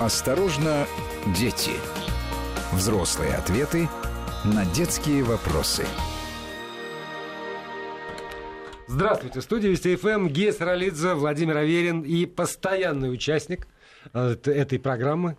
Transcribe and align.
Осторожно, 0.00 0.86
дети. 1.36 1.72
Взрослые 2.72 3.34
ответы 3.34 3.86
на 4.44 4.64
детские 4.64 5.22
вопросы. 5.22 5.84
Здравствуйте, 8.86 9.42
студия 9.42 9.68
Вести 9.68 9.96
ФМ, 9.96 10.28
Гия 10.28 10.52
Саралидзе, 10.52 11.12
Владимир 11.12 11.58
Аверин 11.58 12.00
и 12.00 12.24
постоянный 12.24 13.12
участник 13.12 13.68
э, 14.14 14.36
этой 14.46 14.78
программы 14.78 15.36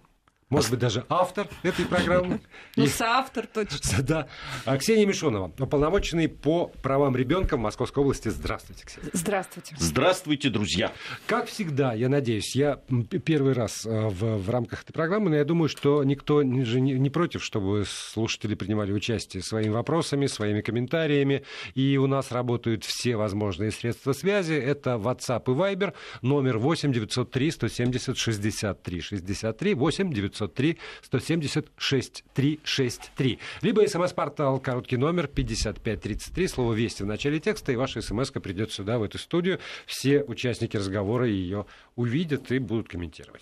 может 0.52 0.70
быть, 0.70 0.80
даже 0.80 1.06
автор 1.10 1.48
этой 1.64 1.86
программы. 1.86 2.40
Ну, 2.78 2.88
соавтор 2.88 3.48
точно. 3.54 4.02
Да. 4.02 4.28
А 4.66 4.78
Ксения 4.78 5.06
Мишонова, 5.06 5.52
уполномоченный 5.60 6.28
по 6.30 6.68
правам 6.82 7.16
ребенка 7.16 7.58
в 7.58 7.60
Московской 7.60 8.02
области. 8.04 8.30
Здравствуйте, 8.30 8.86
Ксения. 8.86 9.10
Здравствуйте. 9.14 9.76
Здравствуйте, 9.78 10.50
друзья. 10.50 10.92
Как 11.26 11.48
всегда, 11.48 11.94
я 11.94 12.08
надеюсь, 12.10 12.56
я 12.56 12.80
первый 13.26 13.54
раз 13.54 13.86
э, 13.86 14.08
в, 14.08 14.38
в 14.38 14.50
рамках 14.50 14.84
этой 14.84 14.94
программы, 14.94 15.30
но 15.30 15.36
я 15.36 15.46
думаю, 15.46 15.70
что 15.70 16.04
никто 16.04 16.42
же 16.42 16.82
не, 16.82 16.94
не 16.94 17.10
против, 17.10 17.44
чтобы 17.44 17.84
слушатели 17.86 18.56
принимали 18.56 18.92
участие 18.92 19.44
своими 19.44 19.72
вопросами, 19.72 20.28
своими 20.28 20.62
комментариями. 20.62 21.44
И 21.76 21.98
у 21.98 22.08
нас 22.08 22.32
работают 22.32 22.84
все 22.84 23.16
возможные 23.16 23.72
средства 23.72 24.14
связи. 24.14 24.54
Это 24.54 24.92
WhatsApp 24.92 25.44
и 25.48 25.50
Viber, 25.50 25.94
номер 26.22 26.58
8 26.58 26.92
903 26.92 27.52
170 27.52 28.18
63 28.18 29.02
63 29.02 29.74
8 29.74 30.14
900 30.14 30.41
903 30.42 30.78
170 31.04 31.68
6363. 31.78 33.40
Либо 33.62 33.88
смс-портал, 33.88 34.60
короткий 34.60 34.98
номер 34.98 35.28
5533, 35.28 36.48
слово 36.48 36.74
«Вести» 36.74 37.04
в 37.04 37.06
начале 37.06 37.40
текста, 37.40 37.72
и 37.72 37.76
ваша 37.76 38.02
смс 38.02 38.32
придет 38.32 38.72
сюда, 38.72 38.98
в 38.98 39.04
эту 39.04 39.18
студию. 39.18 39.60
Все 39.86 40.24
участники 40.24 40.78
разговора 40.78 41.28
ее 41.28 41.66
увидят 41.96 42.52
и 42.52 42.60
будут 42.60 42.90
комментировать. 42.90 43.42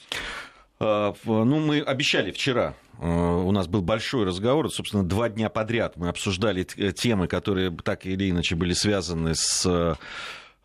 А, 0.80 1.14
ну, 1.26 1.60
мы 1.60 1.82
обещали 1.82 2.32
вчера 2.32 2.74
э, 3.00 3.06
у 3.06 3.52
нас 3.52 3.68
был 3.68 3.82
большой 3.82 4.26
разговор, 4.26 4.72
собственно, 4.72 5.04
два 5.04 5.28
дня 5.28 5.50
подряд 5.50 5.98
мы 5.98 6.08
обсуждали 6.08 6.64
темы, 6.64 7.28
которые 7.28 7.76
так 7.84 8.06
или 8.06 8.30
иначе 8.30 8.56
были 8.56 8.72
связаны 8.72 9.36
с 9.36 9.98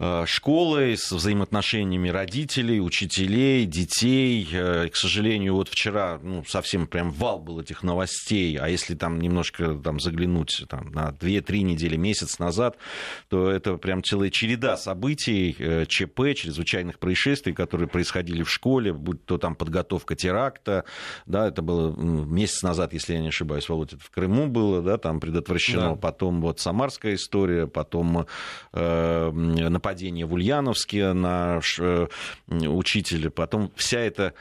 Э, 0.00 0.25
школой, 0.27 0.97
с 0.97 1.12
взаимоотношениями 1.12 2.09
родителей, 2.09 2.81
учителей, 2.81 3.64
детей. 3.64 4.48
Э, 4.53 4.89
к 4.89 4.97
сожалению, 4.97 5.55
вот 5.55 5.69
вчера 5.69 6.19
ну, 6.20 6.42
совсем 6.48 6.89
прям 6.89 7.12
вал 7.12 7.39
был 7.39 7.61
этих 7.61 7.84
новостей, 7.84 8.56
а 8.56 8.69
если 8.69 8.97
там 8.97 9.20
немножко 9.20 9.75
там, 9.77 10.01
заглянуть 10.01 10.64
там, 10.69 10.91
на 10.91 11.11
2-3 11.11 11.61
недели, 11.62 11.95
месяц 11.95 12.41
назад, 12.41 12.77
то 13.28 13.48
это 13.48 13.77
прям 13.77 14.03
целая 14.03 14.31
череда 14.31 14.77
событий, 14.77 15.55
э, 15.61 15.86
ЧП, 15.86 16.34
чрезвычайных 16.34 16.98
происшествий, 16.98 17.53
которые 17.53 17.86
происходили 17.86 18.42
в 18.42 18.51
школе, 18.51 18.92
будь 18.92 19.25
то 19.25 19.39
там 19.39 19.55
подготовка 19.55 20.17
теракта, 20.17 20.86
да, 21.27 21.47
это 21.47 21.62
было 21.62 21.95
месяц 21.95 22.64
назад, 22.64 22.95
если 22.95 23.12
я 23.12 23.20
не 23.20 23.29
ошибаюсь, 23.29 23.69
Володь, 23.69 23.92
это 23.92 24.03
в 24.03 24.11
Крыму 24.11 24.48
было, 24.48 24.83
да, 24.83 24.98
там 24.98 25.20
предотвращено, 25.20 25.91
да. 25.91 25.95
потом 25.95 26.41
вот 26.41 26.58
самарская 26.58 27.14
история, 27.14 27.69
потом 27.69 28.27
э, 28.73 29.31
нападение 29.85 30.25
в 30.25 30.33
Ульяновске 30.33 31.13
на 31.13 31.61
э, 31.79 32.07
учителя, 32.49 33.31
потом 33.31 33.71
вся 33.77 34.01
эта 34.01 34.33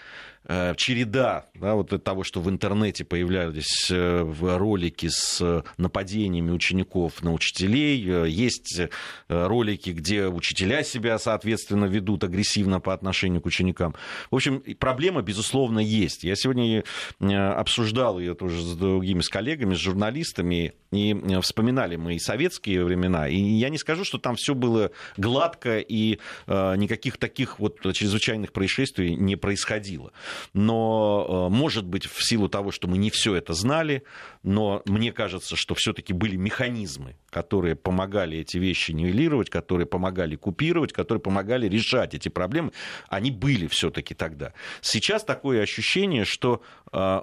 череда 0.75 1.45
да, 1.55 1.75
вот 1.75 2.03
того, 2.03 2.23
что 2.23 2.41
в 2.41 2.49
интернете 2.49 3.05
появлялись 3.05 3.89
э, 3.89 4.33
ролики 4.41 5.07
с 5.09 5.63
нападениями 5.77 6.51
учеников 6.51 7.23
на 7.23 7.31
учителей. 7.31 8.03
Э, 8.05 8.27
есть 8.27 8.81
ролики, 9.29 9.91
где 9.91 10.27
учителя 10.27 10.83
себя, 10.83 11.17
соответственно, 11.17 11.85
ведут 11.85 12.23
агрессивно 12.25 12.81
по 12.81 12.93
отношению 12.93 13.41
к 13.41 13.45
ученикам. 13.45 13.95
В 14.31 14.35
общем, 14.35 14.61
проблема, 14.77 15.21
безусловно, 15.21 15.79
есть. 15.79 16.23
Я 16.23 16.35
сегодня 16.35 16.83
обсуждал 17.21 18.19
ее 18.19 18.33
тоже 18.33 18.61
с 18.61 18.75
другими 18.75 19.21
с 19.21 19.29
коллегами, 19.29 19.75
с 19.75 19.79
журналистами, 19.79 20.73
и 20.91 21.15
вспоминали 21.41 21.95
мы 21.95 22.15
и 22.15 22.19
советские 22.19 22.83
времена. 22.83 23.27
И 23.29 23.37
я 23.37 23.69
не 23.69 23.77
скажу, 23.77 24.03
что 24.03 24.17
там 24.17 24.35
все 24.35 24.53
было 24.53 24.91
гладко 25.17 25.79
и 25.79 26.19
никаких 26.47 27.17
таких 27.17 27.59
вот 27.59 27.79
чрезвычайных 27.93 28.51
происшествий 28.51 29.15
не 29.15 29.35
происходило. 29.35 30.11
Но, 30.53 31.47
э, 31.49 31.53
может 31.53 31.85
быть, 31.85 32.05
в 32.05 32.23
силу 32.23 32.49
того, 32.49 32.71
что 32.71 32.87
мы 32.87 32.97
не 32.97 33.09
все 33.09 33.35
это 33.35 33.53
знали, 33.53 34.03
но 34.43 34.81
мне 34.85 35.11
кажется, 35.11 35.55
что 35.55 35.75
все-таки 35.75 36.13
были 36.13 36.35
механизмы, 36.35 37.15
которые 37.29 37.75
помогали 37.75 38.37
эти 38.39 38.57
вещи 38.57 38.91
нивелировать, 38.91 39.49
которые 39.49 39.87
помогали 39.87 40.35
купировать, 40.35 40.93
которые 40.93 41.21
помогали 41.21 41.67
решать 41.67 42.13
эти 42.13 42.29
проблемы. 42.29 42.71
Они 43.07 43.31
были 43.31 43.67
все-таки 43.67 44.13
тогда. 44.13 44.53
Сейчас 44.81 45.23
такое 45.23 45.61
ощущение, 45.61 46.25
что 46.25 46.61
э, 46.91 47.21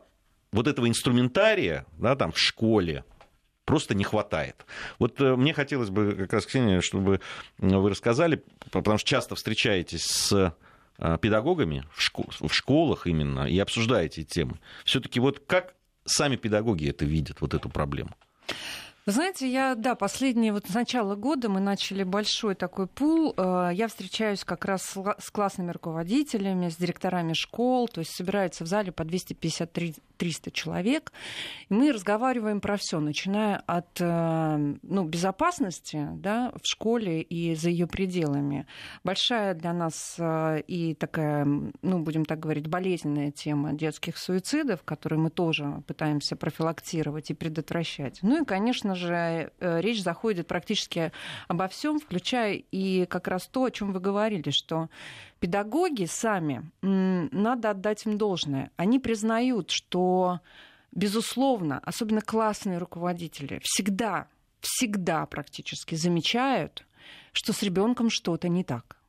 вот 0.53 0.67
этого 0.67 0.89
инструментария 0.89 1.87
да, 1.99 2.17
там, 2.17 2.33
в 2.33 2.39
школе, 2.39 3.05
просто 3.65 3.95
не 3.95 4.03
хватает. 4.03 4.67
Вот 4.99 5.21
э, 5.21 5.37
мне 5.37 5.55
хотелось 5.55 5.91
бы 5.91 6.13
как 6.15 6.33
раз, 6.33 6.47
Ксения, 6.47 6.81
чтобы 6.81 7.21
вы 7.59 7.91
рассказали, 7.91 8.43
потому 8.73 8.99
что 8.99 9.09
часто 9.09 9.37
встречаетесь 9.37 10.03
с 10.03 10.55
педагогами 11.21 11.85
в, 11.95 12.03
школ, 12.03 12.27
в 12.29 12.53
школах 12.53 13.07
именно 13.07 13.47
и 13.47 13.59
обсуждаете 13.59 14.23
эти 14.23 14.29
темы. 14.29 14.59
Все-таки 14.85 15.21
вот 15.21 15.41
как 15.47 15.75
сами 16.05 16.37
педагоги 16.37 16.89
это 16.89 17.05
видят, 17.05 17.41
вот 17.41 17.55
эту 17.55 17.69
проблему? 17.69 18.11
Вы 19.07 19.13
знаете, 19.13 19.51
я, 19.51 19.75
да, 19.75 19.95
последние, 19.95 20.53
вот 20.53 20.67
с 20.69 20.75
начала 20.75 21.15
года 21.15 21.49
мы 21.49 21.59
начали 21.61 22.03
большой 22.03 22.55
такой 22.55 22.87
пул. 22.87 23.35
Э, 23.37 23.71
я 23.73 23.89
встречаюсь 23.89 24.45
как 24.45 24.67
раз 24.67 24.95
с 25.19 25.31
классными 25.31 25.71
руководителями, 25.71 26.69
с 26.69 26.77
директорами 26.77 27.33
школ, 27.33 27.89
то 27.89 28.01
есть 28.01 28.15
собираются 28.15 28.65
в 28.65 28.67
зале 28.67 28.93
по 28.93 29.05
250-300 30.21 30.51
человек. 30.53 31.13
И 31.69 31.75
мы 31.75 31.93
разговариваем 31.93 32.61
про 32.61 32.77
все, 32.77 33.01
начиная 33.01 33.57
от 33.67 34.01
э, 34.01 34.75
ну, 34.83 35.05
безопасности 35.05 36.09
да, 36.15 36.53
в 36.63 36.67
школе 36.67 37.23
и 37.23 37.55
за 37.55 37.71
ее 37.71 37.87
пределами. 37.87 38.67
Большая 39.05 39.55
для 39.55 39.73
нас 39.73 40.17
э, 40.19 40.63
и 40.67 40.95
такая, 40.95 41.45
ну, 41.45 41.99
будем 42.01 42.25
так 42.25 42.41
говорить, 42.41 42.67
болезненная 42.67 43.31
тема 43.31 43.73
детских 43.73 44.19
суицидов, 44.19 44.83
которые 44.83 45.19
мы 45.19 45.31
тоже 45.31 45.83
пытаемся 45.87 46.37
профилактировать 46.37 47.31
и 47.31 47.35
предотвращать. 47.35 48.19
Ну 48.23 48.43
и, 48.43 48.45
конечно 48.45 48.95
же, 48.95 49.53
э, 49.59 49.81
речь 49.81 50.03
заходит 50.03 50.47
практически 50.47 51.13
обо 51.49 51.69
всем, 51.69 51.99
включая 51.99 52.55
и 52.55 53.07
как 53.07 53.29
раз 53.29 53.47
то, 53.47 53.65
о 53.65 53.71
чем 53.71 53.93
вы 53.93 54.01
говорили, 54.01 54.51
что 54.51 54.89
педагоги 55.41 56.05
сами, 56.05 56.71
надо 56.83 57.71
отдать 57.71 58.07
им 58.07 58.19
должное, 58.19 58.71
они 58.77 58.99
признают, 58.99 59.71
что, 59.71 60.41
безусловно, 60.93 61.81
особенно 61.81 62.21
классные 62.21 62.79
руководители 62.79 63.61
всегда, 63.65 64.29
всегда 64.61 65.27
практически 65.27 65.95
замечают, 65.95 66.87
что 67.33 67.53
с 67.53 67.63
ребенком 67.63 68.11
что-то 68.11 68.49
не 68.49 68.63
так 68.63 69.00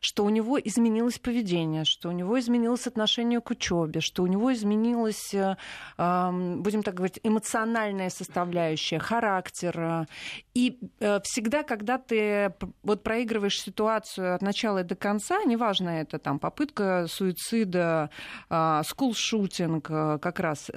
что 0.00 0.24
у 0.24 0.28
него 0.28 0.58
изменилось 0.58 1.18
поведение, 1.18 1.84
что 1.84 2.08
у 2.08 2.12
него 2.12 2.38
изменилось 2.38 2.86
отношение 2.86 3.40
к 3.40 3.50
учебе, 3.50 4.00
что 4.00 4.22
у 4.22 4.26
него 4.26 4.52
изменилась, 4.52 5.34
э, 5.34 5.56
будем 5.96 6.82
так 6.82 6.94
говорить, 6.94 7.20
эмоциональная 7.22 8.10
составляющая, 8.10 8.98
характер. 8.98 10.06
И 10.54 10.78
э, 11.00 11.20
всегда, 11.24 11.62
когда 11.62 11.98
ты 11.98 12.54
вот 12.82 13.02
проигрываешь 13.02 13.60
ситуацию 13.60 14.34
от 14.34 14.42
начала 14.42 14.84
до 14.84 14.94
конца, 14.94 15.42
неважно 15.44 15.90
это 15.90 16.18
там 16.18 16.38
попытка 16.38 17.06
суицида, 17.08 18.10
а, 18.48 18.82
скулшутинг 18.84 19.90
э, 19.90 20.18
как 20.20 20.40
раз, 20.40 20.70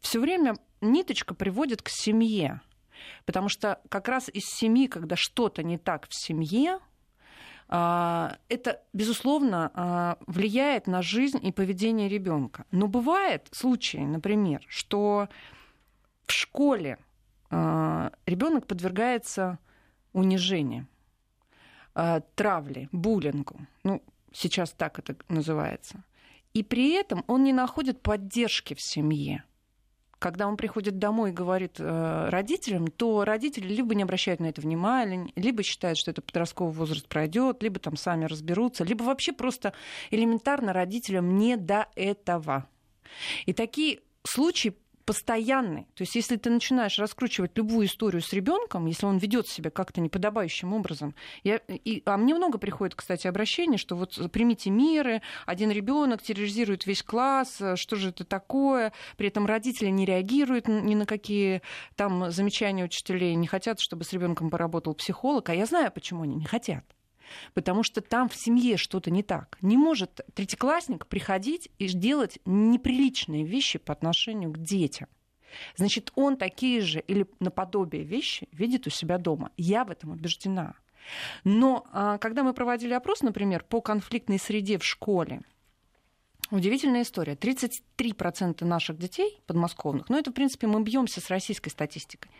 все 0.00 0.20
время 0.20 0.54
ниточка 0.80 1.34
приводит 1.34 1.82
к 1.82 1.88
семье. 1.88 2.60
Потому 3.24 3.48
что 3.48 3.80
как 3.88 4.08
раз 4.08 4.28
из 4.28 4.44
семьи, 4.44 4.86
когда 4.86 5.16
что-то 5.16 5.62
не 5.62 5.78
так 5.78 6.08
в 6.08 6.14
семье, 6.14 6.78
а, 6.78 6.85
это, 7.68 8.80
безусловно, 8.92 9.70
а, 9.74 10.18
влияет 10.26 10.86
на 10.86 11.02
жизнь 11.02 11.44
и 11.44 11.50
поведение 11.50 12.08
ребенка. 12.08 12.64
Но 12.70 12.86
бывает 12.86 13.48
случаи, 13.50 13.98
например, 13.98 14.64
что 14.68 15.28
в 16.26 16.32
школе 16.32 16.98
а, 17.50 18.12
ребенок 18.26 18.66
подвергается 18.66 19.58
унижению, 20.12 20.86
травле, 22.34 22.88
буллингу. 22.92 23.58
Ну, 23.82 24.02
сейчас 24.32 24.70
так 24.72 24.98
это 24.98 25.16
называется. 25.28 26.04
И 26.54 26.62
при 26.62 26.92
этом 26.92 27.24
он 27.26 27.42
не 27.42 27.52
находит 27.52 28.02
поддержки 28.02 28.74
в 28.74 28.80
семье 28.80 29.44
когда 30.18 30.48
он 30.48 30.56
приходит 30.56 30.98
домой 30.98 31.30
и 31.30 31.34
говорит 31.34 31.76
э, 31.78 32.28
родителям, 32.30 32.88
то 32.88 33.24
родители 33.24 33.68
либо 33.68 33.94
не 33.94 34.02
обращают 34.02 34.40
на 34.40 34.46
это 34.46 34.60
внимания, 34.60 35.30
либо 35.36 35.62
считают, 35.62 35.98
что 35.98 36.10
это 36.10 36.22
подростковый 36.22 36.72
возраст 36.72 37.06
пройдет, 37.06 37.62
либо 37.62 37.78
там 37.78 37.96
сами 37.96 38.24
разберутся, 38.24 38.84
либо 38.84 39.02
вообще 39.02 39.32
просто 39.32 39.74
элементарно 40.10 40.72
родителям 40.72 41.36
не 41.36 41.56
до 41.56 41.88
этого. 41.94 42.68
И 43.44 43.52
такие 43.52 44.00
случаи 44.24 44.76
постоянный. 45.06 45.86
То 45.94 46.02
есть, 46.02 46.16
если 46.16 46.36
ты 46.36 46.50
начинаешь 46.50 46.98
раскручивать 46.98 47.56
любую 47.56 47.86
историю 47.86 48.20
с 48.20 48.32
ребенком, 48.32 48.86
если 48.86 49.06
он 49.06 49.18
ведет 49.18 49.46
себя 49.46 49.70
как-то 49.70 50.00
неподобающим 50.00 50.74
образом, 50.74 51.14
я, 51.44 51.60
и, 51.68 52.02
а 52.04 52.16
мне 52.16 52.34
много 52.34 52.58
приходит, 52.58 52.96
кстати, 52.96 53.28
обращений, 53.28 53.78
что 53.78 53.96
вот 53.96 54.18
примите 54.32 54.70
меры, 54.70 55.22
один 55.46 55.70
ребенок 55.70 56.22
терроризирует 56.22 56.86
весь 56.86 57.04
класс, 57.04 57.62
что 57.76 57.96
же 57.96 58.08
это 58.08 58.24
такое, 58.24 58.92
при 59.16 59.28
этом 59.28 59.46
родители 59.46 59.88
не 59.88 60.04
реагируют 60.04 60.66
ни 60.66 60.94
на 60.96 61.06
какие 61.06 61.62
там 61.94 62.32
замечания 62.32 62.84
учителей, 62.84 63.36
не 63.36 63.46
хотят, 63.46 63.78
чтобы 63.80 64.04
с 64.04 64.12
ребенком 64.12 64.50
поработал 64.50 64.94
психолог, 64.94 65.48
а 65.48 65.54
я 65.54 65.66
знаю, 65.66 65.92
почему 65.92 66.22
они 66.22 66.34
не 66.34 66.46
хотят. 66.46 66.84
Потому 67.54 67.82
что 67.82 68.00
там 68.00 68.28
в 68.28 68.36
семье 68.36 68.76
что-то 68.76 69.10
не 69.10 69.22
так. 69.22 69.58
Не 69.60 69.76
может 69.76 70.20
третьеклассник 70.34 71.06
приходить 71.06 71.70
и 71.78 71.88
делать 71.88 72.38
неприличные 72.44 73.44
вещи 73.44 73.78
по 73.78 73.92
отношению 73.92 74.52
к 74.52 74.58
детям. 74.58 75.08
Значит, 75.76 76.12
он 76.14 76.36
такие 76.36 76.80
же 76.80 77.00
или 77.00 77.26
наподобие 77.40 78.04
вещи 78.04 78.48
видит 78.52 78.86
у 78.86 78.90
себя 78.90 79.18
дома. 79.18 79.50
Я 79.56 79.84
в 79.84 79.90
этом 79.90 80.10
убеждена. 80.10 80.74
Но 81.44 81.86
а, 81.92 82.18
когда 82.18 82.42
мы 82.42 82.52
проводили 82.52 82.92
опрос, 82.92 83.22
например, 83.22 83.64
по 83.64 83.80
конфликтной 83.80 84.38
среде 84.38 84.78
в 84.78 84.84
школе, 84.84 85.42
Удивительная 86.50 87.02
история. 87.02 87.34
33% 87.34 88.64
наших 88.64 88.98
детей 88.98 89.40
подмосковных, 89.46 90.08
ну 90.08 90.16
это, 90.16 90.30
в 90.30 90.34
принципе, 90.34 90.66
мы 90.66 90.80
бьемся 90.82 91.20
с 91.20 91.28
российской 91.28 91.70
статистикой, 91.70 92.30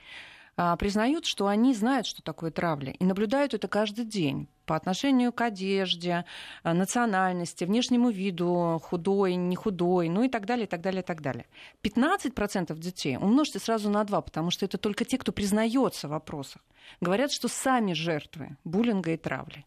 признают, 0.78 1.26
что 1.26 1.48
они 1.48 1.74
знают, 1.74 2.06
что 2.06 2.22
такое 2.22 2.50
травля, 2.50 2.92
и 2.92 3.04
наблюдают 3.04 3.52
это 3.52 3.68
каждый 3.68 4.06
день 4.06 4.48
по 4.66 4.74
отношению 4.74 5.32
к 5.32 5.40
одежде, 5.40 6.24
а, 6.62 6.74
национальности, 6.74 7.64
внешнему 7.64 8.10
виду, 8.10 8.80
худой, 8.82 9.36
не 9.36 9.54
худой, 9.54 10.08
ну 10.08 10.24
и 10.24 10.28
так 10.28 10.44
далее, 10.44 10.66
и 10.66 10.68
так 10.68 10.80
далее, 10.80 11.02
и 11.02 11.04
так 11.04 11.22
далее. 11.22 11.46
15% 11.82 12.76
детей 12.78 13.16
умножьте 13.16 13.58
сразу 13.58 13.88
на 13.88 14.04
2, 14.04 14.20
потому 14.20 14.50
что 14.50 14.64
это 14.64 14.76
только 14.76 15.04
те, 15.04 15.18
кто 15.18 15.32
признается 15.32 16.08
в 16.08 16.10
вопросах. 16.10 16.62
Говорят, 17.00 17.32
что 17.32 17.48
сами 17.48 17.92
жертвы 17.92 18.56
буллинга 18.64 19.12
и 19.12 19.16
травли. 19.16 19.64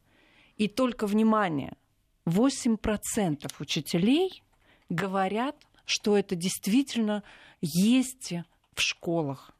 И 0.58 0.68
только, 0.68 1.08
внимание, 1.08 1.74
8% 2.26 3.50
учителей 3.60 4.44
говорят, 4.90 5.56
что 5.86 6.18
это 6.18 6.36
действительно 6.36 7.24
есть 7.62 8.34
в 8.74 8.82
школах 8.82 9.54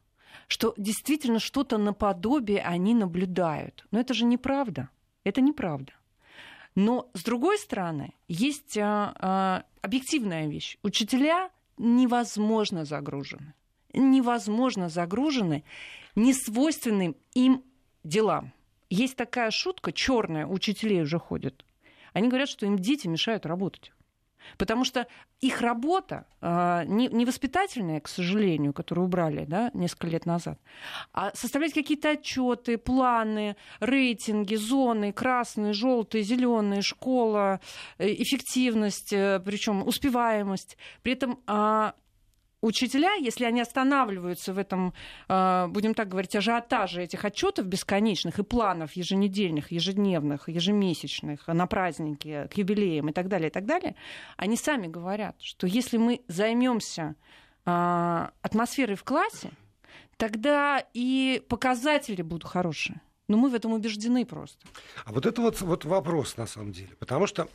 что 0.50 0.74
действительно 0.76 1.38
что-то 1.38 1.78
наподобие 1.78 2.60
они 2.62 2.92
наблюдают. 2.92 3.86
Но 3.92 4.00
это 4.00 4.14
же 4.14 4.24
неправда. 4.24 4.90
Это 5.22 5.40
неправда. 5.40 5.92
Но, 6.74 7.08
с 7.14 7.22
другой 7.22 7.56
стороны, 7.58 8.14
есть 8.26 8.76
а, 8.76 9.14
а, 9.16 9.64
объективная 9.80 10.48
вещь. 10.48 10.76
Учителя 10.82 11.50
невозможно 11.78 12.84
загружены. 12.84 13.54
Невозможно 13.92 14.88
загружены 14.88 15.62
несвойственным 16.16 17.14
им 17.34 17.62
делам. 18.02 18.52
Есть 18.88 19.14
такая 19.14 19.52
шутка, 19.52 19.92
черная, 19.92 20.46
учителей 20.46 21.02
уже 21.02 21.20
ходят. 21.20 21.64
Они 22.12 22.26
говорят, 22.26 22.48
что 22.48 22.66
им 22.66 22.76
дети 22.76 23.06
мешают 23.06 23.46
работать. 23.46 23.92
Потому 24.58 24.84
что 24.84 25.06
их 25.40 25.60
работа 25.60 26.26
э, 26.40 26.84
не, 26.86 27.24
воспитательная, 27.24 28.00
к 28.00 28.08
сожалению, 28.08 28.72
которую 28.72 29.06
убрали 29.06 29.44
да, 29.44 29.70
несколько 29.74 30.08
лет 30.08 30.26
назад, 30.26 30.60
а 31.12 31.32
составлять 31.34 31.72
какие-то 31.72 32.10
отчеты, 32.10 32.78
планы, 32.78 33.56
рейтинги, 33.80 34.54
зоны, 34.54 35.12
красные, 35.12 35.72
желтые, 35.72 36.22
зеленые, 36.22 36.82
школа, 36.82 37.60
э, 37.98 38.08
эффективность, 38.12 39.12
э, 39.12 39.40
причем 39.44 39.86
успеваемость. 39.86 40.76
При 41.02 41.12
этом 41.12 41.40
э, 41.46 41.92
учителя, 42.60 43.14
если 43.14 43.44
они 43.44 43.60
останавливаются 43.60 44.52
в 44.52 44.58
этом, 44.58 44.92
а, 45.28 45.68
будем 45.68 45.94
так 45.94 46.08
говорить, 46.08 46.36
ажиотаже 46.36 47.02
этих 47.02 47.24
отчетов 47.24 47.66
бесконечных 47.66 48.38
и 48.38 48.42
планов 48.42 48.92
еженедельных, 48.92 49.72
ежедневных, 49.72 50.48
ежемесячных 50.48 51.46
на 51.48 51.66
праздники, 51.66 52.48
к 52.52 52.56
юбилеям 52.56 53.08
и 53.08 53.12
так 53.12 53.28
далее, 53.28 53.48
и 53.48 53.52
так 53.52 53.66
далее, 53.66 53.94
они 54.36 54.56
сами 54.56 54.86
говорят, 54.86 55.40
что 55.40 55.66
если 55.66 55.96
мы 55.96 56.22
займемся 56.28 57.16
а, 57.64 58.32
атмосферой 58.42 58.96
в 58.96 59.04
классе, 59.04 59.50
тогда 60.16 60.84
и 60.92 61.42
показатели 61.48 62.22
будут 62.22 62.44
хорошие. 62.44 63.00
Но 63.28 63.36
мы 63.36 63.48
в 63.48 63.54
этом 63.54 63.72
убеждены 63.72 64.26
просто. 64.26 64.58
А 65.04 65.12
вот 65.12 65.24
это 65.24 65.40
вот, 65.40 65.60
вот 65.60 65.84
вопрос 65.84 66.36
на 66.36 66.46
самом 66.46 66.72
деле. 66.72 66.90
Потому 66.98 67.28
что 67.28 67.48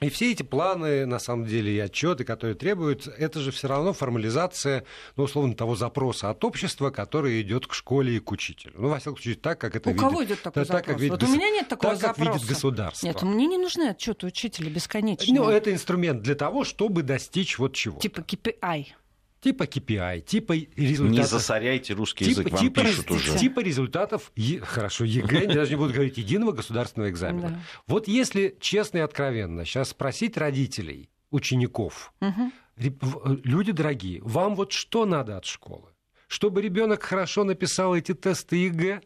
и 0.00 0.08
все 0.10 0.32
эти 0.32 0.42
планы, 0.42 1.06
на 1.06 1.18
самом 1.18 1.46
деле, 1.46 1.74
и 1.74 1.78
отчеты, 1.78 2.24
которые 2.24 2.54
требуют, 2.54 3.06
это 3.06 3.40
же 3.40 3.50
все 3.50 3.68
равно 3.68 3.92
формализация, 3.92 4.84
ну, 5.16 5.24
условно, 5.24 5.54
того 5.54 5.74
запроса 5.74 6.30
от 6.30 6.44
общества, 6.44 6.90
который 6.90 7.40
идет 7.42 7.66
к 7.66 7.74
школе 7.74 8.16
и 8.16 8.20
к 8.20 8.30
учителю. 8.30 8.74
Ну, 8.76 8.88
во 8.88 8.98
всяком 8.98 9.16
случае, 9.16 9.34
так, 9.36 9.60
как 9.60 9.76
это 9.76 9.90
у 9.90 9.92
видит... 9.92 10.04
кого 10.04 10.24
идет 10.24 10.42
такой 10.42 10.62
да, 10.62 10.64
запрос? 10.64 10.80
Так, 10.80 10.86
как 10.86 11.00
видит, 11.00 11.22
вот 11.22 11.28
у 11.28 11.32
меня 11.32 11.50
нет 11.50 11.68
такого 11.68 11.92
так, 11.94 12.00
запроса. 12.00 12.30
как 12.30 12.34
видит 12.34 12.48
государство. 12.48 13.06
Нет, 13.06 13.22
мне 13.22 13.46
не 13.46 13.58
нужны 13.58 13.88
отчеты 13.88 14.26
учителя 14.26 14.70
бесконечные. 14.70 15.40
Ну, 15.40 15.48
это 15.48 15.72
инструмент 15.72 16.22
для 16.22 16.34
того, 16.34 16.64
чтобы 16.64 17.02
достичь 17.02 17.58
вот 17.58 17.74
чего. 17.74 17.98
Типа 17.98 18.20
KPI 18.20 18.86
типа 19.40 19.64
KPI, 19.64 20.20
типа 20.20 20.54
результатов. 20.76 21.18
Не 21.18 21.24
засоряйте 21.24 21.94
русский 21.94 22.24
типа, 22.24 22.40
язык, 22.40 22.52
вам 22.52 22.60
типа, 22.60 22.80
пишут 22.82 23.10
уже. 23.10 23.38
Типа 23.38 23.60
результатов, 23.60 24.32
хорошо, 24.62 25.04
ЕГЭ, 25.04 25.52
даже 25.52 25.70
не 25.70 25.76
буду 25.76 25.92
говорить, 25.92 26.18
единого 26.18 26.52
государственного 26.52 27.10
экзамена. 27.10 27.48
Да. 27.48 27.60
Вот 27.86 28.08
если 28.08 28.56
честно 28.60 28.98
и 28.98 29.00
откровенно 29.00 29.64
сейчас 29.64 29.90
спросить 29.90 30.36
родителей, 30.36 31.10
учеников, 31.30 32.12
угу. 32.20 32.52
люди 33.44 33.72
дорогие, 33.72 34.20
вам 34.22 34.54
вот 34.54 34.72
что 34.72 35.04
надо 35.04 35.36
от 35.36 35.44
школы? 35.44 35.90
Чтобы 36.26 36.60
ребенок 36.60 37.02
хорошо 37.02 37.44
написал 37.44 37.94
эти 37.94 38.12
тесты 38.14 38.56
ЕГЭ, 38.56 39.00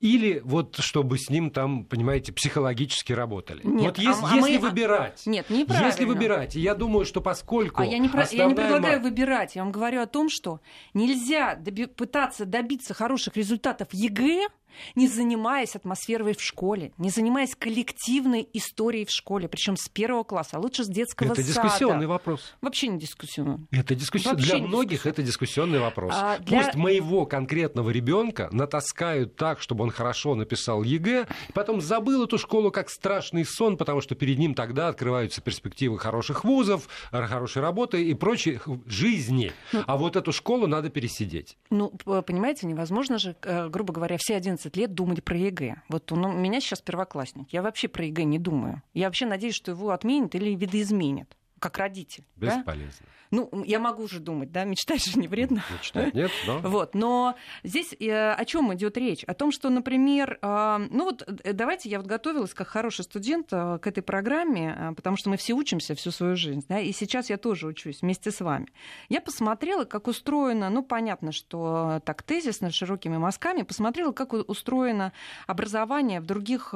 или 0.00 0.40
вот 0.44 0.76
чтобы 0.78 1.18
с 1.18 1.28
ним 1.28 1.50
там, 1.50 1.84
понимаете, 1.84 2.32
психологически 2.32 3.12
работали. 3.12 3.60
Нет, 3.64 3.82
вот 3.82 3.98
если, 3.98 4.24
а, 4.24 4.34
если 4.34 4.56
мы... 4.56 4.68
выбирать. 4.70 5.22
Нет, 5.26 5.50
неправильно. 5.50 5.86
Если 5.86 6.04
выбирать, 6.04 6.54
я 6.54 6.74
думаю, 6.74 7.04
что 7.04 7.20
поскольку... 7.20 7.82
А 7.82 7.86
я 7.86 7.98
не, 7.98 8.08
про... 8.08 8.26
я 8.30 8.46
не 8.46 8.54
предлагаю 8.54 9.00
выбирать, 9.00 9.56
я 9.56 9.62
вам 9.62 9.72
говорю 9.72 10.00
о 10.00 10.06
том, 10.06 10.30
что 10.30 10.60
нельзя 10.94 11.54
доби... 11.54 11.86
пытаться 11.86 12.46
добиться 12.46 12.94
хороших 12.94 13.36
результатов 13.36 13.88
ЕГЭ, 13.92 14.48
не 14.94 15.08
занимаясь 15.08 15.76
атмосферой 15.76 16.34
в 16.34 16.42
школе, 16.42 16.92
не 16.98 17.10
занимаясь 17.10 17.54
коллективной 17.54 18.48
историей 18.52 19.04
в 19.04 19.10
школе, 19.10 19.48
причем 19.48 19.76
с 19.76 19.88
первого 19.88 20.24
класса, 20.24 20.56
а 20.56 20.60
лучше 20.60 20.84
с 20.84 20.88
детского 20.88 21.32
это 21.32 21.42
сада. 21.42 21.50
Это 21.50 21.62
дискуссионный 21.62 22.06
вопрос. 22.06 22.54
Вообще 22.60 22.88
не 22.88 22.98
дискуссионный. 22.98 23.66
Это 23.70 23.94
дискуссионный. 23.94 24.42
Для 24.42 24.58
многих 24.58 25.06
это 25.06 25.22
дискуссионный 25.22 25.78
вопрос. 25.78 26.14
А 26.16 26.38
для... 26.38 26.62
Пусть 26.62 26.74
моего 26.74 27.26
конкретного 27.26 27.90
ребенка 27.90 28.48
натаскают 28.52 29.36
так, 29.36 29.60
чтобы 29.60 29.84
он 29.84 29.90
хорошо 29.90 30.34
написал 30.34 30.82
ЕГЭ, 30.82 31.26
потом 31.54 31.80
забыл 31.80 32.24
эту 32.24 32.38
школу 32.38 32.70
как 32.70 32.90
страшный 32.90 33.44
сон, 33.44 33.76
потому 33.76 34.00
что 34.00 34.14
перед 34.14 34.38
ним 34.38 34.54
тогда 34.54 34.88
открываются 34.88 35.40
перспективы 35.40 35.98
хороших 35.98 36.44
вузов, 36.44 36.88
хорошей 37.10 37.62
работы 37.62 38.04
и 38.04 38.14
прочей 38.14 38.60
жизни. 38.86 39.52
Ну, 39.72 39.84
а 39.86 39.96
вот 39.96 40.16
эту 40.16 40.32
школу 40.32 40.66
надо 40.66 40.90
пересидеть. 40.90 41.56
Ну, 41.70 41.90
понимаете, 41.90 42.66
невозможно 42.66 43.18
же, 43.18 43.36
э, 43.42 43.68
грубо 43.68 43.92
говоря, 43.92 44.16
все 44.18 44.36
11 44.36 44.59
11 44.60 44.76
лет 44.76 44.94
думать 44.94 45.24
про 45.24 45.36
ЕГЭ. 45.36 45.82
Вот 45.88 46.12
он, 46.12 46.24
у 46.24 46.32
меня 46.32 46.60
сейчас 46.60 46.80
первоклассник. 46.80 47.48
Я 47.50 47.62
вообще 47.62 47.88
про 47.88 48.04
ЕГЭ 48.04 48.24
не 48.24 48.38
думаю. 48.38 48.82
Я 48.92 49.06
вообще 49.06 49.26
надеюсь, 49.26 49.54
что 49.54 49.70
его 49.70 49.90
отменят 49.90 50.34
или 50.34 50.54
видоизменят 50.54 51.36
как 51.60 51.78
родитель. 51.78 52.24
Бесполезно. 52.36 53.06
Да? 53.06 53.20
Ну, 53.30 53.62
я 53.64 53.78
могу 53.78 54.02
уже 54.02 54.18
думать, 54.18 54.50
да, 54.50 54.64
мечтать 54.64 55.04
же 55.04 55.18
не 55.18 55.28
вредно. 55.28 55.62
Мечтать 55.70 56.14
нет, 56.14 56.32
да. 56.46 56.58
Вот, 56.64 56.94
но 56.94 57.36
здесь 57.62 57.94
э, 58.00 58.32
о 58.32 58.44
чем 58.44 58.74
идет 58.74 58.96
речь? 58.96 59.22
О 59.24 59.34
том, 59.34 59.52
что, 59.52 59.70
например, 59.70 60.38
э, 60.42 60.86
ну 60.90 61.04
вот 61.04 61.22
э, 61.44 61.52
давайте 61.52 61.88
я 61.88 61.98
вот 61.98 62.08
готовилась 62.08 62.54
как 62.54 62.66
хороший 62.66 63.04
студент 63.04 63.50
к 63.50 63.80
этой 63.84 64.02
программе, 64.02 64.94
потому 64.96 65.16
что 65.16 65.30
мы 65.30 65.36
все 65.36 65.52
учимся 65.52 65.94
всю 65.94 66.10
свою 66.10 66.34
жизнь, 66.34 66.64
да, 66.68 66.80
и 66.80 66.92
сейчас 66.92 67.30
я 67.30 67.36
тоже 67.36 67.68
учусь 67.68 68.02
вместе 68.02 68.32
с 68.32 68.40
вами. 68.40 68.66
Я 69.08 69.20
посмотрела, 69.20 69.84
как 69.84 70.08
устроено, 70.08 70.68
ну, 70.70 70.82
понятно, 70.82 71.30
что 71.30 72.00
так 72.04 72.22
тезисно, 72.22 72.72
широкими 72.72 73.16
мазками, 73.16 73.62
посмотрела, 73.62 74.12
как 74.12 74.32
устроено 74.32 75.12
образование 75.46 76.20
в 76.20 76.26
других 76.26 76.68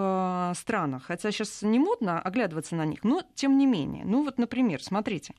странах. 0.57 1.05
Хотя 1.07 1.33
сейчас 1.33 1.63
не 1.63 1.79
модно 1.79 2.21
оглядываться 2.21 2.77
на 2.77 2.85
них, 2.85 3.03
но 3.03 3.23
тем 3.35 3.59
не 3.59 3.67
менее. 3.67 4.05
Ну 4.05 4.25
вот, 4.25 4.39
например, 4.39 4.74
смотрите, 4.83 5.35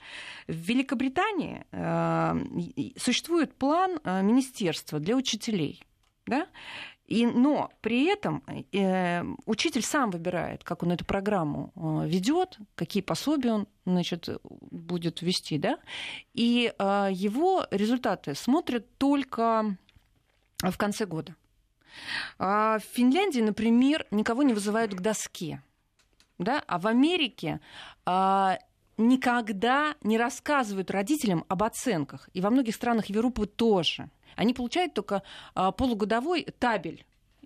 в 0.47 0.53
Великобритании 0.53 1.65
э, 1.71 2.93
существует 2.97 3.53
план 3.55 3.99
э, 4.03 4.21
министерства 4.21 4.99
для 4.99 5.15
учителей. 5.15 5.83
Да? 6.25 6.47
И, 7.07 7.27
но 7.27 7.71
при 7.81 8.05
этом 8.07 8.43
э, 8.71 9.23
учитель 9.45 9.83
сам 9.83 10.09
выбирает, 10.09 10.63
как 10.63 10.81
он 10.81 10.91
эту 10.91 11.05
программу 11.05 11.71
э, 11.75 12.07
ведет, 12.07 12.57
какие 12.73 13.03
пособия 13.03 13.53
он 13.53 13.67
значит, 13.85 14.27
будет 14.43 15.21
вести, 15.21 15.59
да, 15.59 15.77
и 16.33 16.73
э, 16.77 17.09
его 17.11 17.67
результаты 17.69 18.33
смотрят 18.33 18.97
только 18.97 19.77
в 20.61 20.77
конце 20.77 21.05
года. 21.05 21.35
А 22.39 22.79
в 22.79 22.83
Финляндии, 22.83 23.41
например, 23.41 24.07
никого 24.09 24.41
не 24.41 24.55
вызывают 24.55 24.95
к 24.95 25.01
доске, 25.01 25.61
да, 26.39 26.63
а 26.65 26.79
в 26.79 26.87
Америке 26.87 27.59
э, 28.07 28.57
никогда 28.97 29.95
не 30.01 30.17
рассказывают 30.17 30.91
родителям 30.91 31.45
об 31.47 31.63
оценках. 31.63 32.29
И 32.33 32.41
во 32.41 32.49
многих 32.49 32.75
странах 32.75 33.07
Европы 33.07 33.45
тоже. 33.45 34.09
Они 34.35 34.53
получают 34.53 34.93
только 34.93 35.23
а, 35.53 35.71
полугодовой 35.71 36.43
табель 36.59 37.05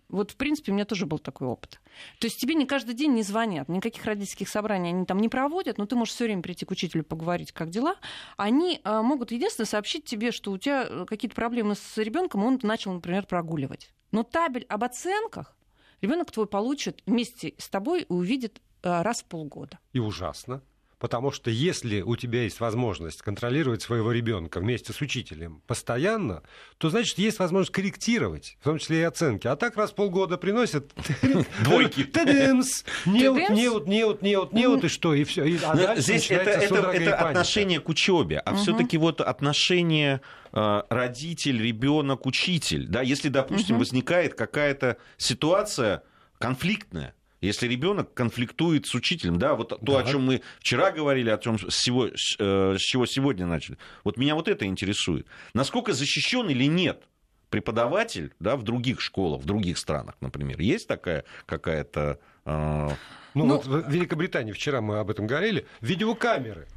вот, 0.09 0.31
в 0.31 0.37
принципе, 0.37 0.71
у 0.71 0.75
меня 0.75 0.85
тоже 0.85 1.05
был 1.05 1.19
такой 1.19 1.47
опыт. 1.47 1.79
То 2.19 2.25
есть 2.25 2.39
тебе 2.39 2.55
не 2.55 2.65
каждый 2.65 2.95
день 2.95 3.13
не 3.13 3.21
звонят, 3.21 3.69
никаких 3.69 4.03
родительских 4.05 4.49
собраний 4.49 4.89
они 4.89 5.05
там 5.05 5.19
не 5.19 5.29
проводят, 5.29 5.77
но 5.77 5.85
ты 5.85 5.95
можешь 5.95 6.15
все 6.15 6.25
время 6.25 6.41
прийти 6.41 6.65
к 6.65 6.71
учителю 6.71 7.03
поговорить, 7.03 7.51
как 7.51 7.69
дела. 7.69 7.95
Они 8.35 8.81
а, 8.83 9.03
могут 9.03 9.31
единственное 9.31 9.67
сообщить 9.67 10.05
тебе, 10.05 10.31
что 10.31 10.51
у 10.51 10.57
тебя 10.57 10.87
э, 10.89 11.05
какие-то 11.05 11.35
проблемы 11.35 11.75
с 11.75 11.97
ребенком, 11.97 12.43
он 12.43 12.59
начал, 12.63 12.91
например, 12.91 13.27
прогуливать. 13.27 13.93
Но 14.11 14.23
табель 14.23 14.65
об 14.67 14.83
оценках 14.83 15.55
ребенок 16.01 16.31
твой 16.31 16.47
получит 16.47 17.03
вместе 17.05 17.53
с 17.59 17.69
тобой 17.69 18.01
и 18.01 18.05
увидит 18.11 18.61
а, 18.81 19.03
раз 19.03 19.21
в 19.21 19.25
полгода. 19.25 19.77
И 19.93 19.99
ужасно. 19.99 20.63
Потому 20.99 21.31
что 21.31 21.49
если 21.49 22.01
у 22.01 22.17
тебя 22.17 22.43
есть 22.43 22.59
возможность 22.59 23.21
контролировать 23.21 23.81
своего 23.81 24.11
ребенка 24.11 24.59
вместе 24.59 24.91
с 24.91 24.99
учителем 24.99 25.61
постоянно, 25.65 26.43
то 26.77 26.89
значит 26.89 27.17
есть 27.17 27.39
возможность 27.39 27.71
корректировать, 27.71 28.57
в 28.59 28.65
том 28.65 28.79
числе 28.79 28.99
и 28.99 29.03
оценки. 29.03 29.47
А 29.47 29.55
так 29.55 29.77
раз 29.77 29.91
в 29.91 29.95
полгода 29.95 30.37
приносят 30.37 30.91
двойки. 31.63 32.03
Тадэмс! 32.03 32.83
Неут, 33.05 33.49
неут, 33.49 33.87
неут, 33.87 34.21
неут, 34.21 34.51
неут, 34.51 34.83
и 34.83 34.87
что, 34.89 35.13
и 35.13 35.23
все. 35.23 35.43
А 35.65 35.95
Здесь 35.95 36.29
это, 36.29 36.49
это, 36.49 36.75
это 36.91 37.15
отношение 37.15 37.79
к 37.79 37.87
учебе, 37.87 38.39
а 38.39 38.55
все-таки 38.55 38.97
вот 38.97 39.21
отношение 39.21 40.19
э, 40.51 40.83
родитель, 40.89 41.61
ребенок, 41.61 42.25
учитель. 42.25 42.87
Да, 42.87 43.01
если, 43.01 43.29
допустим, 43.29 43.79
возникает 43.79 44.33
какая-то 44.33 44.97
ситуация 45.17 46.03
конфликтная, 46.39 47.13
если 47.41 47.67
ребенок 47.67 48.13
конфликтует 48.13 48.85
с 48.85 48.95
учителем, 48.95 49.37
да, 49.37 49.55
вот 49.55 49.69
да. 49.69 49.77
то, 49.77 49.97
о 49.97 50.03
чем 50.03 50.25
мы 50.25 50.41
вчера 50.59 50.91
говорили, 50.91 51.29
о 51.29 51.37
том, 51.37 51.57
с, 51.57 51.73
всего, 51.73 52.07
э, 52.07 52.75
с 52.77 52.81
чего 52.81 53.05
сегодня 53.05 53.45
начали. 53.45 53.77
Вот 54.03 54.17
меня 54.17 54.35
вот 54.35 54.47
это 54.47 54.65
интересует. 54.65 55.25
Насколько 55.53 55.93
защищен 55.93 56.49
или 56.49 56.65
нет 56.65 57.03
преподаватель 57.49 58.33
да, 58.39 58.55
в 58.55 58.63
других 58.63 59.01
школах, 59.01 59.41
в 59.41 59.45
других 59.45 59.77
странах, 59.77 60.15
например? 60.21 60.59
Есть 60.59 60.87
такая 60.87 61.25
какая-то... 61.45 62.19
Э... 62.45 62.89
Ну, 63.35 63.45
ну, 63.45 63.57
вот 63.57 63.65
в 63.65 63.89
Великобритании 63.89 64.51
вчера 64.51 64.81
мы 64.81 64.99
об 64.99 65.09
этом 65.09 65.27
говорили. 65.27 65.65
Видеокамеры 65.81 66.67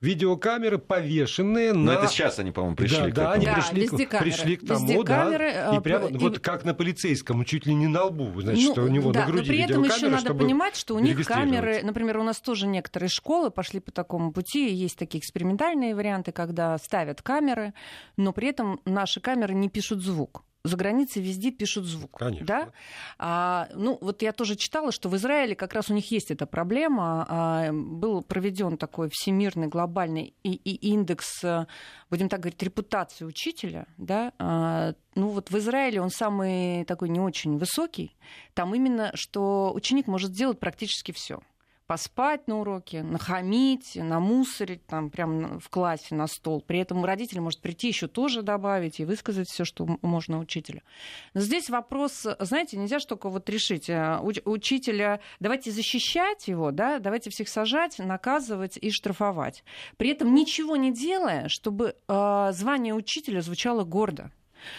видеокамеры, 0.00 0.78
повешенные 0.78 1.72
на... 1.72 1.78
Но 1.78 1.92
это 1.92 2.06
сейчас 2.08 2.38
они, 2.38 2.52
по-моему, 2.52 2.76
пришли 2.76 2.98
да, 2.98 3.10
к 3.10 3.14
да, 3.14 3.32
они 3.32 3.46
да, 3.46 3.54
пришли, 3.54 4.06
к, 4.06 4.18
пришли 4.18 4.56
к 4.56 4.66
тому, 4.66 4.86
везде 4.86 5.02
да, 5.04 5.24
камеры, 5.24 5.76
и 5.76 5.80
прямо 5.80 6.08
и... 6.08 6.16
вот 6.16 6.38
как 6.38 6.64
на 6.64 6.74
полицейском, 6.74 7.44
чуть 7.44 7.66
ли 7.66 7.74
не 7.74 7.86
на 7.86 8.04
лбу, 8.04 8.40
значит, 8.40 8.64
ну, 8.64 8.72
что 8.72 8.82
у 8.82 8.88
него 8.88 9.12
да, 9.12 9.20
на 9.20 9.26
груди 9.26 9.40
но 9.40 9.46
при 9.48 9.58
этом 9.62 9.84
еще 9.84 10.08
надо 10.08 10.34
понимать, 10.34 10.76
что 10.76 10.94
у 10.94 10.98
них 10.98 11.26
камеры, 11.26 11.82
например, 11.82 12.18
у 12.18 12.22
нас 12.22 12.40
тоже 12.40 12.66
некоторые 12.66 13.10
школы 13.10 13.50
пошли 13.50 13.80
по 13.80 13.92
такому 13.92 14.32
пути, 14.32 14.72
есть 14.72 14.96
такие 14.96 15.20
экспериментальные 15.20 15.94
варианты, 15.94 16.32
когда 16.32 16.78
ставят 16.78 17.20
камеры, 17.20 17.74
но 18.16 18.32
при 18.32 18.48
этом 18.48 18.80
наши 18.86 19.20
камеры 19.20 19.54
не 19.54 19.68
пишут 19.68 20.02
звук 20.02 20.44
за 20.64 20.76
границей 20.76 21.22
везде 21.22 21.50
пишут 21.50 21.84
звук. 21.84 22.18
Конечно. 22.18 22.46
Да? 22.46 22.68
А, 23.18 23.68
ну, 23.74 23.98
вот 24.00 24.22
я 24.22 24.32
тоже 24.32 24.56
читала, 24.56 24.92
что 24.92 25.08
в 25.08 25.16
Израиле 25.16 25.54
как 25.54 25.72
раз 25.72 25.90
у 25.90 25.94
них 25.94 26.10
есть 26.10 26.30
эта 26.30 26.46
проблема. 26.46 27.26
А, 27.28 27.72
был 27.72 28.22
проведен 28.22 28.76
такой 28.76 29.08
всемирный 29.10 29.68
глобальный 29.68 30.34
и, 30.42 30.52
и 30.52 30.90
индекс, 30.90 31.42
э, 31.44 31.66
будем 32.10 32.28
так 32.28 32.40
говорить, 32.40 32.62
репутации 32.62 33.24
учителя. 33.24 33.86
Да? 33.96 34.32
А, 34.38 34.94
ну, 35.14 35.28
вот 35.28 35.50
в 35.50 35.58
Израиле 35.58 36.00
он 36.00 36.10
самый 36.10 36.84
такой 36.84 37.08
не 37.08 37.20
очень 37.20 37.56
высокий. 37.56 38.16
Там 38.54 38.74
именно, 38.74 39.12
что 39.14 39.72
ученик 39.74 40.06
может 40.06 40.32
сделать 40.32 40.60
практически 40.60 41.12
все 41.12 41.40
поспать 41.90 42.46
на 42.46 42.60
уроке, 42.60 43.02
нахамить, 43.02 43.96
намусорить 43.96 44.86
там 44.86 45.10
прямо 45.10 45.58
в 45.58 45.68
классе 45.70 46.14
на 46.14 46.28
стол. 46.28 46.60
При 46.60 46.78
этом 46.78 47.04
родитель 47.04 47.40
может 47.40 47.60
прийти 47.60 47.88
еще 47.88 48.06
тоже 48.06 48.42
добавить 48.42 49.00
и 49.00 49.04
высказать 49.04 49.48
все, 49.48 49.64
что 49.64 49.98
можно 50.00 50.38
учителю. 50.38 50.82
Но 51.34 51.40
здесь 51.40 51.68
вопрос, 51.68 52.28
знаете, 52.38 52.76
нельзя 52.76 53.00
же 53.00 53.08
только 53.08 53.28
вот 53.28 53.50
решить 53.50 53.90
э, 53.90 54.20
учителя, 54.44 55.18
давайте 55.40 55.72
защищать 55.72 56.46
его, 56.46 56.70
да, 56.70 57.00
давайте 57.00 57.28
всех 57.30 57.48
сажать, 57.48 57.98
наказывать 57.98 58.78
и 58.80 58.92
штрафовать. 58.92 59.64
При 59.96 60.10
этом 60.10 60.32
ничего 60.32 60.76
не 60.76 60.92
делая, 60.92 61.48
чтобы 61.48 61.96
э, 62.06 62.50
звание 62.52 62.94
учителя 62.94 63.40
звучало 63.40 63.82
гордо 63.82 64.30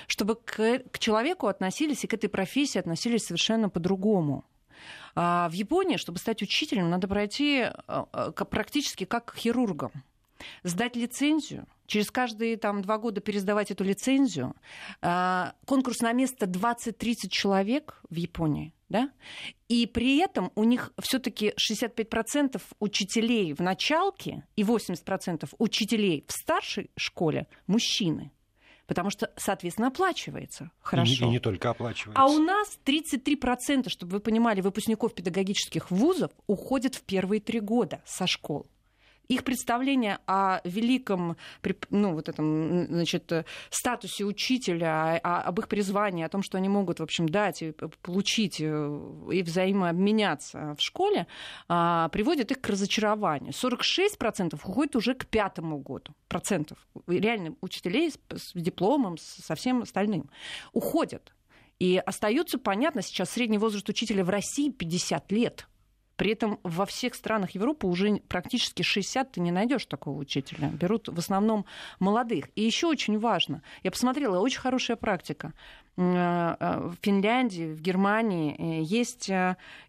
чтобы 0.05 0.35
к, 0.35 0.83
к 0.91 0.99
человеку 0.99 1.47
относились 1.47 2.03
и 2.03 2.07
к 2.07 2.13
этой 2.13 2.29
профессии 2.29 2.77
относились 2.77 3.25
совершенно 3.25 3.67
по-другому. 3.67 4.45
А 5.15 5.49
в 5.49 5.53
Японии, 5.53 5.97
чтобы 5.97 6.19
стать 6.19 6.41
учителем, 6.41 6.89
надо 6.89 7.07
пройти 7.07 7.61
а, 7.61 8.07
а, 8.11 8.31
практически 8.31 9.05
как 9.05 9.33
хирургом. 9.35 9.91
Сдать 10.63 10.95
лицензию, 10.95 11.67
через 11.85 12.09
каждые 12.09 12.57
там, 12.57 12.81
два 12.81 12.97
года 12.97 13.21
пересдавать 13.21 13.69
эту 13.69 13.83
лицензию. 13.83 14.55
Конкурс 14.99 15.99
на 15.99 16.13
место 16.13 16.47
20-30 16.47 17.29
человек 17.29 18.01
в 18.09 18.15
Японии. 18.15 18.73
Да? 18.89 19.11
И 19.67 19.85
при 19.85 20.17
этом 20.17 20.51
у 20.55 20.63
них 20.63 20.91
все-таки 20.99 21.53
65% 21.61 22.59
учителей 22.79 23.53
в 23.53 23.59
началке 23.59 24.43
и 24.55 24.63
80% 24.63 25.47
учителей 25.59 26.25
в 26.27 26.33
старшей 26.33 26.89
школе 26.97 27.47
мужчины 27.67 28.31
потому 28.91 29.09
что, 29.09 29.31
соответственно, 29.37 29.87
оплачивается 29.87 30.69
хорошо. 30.81 31.23
И, 31.23 31.27
и 31.29 31.31
не 31.31 31.39
только 31.39 31.69
оплачивается. 31.69 32.21
А 32.21 32.27
у 32.27 32.39
нас 32.39 32.77
33%, 32.85 33.87
чтобы 33.87 34.11
вы 34.11 34.19
понимали, 34.19 34.59
выпускников 34.59 35.15
педагогических 35.15 35.91
вузов 35.91 36.31
уходят 36.45 36.95
в 36.95 37.03
первые 37.03 37.39
три 37.39 37.61
года 37.61 38.01
со 38.05 38.27
школ 38.27 38.67
их 39.31 39.43
представление 39.43 40.19
о 40.27 40.59
великом 40.63 41.37
ну, 41.89 42.13
вот 42.13 42.27
этом, 42.27 42.85
значит, 42.87 43.31
статусе 43.69 44.25
учителя, 44.25 45.17
о, 45.23 45.41
об 45.41 45.59
их 45.59 45.67
призвании, 45.67 46.25
о 46.25 46.29
том, 46.29 46.43
что 46.43 46.57
они 46.57 46.67
могут, 46.67 46.99
в 46.99 47.03
общем, 47.03 47.29
дать 47.29 47.61
и 47.61 47.71
получить 48.01 48.59
э, 48.59 48.99
и 49.31 49.41
взаимообменяться 49.41 50.75
в 50.77 50.81
школе, 50.81 51.27
а, 51.67 52.09
приводит 52.09 52.51
их 52.51 52.59
к 52.59 52.69
разочарованию. 52.69 53.53
46% 53.53 54.55
уходит 54.55 54.95
уже 54.95 55.13
к 55.13 55.25
пятому 55.25 55.77
году. 55.79 56.13
Процентов. 56.27 56.77
Реально 57.07 57.55
учителей 57.61 58.11
с, 58.11 58.51
дипломом, 58.53 59.17
со 59.17 59.55
всем 59.55 59.83
остальным. 59.83 60.29
Уходят. 60.73 61.33
И 61.79 61.97
остаются, 61.97 62.59
понятно, 62.59 63.01
сейчас 63.01 63.31
средний 63.31 63.57
возраст 63.57 63.87
учителя 63.89 64.23
в 64.23 64.29
России 64.29 64.69
50 64.69 65.31
лет. 65.31 65.67
При 66.15 66.31
этом 66.31 66.59
во 66.63 66.85
всех 66.85 67.15
странах 67.15 67.51
Европы 67.51 67.87
уже 67.87 68.17
практически 68.27 68.83
60 68.83 69.31
ты 69.31 69.41
не 69.41 69.51
найдешь 69.51 69.85
такого 69.85 70.19
учителя. 70.19 70.69
Берут 70.69 71.09
в 71.09 71.17
основном 71.17 71.65
молодых. 71.99 72.49
И 72.55 72.63
еще 72.63 72.87
очень 72.87 73.17
важно, 73.17 73.63
я 73.83 73.91
посмотрела, 73.91 74.39
очень 74.39 74.59
хорошая 74.59 74.97
практика. 74.97 75.53
Э, 75.97 76.55
э, 76.59 76.79
в 76.87 76.95
Финляндии, 77.01 77.73
в 77.73 77.81
Германии 77.81 78.55
э, 78.57 78.81
есть 78.83 79.29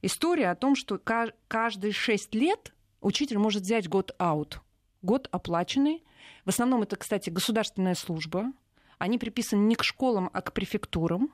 история 0.03 0.51
о 0.51 0.57
том, 0.57 0.75
что 0.75 0.99
каждые 0.99 1.93
6 1.93 2.35
лет 2.35 2.73
учитель 3.01 3.39
может 3.39 3.63
взять 3.63 3.89
год 3.89 4.15
аут. 4.19 4.61
Год 5.03 5.29
оплаченный. 5.31 6.05
В 6.45 6.49
основном 6.49 6.83
это, 6.83 6.97
кстати, 6.97 7.31
государственная 7.31 7.95
служба. 7.95 8.53
Они 8.99 9.19
приписаны 9.19 9.61
не 9.61 9.75
к 9.75 9.85
школам, 9.85 10.31
а 10.33 10.43
к 10.43 10.53
префектурам. 10.53 11.33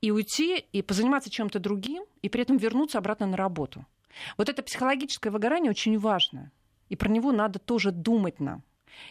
И 0.00 0.10
уйти, 0.10 0.58
и 0.58 0.82
позаниматься 0.82 1.30
чем-то 1.30 1.58
другим, 1.60 2.04
и 2.22 2.28
при 2.28 2.42
этом 2.42 2.56
вернуться 2.56 2.98
обратно 2.98 3.26
на 3.26 3.36
работу. 3.36 3.86
Вот 4.36 4.48
это 4.48 4.62
психологическое 4.62 5.30
выгорание 5.30 5.70
очень 5.70 5.98
важно. 5.98 6.50
И 6.88 6.96
про 6.96 7.08
него 7.08 7.32
надо 7.32 7.58
тоже 7.58 7.90
думать 7.90 8.40
нам. 8.40 8.62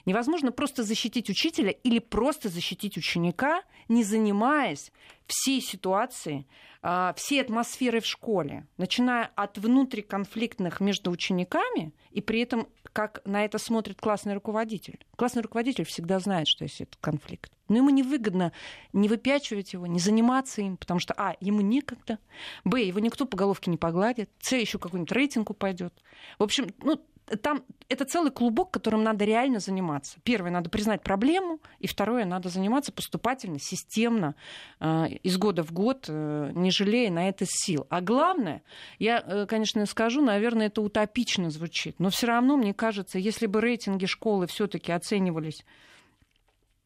Невозможно 0.05 0.51
просто 0.51 0.83
защитить 0.83 1.29
учителя 1.29 1.71
или 1.71 1.99
просто 1.99 2.49
защитить 2.49 2.97
ученика, 2.97 3.63
не 3.87 4.03
занимаясь 4.03 4.91
всей 5.27 5.61
ситуацией, 5.61 6.47
а, 6.81 7.13
всей 7.13 7.41
атмосферой 7.41 8.01
в 8.01 8.05
школе, 8.05 8.67
начиная 8.77 9.31
от 9.35 9.57
внутриконфликтных 9.57 10.81
между 10.81 11.11
учениками, 11.11 11.93
и 12.11 12.21
при 12.21 12.41
этом 12.41 12.67
как 12.91 13.21
на 13.25 13.43
это 13.43 13.57
смотрит 13.57 13.99
классный 13.99 14.35
руководитель. 14.35 14.99
Классный 15.15 15.41
руководитель 15.41 15.85
всегда 15.85 16.19
знает, 16.19 16.47
что 16.47 16.63
есть 16.63 16.81
этот 16.81 16.97
конфликт. 16.97 17.51
Но 17.69 17.77
ему 17.77 17.89
невыгодно 17.89 18.51
не 18.91 19.07
выпячивать 19.07 19.73
его, 19.73 19.87
не 19.87 19.99
заниматься 19.99 20.61
им, 20.61 20.77
потому 20.77 20.99
что, 20.99 21.13
а, 21.17 21.35
ему 21.39 21.61
некогда, 21.61 22.19
б, 22.65 22.83
его 22.83 22.99
никто 22.99 23.25
по 23.25 23.37
головке 23.37 23.71
не 23.71 23.77
погладит, 23.77 24.29
с, 24.39 24.51
еще 24.51 24.77
какой-нибудь 24.77 25.11
рейтинг 25.11 25.49
упадет. 25.49 25.93
В 26.37 26.43
общем, 26.43 26.67
ну, 26.83 27.01
там 27.41 27.63
это 27.89 28.05
целый 28.05 28.31
клубок, 28.31 28.71
которым 28.71 29.03
надо 29.03 29.25
реально 29.25 29.59
заниматься. 29.59 30.19
Первое, 30.23 30.51
надо 30.51 30.69
признать 30.69 31.03
проблему, 31.03 31.59
и 31.79 31.87
второе, 31.87 32.25
надо 32.25 32.49
заниматься 32.49 32.91
поступательно, 32.91 33.59
системно, 33.59 34.35
э, 34.79 35.07
из 35.23 35.37
года 35.37 35.63
в 35.63 35.71
год, 35.71 36.05
э, 36.07 36.51
не 36.53 36.71
жалея 36.71 37.11
на 37.11 37.29
это 37.29 37.45
сил. 37.47 37.87
А 37.89 38.01
главное, 38.01 38.63
я, 38.99 39.23
э, 39.25 39.45
конечно, 39.47 39.85
скажу, 39.85 40.21
наверное, 40.21 40.67
это 40.67 40.81
утопично 40.81 41.49
звучит, 41.49 41.99
но 41.99 42.09
все 42.09 42.27
равно, 42.27 42.57
мне 42.57 42.73
кажется, 42.73 43.19
если 43.19 43.47
бы 43.47 43.61
рейтинги 43.61 44.05
школы 44.05 44.47
все-таки 44.47 44.91
оценивались 44.91 45.65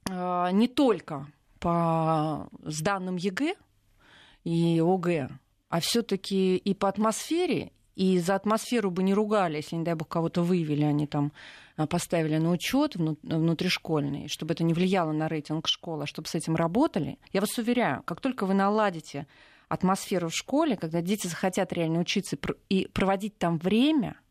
не 0.09 0.69
только 0.69 1.27
по 1.59 2.47
сданным 2.63 3.17
ЕГЭ 3.17 3.55
и 4.45 4.79
ОГЭ, 4.79 5.29
а 5.67 5.79
все-таки 5.81 6.55
и 6.55 6.73
по 6.73 6.87
атмосфере, 6.87 7.73
и 7.97 8.19
за 8.19 8.35
атмосферу 8.35 8.91
бы 8.91 9.01
не 9.01 9.15
ругали, 9.15 9.57
если, 9.57 9.75
не 9.75 9.83
дай 9.83 9.95
бог, 9.95 10.07
кого-то 10.07 10.43
выявили, 10.43 10.83
они 10.83 11.07
там 11.07 11.33
а, 11.77 11.87
поставили 11.87 12.37
на 12.37 12.51
учет 12.51 12.95
внутришкольный, 12.95 14.27
чтобы 14.27 14.53
это 14.53 14.63
не 14.63 14.75
влияло 14.75 15.11
на 15.11 15.27
рейтинг 15.27 15.67
школы, 15.67 16.03
а 16.03 16.05
чтобы 16.05 16.27
с 16.27 16.35
этим 16.35 16.55
работали. 16.55 17.17
Я 17.33 17.41
вас 17.41 17.57
уверяю, 17.57 18.03
как 18.03 18.21
только 18.21 18.45
вы 18.45 18.53
наладите 18.53 19.25
атмосферу 19.67 20.29
в 20.29 20.35
школе, 20.35 20.77
когда 20.77 21.01
дети 21.01 21.25
захотят 21.25 21.73
реально 21.73 21.99
учиться 21.99 22.37
и 22.69 22.87
проводить 22.87 23.37
там 23.39 23.57
время– 23.57 24.19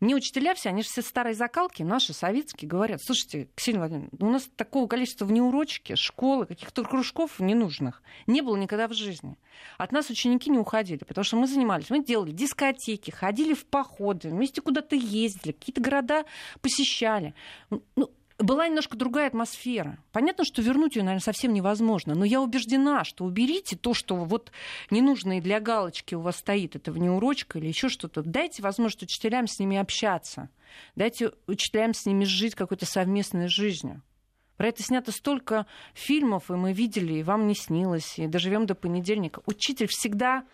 мне 0.00 0.14
учителя 0.14 0.54
все, 0.54 0.70
они 0.70 0.82
же 0.82 0.88
все 0.88 1.02
старые 1.02 1.34
закалки, 1.34 1.82
наши 1.82 2.12
советские, 2.12 2.68
говорят, 2.68 3.00
слушайте, 3.02 3.48
Ксения 3.54 3.80
Владимировна, 3.80 4.10
у 4.20 4.30
нас 4.30 4.48
такого 4.56 4.86
количества 4.86 5.24
внеурочки, 5.24 5.94
школы, 5.94 6.46
каких-то 6.46 6.84
кружков 6.84 7.38
ненужных 7.40 8.02
не 8.26 8.42
было 8.42 8.56
никогда 8.56 8.88
в 8.88 8.92
жизни. 8.92 9.38
От 9.78 9.92
нас 9.92 10.10
ученики 10.10 10.50
не 10.50 10.58
уходили, 10.58 11.04
потому 11.04 11.24
что 11.24 11.36
мы 11.36 11.46
занимались, 11.46 11.90
мы 11.90 12.04
делали 12.04 12.30
дискотеки, 12.30 13.10
ходили 13.10 13.54
в 13.54 13.66
походы, 13.66 14.28
вместе 14.28 14.60
куда-то 14.60 14.96
ездили, 14.96 15.52
какие-то 15.52 15.80
города 15.80 16.24
посещали. 16.60 17.34
Ну, 17.70 18.10
была 18.38 18.68
немножко 18.68 18.96
другая 18.96 19.28
атмосфера. 19.28 19.98
Понятно, 20.12 20.44
что 20.44 20.60
вернуть 20.60 20.96
ее, 20.96 21.02
наверное, 21.02 21.22
совсем 21.22 21.52
невозможно, 21.54 22.14
но 22.14 22.24
я 22.24 22.40
убеждена, 22.40 23.04
что 23.04 23.24
уберите 23.24 23.76
то, 23.76 23.94
что 23.94 24.16
вот 24.16 24.52
не 24.90 25.00
нужно 25.00 25.38
и 25.38 25.40
для 25.40 25.60
галочки 25.60 26.14
у 26.14 26.20
вас 26.20 26.36
стоит, 26.36 26.76
это 26.76 26.92
внеурочка 26.92 27.58
или 27.58 27.68
еще 27.68 27.88
что-то. 27.88 28.22
Дайте 28.22 28.62
возможность 28.62 29.02
учителям 29.02 29.46
с 29.46 29.58
ними 29.58 29.76
общаться. 29.76 30.50
Дайте 30.96 31.32
учителям 31.46 31.94
с 31.94 32.04
ними 32.04 32.24
жить 32.24 32.54
какой-то 32.54 32.84
совместной 32.84 33.48
жизнью. 33.48 34.02
Про 34.56 34.68
это 34.68 34.82
снято 34.82 35.12
столько 35.12 35.66
фильмов, 35.94 36.50
и 36.50 36.54
мы 36.54 36.72
видели, 36.72 37.14
и 37.14 37.22
вам 37.22 37.46
не 37.46 37.54
снилось, 37.54 38.18
и 38.18 38.26
доживем 38.26 38.66
до 38.66 38.74
понедельника. 38.74 39.42
Учитель 39.46 39.86
всегда 39.86 40.44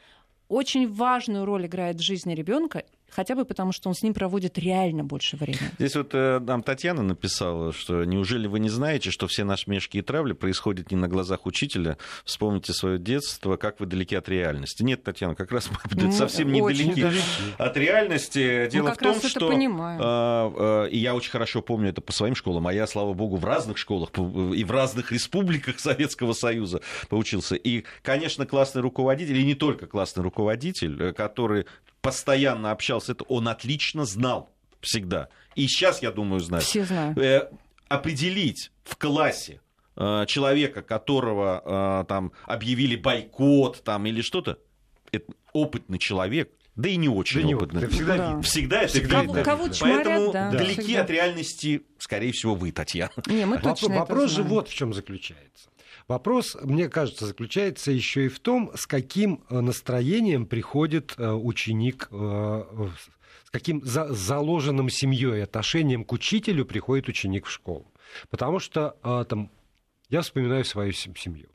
очень 0.48 0.92
важную 0.92 1.44
роль 1.44 1.66
играет 1.66 1.96
в 1.96 2.02
жизни 2.02 2.34
ребенка, 2.34 2.84
хотя 3.14 3.34
бы 3.34 3.44
потому, 3.44 3.72
что 3.72 3.88
он 3.88 3.94
с 3.94 4.02
ним 4.02 4.14
проводит 4.14 4.58
реально 4.58 5.04
больше 5.04 5.36
времени. 5.36 5.70
Здесь 5.78 5.96
вот 5.96 6.10
э, 6.12 6.40
нам 6.40 6.62
Татьяна 6.62 7.02
написала, 7.02 7.72
что 7.72 8.04
неужели 8.04 8.46
вы 8.46 8.58
не 8.60 8.68
знаете, 8.68 9.10
что 9.10 9.26
все 9.26 9.44
наши 9.44 9.68
мешки 9.70 9.98
и 9.98 10.02
травли 10.02 10.32
происходят 10.32 10.90
не 10.90 10.96
на 10.96 11.08
глазах 11.08 11.46
учителя? 11.46 11.98
Вспомните 12.24 12.72
свое 12.72 12.98
детство, 12.98 13.56
как 13.56 13.80
вы 13.80 13.86
далеки 13.86 14.16
от 14.16 14.28
реальности. 14.28 14.82
Нет, 14.82 15.02
Татьяна, 15.02 15.34
как 15.34 15.52
раз 15.52 15.70
мы 15.70 16.02
ну, 16.02 16.12
совсем 16.12 16.50
недалеки 16.50 17.02
далеки. 17.02 17.22
от 17.58 17.76
реальности. 17.76 18.68
Дело 18.70 18.88
ну, 18.88 18.94
в 18.94 18.98
том, 18.98 19.20
что... 19.20 19.52
Э, 19.52 20.88
и 20.90 20.98
я 20.98 21.14
очень 21.14 21.30
хорошо 21.30 21.62
помню 21.62 21.90
это 21.90 22.00
по 22.00 22.12
своим 22.12 22.34
школам, 22.34 22.66
а 22.66 22.72
я, 22.72 22.86
слава 22.86 23.12
богу, 23.12 23.36
в 23.36 23.44
разных 23.44 23.78
школах 23.78 24.10
и 24.16 24.64
в 24.64 24.70
разных 24.70 25.12
республиках 25.12 25.78
Советского 25.78 26.32
Союза 26.32 26.80
поучился. 27.08 27.56
И, 27.56 27.84
конечно, 28.02 28.46
классный 28.46 28.82
руководитель, 28.82 29.38
и 29.38 29.44
не 29.44 29.54
только 29.54 29.86
классный 29.86 30.22
руководитель, 30.22 31.02
э, 31.02 31.12
который 31.12 31.66
постоянно 32.02 32.72
общался, 32.72 33.12
это 33.12 33.24
он 33.24 33.48
отлично 33.48 34.04
знал 34.04 34.50
всегда. 34.80 35.28
И 35.54 35.66
сейчас, 35.68 36.02
я 36.02 36.10
думаю, 36.10 36.40
знает. 36.40 36.64
Все 36.64 36.84
знают. 36.84 37.16
Э, 37.18 37.50
определить 37.88 38.72
в 38.84 38.96
классе 38.96 39.60
э, 39.96 40.24
человека, 40.26 40.82
которого 40.82 42.02
э, 42.02 42.08
там 42.08 42.32
объявили 42.44 42.96
бойкот 42.96 43.82
там, 43.84 44.06
или 44.06 44.20
что-то, 44.20 44.58
это 45.12 45.32
опытный 45.52 45.98
человек, 45.98 46.52
да 46.74 46.88
и 46.88 46.96
не 46.96 47.08
очень 47.08 47.42
да 47.42 47.56
опытный. 47.56 47.80
Не, 47.82 47.86
это 47.86 47.94
всегда, 47.94 48.16
да. 48.16 48.40
всегда 48.42 48.82
это 48.82 48.88
всегда 48.88 49.22
видно. 49.22 49.42
Кого, 49.42 49.64
кого 49.64 49.74
Поэтому 49.80 50.32
да, 50.32 50.50
далеки 50.50 50.82
всегда. 50.82 51.02
от 51.02 51.10
реальности, 51.10 51.82
скорее 51.98 52.32
всего, 52.32 52.54
вы, 52.54 52.72
Татьяна. 52.72 53.12
Не, 53.26 53.46
мы 53.46 53.58
точно 53.58 53.94
Вопрос 53.94 54.32
же 54.32 54.42
вот 54.42 54.68
в 54.68 54.74
чем 54.74 54.92
заключается. 54.92 55.68
Вопрос, 56.08 56.56
мне 56.62 56.88
кажется, 56.88 57.26
заключается 57.26 57.92
еще 57.92 58.26
и 58.26 58.28
в 58.28 58.40
том, 58.40 58.70
с 58.74 58.86
каким 58.86 59.44
э, 59.48 59.60
настроением 59.60 60.46
приходит 60.46 61.14
э, 61.16 61.30
ученик, 61.30 62.08
э, 62.10 62.64
с 63.44 63.50
каким 63.50 63.82
заложенным 63.84 64.88
семьей 64.88 65.44
отношением 65.44 66.04
к 66.04 66.12
учителю 66.12 66.64
приходит 66.64 67.08
ученик 67.08 67.46
в 67.46 67.50
школу. 67.50 67.90
Потому 68.30 68.58
что 68.58 68.96
там, 69.28 69.50
я 70.08 70.20
вспоминаю 70.20 70.64
свою 70.64 70.92
семью. 70.92 71.48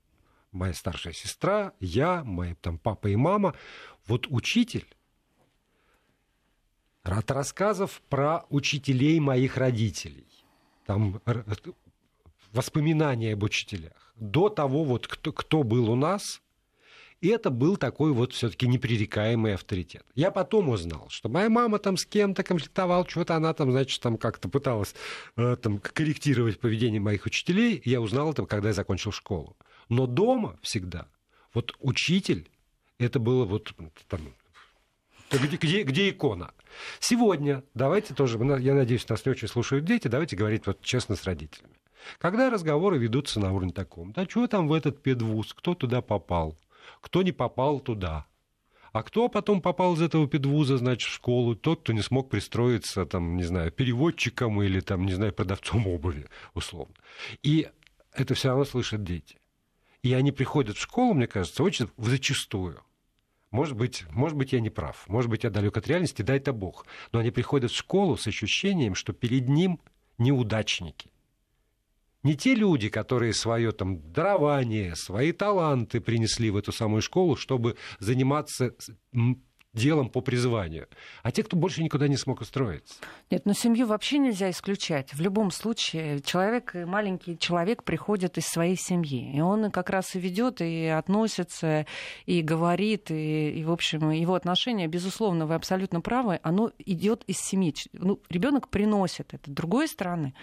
Моя 0.52 0.74
старшая 0.74 1.14
сестра, 1.14 1.74
я, 1.80 2.24
мои 2.24 2.56
там 2.56 2.80
папа 2.80 3.08
и 3.08 3.16
мама. 3.16 3.54
Вот 4.08 4.28
учитель 4.30 4.88
от 7.04 7.30
рассказов 7.32 8.02
про 8.10 8.46
учителей 8.50 9.20
моих 9.20 9.58
родителей. 9.58 10.28
Там 10.86 11.22
воспоминания 12.58 13.34
об 13.34 13.44
учителях, 13.44 14.14
до 14.16 14.50
того, 14.50 14.84
вот 14.84 15.08
кто, 15.08 15.32
кто 15.32 15.64
был 15.64 15.90
у 15.90 15.96
нас, 15.96 16.42
и 17.22 17.30
это 17.30 17.50
был 17.50 17.78
такой 17.78 18.12
вот 18.12 18.34
все-таки 18.34 18.68
непререкаемый 18.68 19.56
авторитет. 19.56 20.04
Я 20.14 20.30
потом 20.30 20.70
узнал, 20.70 21.08
что 21.10 21.30
моя 21.30 21.50
мама 21.50 21.80
там 21.80 21.98
с 21.98 22.06
кем-то 22.06 22.44
конфликтовала, 22.44 23.08
что-то 23.08 23.36
она 23.36 23.54
там, 23.54 23.72
значит, 23.72 24.02
там 24.02 24.18
как-то 24.18 24.50
пыталась 24.50 24.94
э, 25.36 25.56
там, 25.56 25.80
корректировать 25.80 26.60
поведение 26.60 27.00
моих 27.00 27.26
учителей. 27.26 27.82
Я 27.86 28.02
узнал 28.02 28.32
это, 28.32 28.46
когда 28.46 28.70
я 28.70 28.74
закончил 28.74 29.12
школу. 29.12 29.58
Но 29.90 30.06
дома 30.06 30.60
всегда 30.62 31.08
вот 31.54 31.76
учитель, 31.80 32.52
это 33.00 33.20
было 33.20 33.46
вот 33.46 33.74
там, 34.08 34.22
где, 35.32 35.58
где, 35.58 35.84
где 35.84 36.10
икона. 36.10 36.54
Сегодня, 37.00 37.64
давайте 37.74 38.14
тоже, 38.14 38.38
я 38.60 38.76
надеюсь, 38.76 39.10
нас 39.10 39.26
не 39.26 39.32
очень 39.32 39.48
слушают 39.48 39.86
дети, 39.86 40.08
давайте 40.08 40.36
говорить 40.36 40.68
вот 40.68 40.82
честно 40.82 41.16
с 41.16 41.24
родителями. 41.24 41.74
Когда 42.20 42.50
разговоры 42.50 42.98
ведутся 42.98 43.40
на 43.40 43.54
уровне 43.54 43.74
таком, 43.74 44.12
да 44.14 44.26
что 44.26 44.48
там 44.48 44.68
в 44.68 44.74
этот 44.74 45.02
педвуз, 45.02 45.54
кто 45.54 45.76
туда 45.76 46.02
попал, 46.02 46.58
кто 47.02 47.22
не 47.22 47.32
попал 47.32 47.80
туда, 47.80 48.26
а 48.94 49.04
кто 49.04 49.30
потом 49.30 49.62
попал 49.62 49.94
из 49.94 50.02
этого 50.02 50.28
педвуза, 50.28 50.78
значит, 50.78 51.08
в 51.08 51.14
школу? 51.14 51.56
Тот, 51.56 51.82
кто 51.82 51.94
не 51.94 52.02
смог 52.02 52.30
пристроиться, 52.30 53.06
там, 53.06 53.38
не 53.38 53.44
знаю, 53.44 53.72
переводчиком 53.72 54.62
или, 54.64 54.80
там, 54.80 55.06
не 55.06 55.14
знаю, 55.14 55.34
продавцом 55.34 55.88
обуви, 55.88 56.28
условно. 56.54 56.96
И 57.44 57.68
это 58.14 58.34
все 58.34 58.50
равно 58.50 58.66
слышат 58.66 59.04
дети. 59.04 59.38
И 60.02 60.14
они 60.14 60.32
приходят 60.32 60.78
в 60.78 60.82
школу, 60.82 61.14
мне 61.14 61.28
кажется, 61.28 61.64
очень 61.64 61.90
зачастую. 61.98 62.82
Может 63.52 63.78
быть, 63.78 64.06
может 64.10 64.38
быть, 64.38 64.54
я 64.54 64.60
не 64.60 64.70
прав, 64.70 65.06
может 65.08 65.30
быть, 65.30 65.44
я 65.44 65.50
далек 65.50 65.78
от 65.78 65.88
реальности, 65.88 66.22
дай-то 66.22 66.52
Бог. 66.52 66.86
Но 67.12 67.20
они 67.20 67.32
приходят 67.32 67.72
в 67.72 67.78
школу 67.78 68.18
с 68.18 68.26
ощущением, 68.28 68.96
что 68.96 69.14
перед 69.14 69.48
ним 69.48 69.80
неудачники 70.18 71.12
не 72.28 72.36
те 72.36 72.56
люди, 72.56 72.90
которые 72.90 73.34
свое 73.34 73.72
там 73.72 74.12
дарование, 74.12 74.98
свои 74.98 75.32
таланты 75.32 76.02
принесли 76.02 76.52
в 76.52 76.58
эту 76.58 76.74
самую 76.74 77.02
школу, 77.02 77.38
чтобы 77.38 77.78
заниматься 78.00 78.74
делом 79.74 80.10
по 80.10 80.22
призванию, 80.22 80.88
а 81.24 81.32
те, 81.32 81.44
кто 81.44 81.56
больше 81.56 81.84
никуда 81.84 82.08
не 82.08 82.18
смог 82.18 82.42
устроиться. 82.42 82.96
Нет, 83.30 83.46
но 83.46 83.54
семью 83.54 83.88
вообще 83.88 84.18
нельзя 84.18 84.50
исключать. 84.50 85.14
В 85.14 85.22
любом 85.22 85.52
случае, 85.52 86.20
человек, 86.22 86.74
маленький 86.74 87.38
человек 87.38 87.84
приходит 87.84 88.38
из 88.38 88.48
своей 88.48 88.76
семьи, 88.76 89.36
и 89.36 89.40
он 89.40 89.72
как 89.72 89.90
раз 89.90 90.16
и 90.16 90.20
ведет, 90.20 90.62
и 90.62 90.88
относится, 90.88 91.86
и 92.26 92.42
говорит, 92.42 93.12
и, 93.12 93.52
и 93.52 93.64
в 93.64 93.72
общем, 93.72 94.10
его 94.10 94.34
отношение, 94.34 94.88
безусловно, 94.88 95.46
вы 95.46 95.56
абсолютно 95.56 96.02
правы, 96.02 96.40
оно 96.44 96.72
идет 96.80 97.24
из 97.28 97.38
семьи. 97.38 97.74
Ну, 97.94 98.20
ребенок 98.30 98.70
приносит 98.70 99.34
это. 99.34 99.50
С 99.50 99.54
другой 99.54 99.88
стороны, 99.88 100.34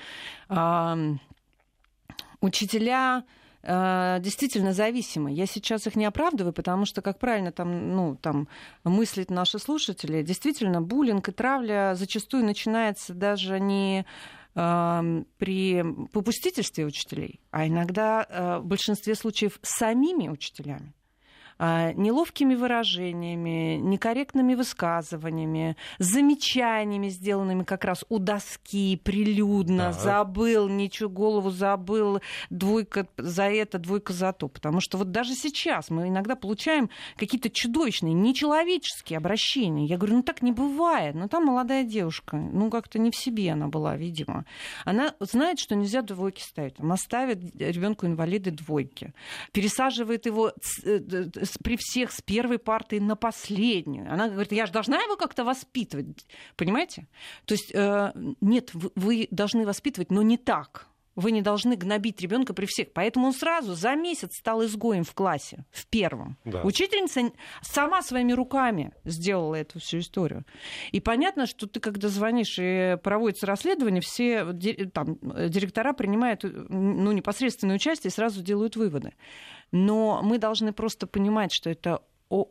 Учителя 2.44 3.24
э, 3.62 4.18
действительно 4.20 4.74
зависимы. 4.74 5.32
Я 5.32 5.46
сейчас 5.46 5.86
их 5.86 5.96
не 5.96 6.04
оправдываю, 6.04 6.52
потому 6.52 6.84
что, 6.84 7.00
как 7.00 7.18
правильно 7.18 7.52
там, 7.52 7.96
ну, 7.96 8.16
там 8.16 8.48
мыслят 8.84 9.30
наши 9.30 9.58
слушатели, 9.58 10.22
действительно, 10.22 10.82
буллинг 10.82 11.26
и 11.26 11.32
травля 11.32 11.94
зачастую 11.94 12.44
начинается 12.44 13.14
даже 13.14 13.58
не 13.60 14.04
э, 14.54 15.22
при 15.38 15.82
попустительстве 16.12 16.84
учителей, 16.84 17.40
а 17.50 17.66
иногда 17.66 18.26
э, 18.28 18.58
в 18.58 18.66
большинстве 18.66 19.14
случаев 19.14 19.58
самими 19.62 20.28
учителями. 20.28 20.92
А, 21.56 21.92
неловкими 21.92 22.54
выражениями, 22.54 23.76
некорректными 23.76 24.54
высказываниями, 24.54 25.76
замечаниями, 25.98 27.08
сделанными 27.08 27.62
как 27.62 27.84
раз 27.84 28.04
у 28.08 28.18
доски, 28.18 28.96
прилюдно, 28.96 29.84
да. 29.84 29.92
забыл, 29.92 30.68
ничего, 30.68 31.08
голову 31.08 31.50
забыл, 31.50 32.20
двойка 32.50 33.06
за 33.16 33.44
это, 33.44 33.78
двойка 33.78 34.12
за 34.12 34.32
то. 34.32 34.48
Потому 34.48 34.80
что 34.80 34.98
вот 34.98 35.12
даже 35.12 35.34
сейчас 35.34 35.90
мы 35.90 36.08
иногда 36.08 36.34
получаем 36.34 36.90
какие-то 37.16 37.50
чудовищные, 37.50 38.14
нечеловеческие 38.14 39.18
обращения. 39.18 39.86
Я 39.86 39.96
говорю, 39.96 40.16
ну 40.16 40.22
так 40.22 40.42
не 40.42 40.50
бывает. 40.50 41.14
Но 41.14 41.28
там 41.28 41.44
молодая 41.44 41.84
девушка, 41.84 42.36
ну 42.36 42.68
как-то 42.68 42.98
не 42.98 43.12
в 43.12 43.16
себе 43.16 43.52
она 43.52 43.68
была, 43.68 43.96
видимо. 43.96 44.44
Она 44.84 45.14
знает, 45.20 45.60
что 45.60 45.76
нельзя 45.76 46.02
двойки 46.02 46.42
ставить. 46.42 46.80
Она 46.80 46.96
ставит 46.96 47.54
ребенку 47.60 48.06
инвалиды 48.06 48.50
двойки. 48.50 49.14
Пересаживает 49.52 50.26
его 50.26 50.52
э, 50.84 50.98
при 51.62 51.76
всех 51.78 52.12
с 52.12 52.20
первой 52.22 52.58
парты 52.58 53.00
на 53.00 53.16
последнюю. 53.16 54.12
Она 54.12 54.28
говорит, 54.28 54.52
я 54.52 54.66
же 54.66 54.72
должна 54.72 55.00
его 55.00 55.16
как-то 55.16 55.44
воспитывать. 55.44 56.26
Понимаете? 56.56 57.06
То 57.44 57.54
есть, 57.54 57.74
э, 57.74 58.12
нет, 58.40 58.70
вы 58.72 59.28
должны 59.30 59.66
воспитывать, 59.66 60.10
но 60.10 60.22
не 60.22 60.38
так. 60.38 60.88
Вы 61.16 61.30
не 61.30 61.42
должны 61.42 61.76
гнобить 61.76 62.20
ребенка 62.20 62.54
при 62.54 62.66
всех. 62.66 62.92
Поэтому 62.92 63.28
он 63.28 63.32
сразу 63.32 63.74
за 63.74 63.94
месяц 63.94 64.36
стал 64.38 64.64
изгоем 64.64 65.04
в 65.04 65.14
классе, 65.14 65.64
в 65.70 65.86
первом. 65.86 66.36
Да. 66.44 66.62
Учительница 66.62 67.32
сама 67.62 68.02
своими 68.02 68.32
руками 68.32 68.92
сделала 69.04 69.54
эту 69.54 69.78
всю 69.78 69.98
историю. 69.98 70.44
И 70.92 71.00
понятно, 71.00 71.46
что 71.46 71.66
ты, 71.66 71.80
когда 71.80 72.08
звонишь 72.08 72.56
и 72.58 72.98
проводится 73.02 73.46
расследование, 73.46 74.00
все 74.00 74.52
там, 74.92 75.18
директора 75.48 75.92
принимают 75.92 76.42
ну, 76.42 77.12
непосредственное 77.12 77.76
участие 77.76 78.10
и 78.10 78.14
сразу 78.14 78.42
делают 78.42 78.76
выводы. 78.76 79.12
Но 79.72 80.20
мы 80.22 80.38
должны 80.38 80.72
просто 80.72 81.06
понимать, 81.06 81.52
что 81.52 81.70
это 81.70 82.00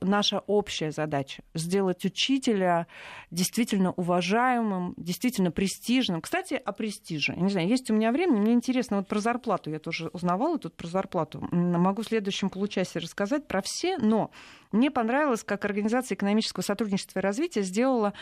наша 0.01 0.39
общая 0.47 0.91
задача 0.91 1.43
сделать 1.53 2.05
учителя 2.05 2.87
действительно 3.31 3.91
уважаемым, 3.91 4.93
действительно 4.97 5.51
престижным. 5.51 6.21
Кстати, 6.21 6.53
о 6.53 6.71
престиже. 6.71 7.33
Я 7.33 7.41
не 7.41 7.49
знаю, 7.49 7.67
есть 7.67 7.89
у 7.89 7.93
меня 7.93 8.11
время, 8.11 8.37
мне 8.37 8.53
интересно, 8.53 8.97
вот 8.97 9.07
про 9.07 9.19
зарплату 9.19 9.69
я 9.69 9.79
тоже 9.79 10.09
узнавала 10.13 10.57
тут 10.57 10.75
про 10.75 10.87
зарплату. 10.87 11.47
Могу 11.51 12.01
в 12.01 12.05
следующем 12.05 12.49
получасе 12.49 12.99
рассказать 12.99 13.47
про 13.47 13.61
все, 13.61 13.97
но 13.97 14.31
мне 14.71 14.89
понравилось, 14.89 15.43
как 15.43 15.65
Организация 15.65 16.15
экономического 16.15 16.63
сотрудничества 16.63 17.19
и 17.19 17.21
развития 17.21 17.61
сделала 17.61 18.13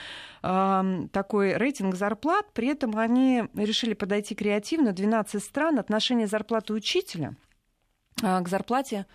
э, 0.44 1.08
такой 1.12 1.54
рейтинг 1.56 1.96
зарплат, 1.96 2.52
при 2.54 2.68
этом 2.68 2.98
они 2.98 3.46
решили 3.56 3.94
подойти 3.94 4.36
креативно. 4.36 4.92
12 4.92 5.44
стран, 5.44 5.80
отношение 5.80 6.28
зарплаты 6.28 6.74
учителя 6.74 7.36
э, 8.22 8.42
к 8.42 8.48
зарплате 8.48 9.06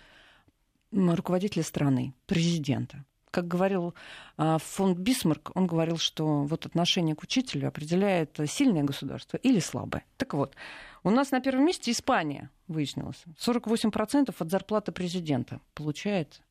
руководителя 0.91 1.63
страны, 1.63 2.13
президента. 2.25 3.05
Как 3.31 3.47
говорил 3.47 3.93
а, 4.37 4.57
фонд 4.57 4.97
Бисмарк, 4.97 5.51
он 5.53 5.67
говорил, 5.67 5.97
что 5.97 6.43
вот 6.43 6.65
отношение 6.65 7.15
к 7.15 7.23
учителю 7.23 7.67
определяет 7.67 8.39
сильное 8.47 8.83
государство 8.83 9.37
или 9.37 9.59
слабое. 9.59 10.05
Так 10.15 10.33
вот, 10.33 10.55
у 11.03 11.09
нас 11.09 11.31
на 11.31 11.41
первом 11.41 11.65
месте 11.65 11.91
Испания, 11.91 12.49
выяснилось. 12.67 13.23
48% 13.39 14.33
от 14.37 14.49
зарплаты 14.49 14.91
президента 14.91 15.61
получает 15.73 16.41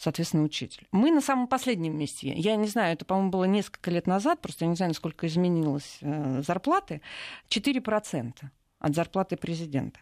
соответственно, 0.00 0.44
учитель. 0.44 0.88
Мы 0.92 1.10
на 1.10 1.20
самом 1.20 1.46
последнем 1.46 1.98
месте. 1.98 2.32
Я 2.32 2.56
не 2.56 2.68
знаю, 2.68 2.94
это, 2.94 3.04
по-моему, 3.04 3.30
было 3.30 3.44
несколько 3.44 3.90
лет 3.90 4.06
назад, 4.06 4.40
просто 4.40 4.64
я 4.64 4.70
не 4.70 4.74
знаю, 4.74 4.90
насколько 4.90 5.26
изменилась 5.26 5.98
э, 6.00 6.42
зарплаты. 6.42 7.02
4% 7.50 8.32
от 8.78 8.94
зарплаты 8.94 9.36
президента. 9.36 10.00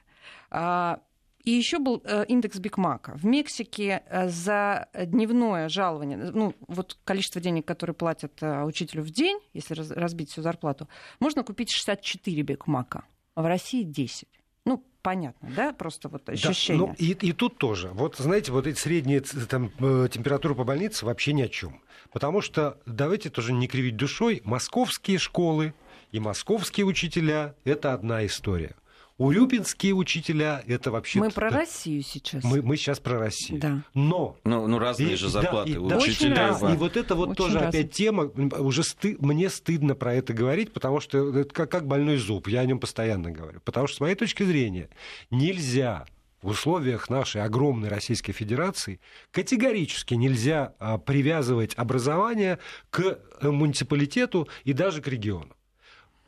А 0.51 1.01
и 1.49 1.51
еще 1.51 1.79
был 1.79 2.03
э, 2.05 2.27
индекс 2.29 2.59
Бигмака. 2.59 3.15
В 3.17 3.25
Мексике 3.25 4.03
э, 4.11 4.29
за 4.29 4.89
дневное 4.93 5.71
жалование, 5.71 6.19
ну, 6.19 6.55
вот 6.67 6.99
количество 7.05 7.41
денег, 7.41 7.65
которые 7.65 7.95
платят 7.95 8.35
э, 8.43 8.65
учителю 8.65 9.03
в 9.03 9.09
день, 9.09 9.39
если 9.55 9.73
разбить 9.95 10.31
всю 10.31 10.43
зарплату, 10.43 10.89
можно 11.21 11.43
купить 11.43 11.71
64 11.73 12.43
Бигмака, 12.43 13.05
а 13.35 13.41
в 13.41 13.47
России 13.47 13.83
10. 13.83 14.29
Ну, 14.67 14.85
понятно, 15.01 15.49
да, 15.57 15.73
просто 15.73 16.11
вот 16.11 16.29
ощущение. 16.29 16.87
Да, 16.87 16.93
ну, 16.93 16.97
и, 16.99 17.13
и 17.13 17.33
тут 17.33 17.57
тоже. 17.57 17.89
Вот, 17.95 18.17
знаете, 18.19 18.53
вот 18.53 18.67
эти 18.67 18.79
средние 18.79 19.23
там, 19.23 19.71
температуры 20.11 20.55
по 20.55 20.65
больнице 20.65 21.07
вообще 21.07 21.33
ни 21.33 21.41
о 21.41 21.49
чем. 21.49 21.81
Потому 22.13 22.43
что, 22.43 22.79
давайте 22.85 23.31
тоже 23.31 23.55
не 23.55 23.69
кривить 23.69 23.97
душой, 23.97 24.43
московские 24.45 25.17
школы 25.17 25.73
и 26.13 26.21
московские 26.21 26.85
учителя– 26.85 27.55
это 27.65 27.95
одна 27.95 28.27
история. 28.27 28.77
Урюпинские 29.19 29.95
учителя 29.95 30.63
это 30.69 30.93
вообще... 30.93 31.19
Мы 31.19 31.31
про 31.31 31.51
Россию 31.51 32.03
сейчас. 32.03 32.45
Мы, 32.45 32.63
мы 32.63 32.77
сейчас 32.77 33.01
про 33.01 33.19
Россию. 33.19 33.61
Да. 33.61 33.83
Но... 33.93 34.37
Ну, 34.45 34.69
ну 34.69 34.79
разные 34.79 35.15
и, 35.15 35.17
же 35.17 35.29
зарплаты 35.29 35.75
да, 35.75 35.81
у 35.81 35.89
да, 35.89 35.99
учителя. 35.99 36.57
Да, 36.61 36.73
и 36.73 36.77
вот 36.77 36.97
это 36.97 37.17
вот 37.17 37.31
Очень 37.31 37.37
тоже 37.37 37.55
разные. 37.55 37.69
опять 37.69 37.93
тема, 37.93 38.31
уже 38.59 38.85
сты... 38.85 39.17
мне 39.19 39.51
стыдно 39.51 39.97
про 39.97 40.15
это 40.15 40.33
говорить, 40.33 40.73
потому 40.73 41.01
что 41.01 41.37
это 41.37 41.53
как, 41.53 41.69
как 41.69 41.87
больной 41.89 42.17
зуб, 42.19 42.47
я 42.47 42.61
о 42.61 42.65
нем 42.65 42.79
постоянно 42.79 43.33
говорю. 43.33 43.61
Потому 43.65 43.89
что, 43.89 43.97
с 43.97 44.01
моей 44.01 44.15
точки 44.15 44.45
зрения, 44.45 44.89
нельзя 45.31 46.07
в 46.41 46.49
условиях 46.49 47.11
нашей 47.11 47.43
огромной 47.43 47.89
Российской 47.89 48.33
Федерации 48.33 49.01
категорически 49.33 50.15
нельзя 50.15 50.75
а, 50.79 50.99
привязывать 50.99 51.75
образование 51.75 52.61
к 52.91 53.19
э, 53.41 53.51
муниципалитету 53.51 54.49
и 54.63 54.73
даже 54.73 55.03
к 55.03 55.09
региону 55.09 55.58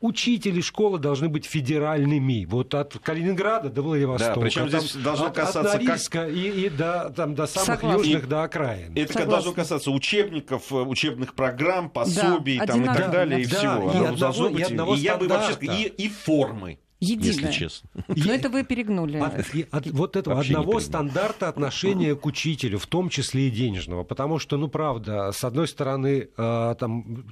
учители 0.01 0.61
школы 0.61 0.99
должны 0.99 1.29
быть 1.29 1.45
федеральными. 1.45 2.45
Вот 2.45 2.73
от 2.73 2.97
Калининграда 2.99 3.69
до 3.69 3.81
Владивостока. 3.81 4.35
Да, 4.35 4.41
причем 4.41 4.69
здесь 4.69 4.95
должно 4.95 5.27
от, 5.27 5.35
касаться... 5.35 5.73
От 5.73 5.83
Норильска 5.83 6.25
как... 6.25 6.31
и, 6.31 6.65
и 6.65 6.69
до, 6.69 7.13
там, 7.15 7.35
до 7.35 7.47
самых 7.47 7.79
Согласна. 7.79 7.97
южных, 7.99 8.23
и, 8.23 8.27
до 8.27 8.43
окраин. 8.43 8.91
Это 8.95 9.13
Согласна. 9.13 9.31
должно 9.31 9.51
касаться 9.53 9.91
учебников, 9.91 10.71
э, 10.71 10.75
учебных 10.75 11.35
программ, 11.35 11.89
пособий 11.89 12.59
да, 12.59 12.65
там, 12.65 12.83
и 12.83 12.85
так 12.85 13.11
далее, 13.11 13.37
да, 13.37 13.43
и 13.43 13.45
да, 13.45 13.57
всего. 13.57 13.91
И, 13.91 13.95
одного, 13.95 14.17
должно 14.17 14.49
быть, 14.49 14.59
и, 14.59 14.63
одного 14.63 14.95
и 14.95 14.99
я 14.99 15.17
бы 15.17 15.27
вообще 15.27 15.57
и, 15.61 15.87
и 15.87 16.09
формы. 16.09 16.79
Единое. 16.99 17.33
Если 17.33 17.51
честно. 17.51 17.89
Но 18.07 18.31
это 18.31 18.49
вы 18.49 18.63
перегнули. 18.63 19.17
От, 19.17 19.33
от 19.71 19.87
вот 19.87 20.15
этого 20.15 20.35
Вообще 20.35 20.53
одного 20.53 20.79
стандарта 20.79 21.49
отношения 21.49 22.13
к 22.15 22.23
учителю, 22.27 22.77
в 22.77 22.85
том 22.85 23.09
числе 23.09 23.47
и 23.47 23.49
денежного. 23.49 24.03
Потому 24.03 24.37
что, 24.37 24.57
ну, 24.57 24.67
правда, 24.67 25.31
с 25.31 25.43
одной 25.43 25.67
стороны, 25.67 26.29
э, 26.37 26.75
там 26.79 27.25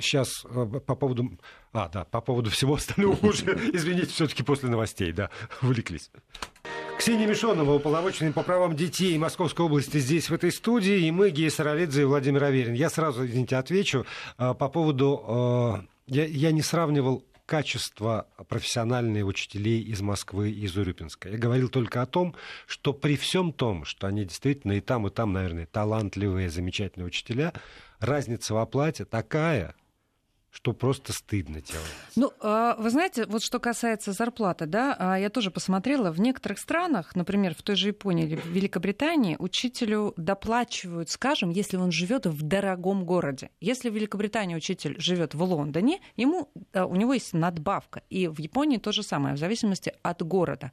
сейчас 0.00 0.44
э, 0.44 0.66
по 0.86 0.94
поводу... 0.94 1.38
А, 1.72 1.88
да, 1.88 2.04
по 2.04 2.20
поводу 2.20 2.50
всего 2.50 2.74
остального 2.74 3.14
уже, 3.26 3.52
извините, 3.72 4.08
все-таки 4.08 4.42
после 4.42 4.68
новостей, 4.68 5.12
да, 5.12 5.30
увлеклись. 5.62 6.10
Ксения 6.98 7.28
Мишонова, 7.28 7.74
уполномоченный 7.74 8.32
по 8.32 8.42
правам 8.42 8.74
детей 8.74 9.16
Московской 9.18 9.64
области, 9.64 9.98
здесь, 9.98 10.30
в 10.30 10.34
этой 10.34 10.50
студии, 10.50 11.06
и 11.06 11.10
мы, 11.10 11.30
Гея 11.30 11.50
Саралидзе 11.50 12.02
и 12.02 12.04
Владимир 12.04 12.44
Аверин. 12.44 12.74
Я 12.74 12.90
сразу, 12.90 13.24
извините, 13.24 13.56
отвечу 13.56 14.04
э, 14.38 14.54
по 14.54 14.68
поводу... 14.68 15.82
Э, 15.84 15.86
я, 16.06 16.24
я 16.24 16.52
не 16.52 16.62
сравнивал 16.62 17.22
качество 17.48 18.26
профессиональных 18.48 19.24
учителей 19.24 19.80
из 19.80 20.02
Москвы 20.02 20.50
и 20.50 20.64
из 20.66 20.76
Урюпинска. 20.76 21.30
Я 21.30 21.38
говорил 21.38 21.70
только 21.70 22.02
о 22.02 22.06
том, 22.06 22.34
что 22.66 22.92
при 22.92 23.16
всем 23.16 23.54
том, 23.54 23.86
что 23.86 24.06
они 24.06 24.24
действительно 24.24 24.72
и 24.72 24.80
там, 24.80 25.06
и 25.06 25.10
там, 25.10 25.32
наверное, 25.32 25.64
талантливые, 25.64 26.50
замечательные 26.50 27.06
учителя, 27.06 27.54
разница 28.00 28.52
в 28.52 28.58
оплате 28.58 29.06
такая, 29.06 29.74
что 30.50 30.72
просто 30.72 31.12
стыдно 31.12 31.60
делать. 31.60 31.86
Ну, 32.16 32.32
а, 32.40 32.74
вы 32.78 32.90
знаете, 32.90 33.26
вот 33.26 33.42
что 33.42 33.58
касается 33.58 34.12
зарплаты, 34.12 34.66
да, 34.66 34.96
а, 34.98 35.18
я 35.18 35.28
тоже 35.28 35.50
посмотрела, 35.50 36.10
в 36.10 36.20
некоторых 36.20 36.58
странах, 36.58 37.14
например, 37.14 37.54
в 37.54 37.62
той 37.62 37.76
же 37.76 37.88
Японии 37.88 38.24
или 38.24 38.36
в 38.36 38.46
Великобритании, 38.46 39.36
учителю 39.38 40.14
доплачивают, 40.16 41.10
скажем, 41.10 41.50
если 41.50 41.76
он 41.76 41.92
живет 41.92 42.26
в 42.26 42.42
дорогом 42.42 43.04
городе. 43.04 43.50
Если 43.60 43.90
в 43.90 43.94
Великобритании 43.94 44.56
учитель 44.56 44.98
живет 44.98 45.34
в 45.34 45.42
Лондоне, 45.42 46.00
ему, 46.16 46.50
а, 46.72 46.86
у 46.86 46.96
него 46.96 47.12
есть 47.12 47.34
надбавка. 47.34 48.02
И 48.08 48.26
в 48.26 48.38
Японии 48.40 48.78
то 48.78 48.90
же 48.90 49.02
самое, 49.02 49.34
в 49.34 49.38
зависимости 49.38 49.92
от 50.02 50.22
города. 50.22 50.72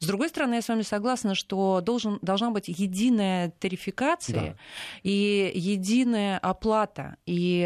С 0.00 0.06
другой 0.06 0.30
стороны, 0.30 0.54
я 0.54 0.62
с 0.62 0.68
вами 0.68 0.82
согласна, 0.82 1.36
что 1.36 1.80
должен, 1.80 2.18
должна 2.22 2.50
быть 2.50 2.66
единая 2.66 3.50
тарификация 3.50 4.40
да. 4.40 4.56
и 5.04 5.52
единая 5.54 6.38
оплата. 6.38 7.16
И, 7.24 7.62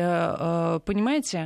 понимаете, 0.85 1.46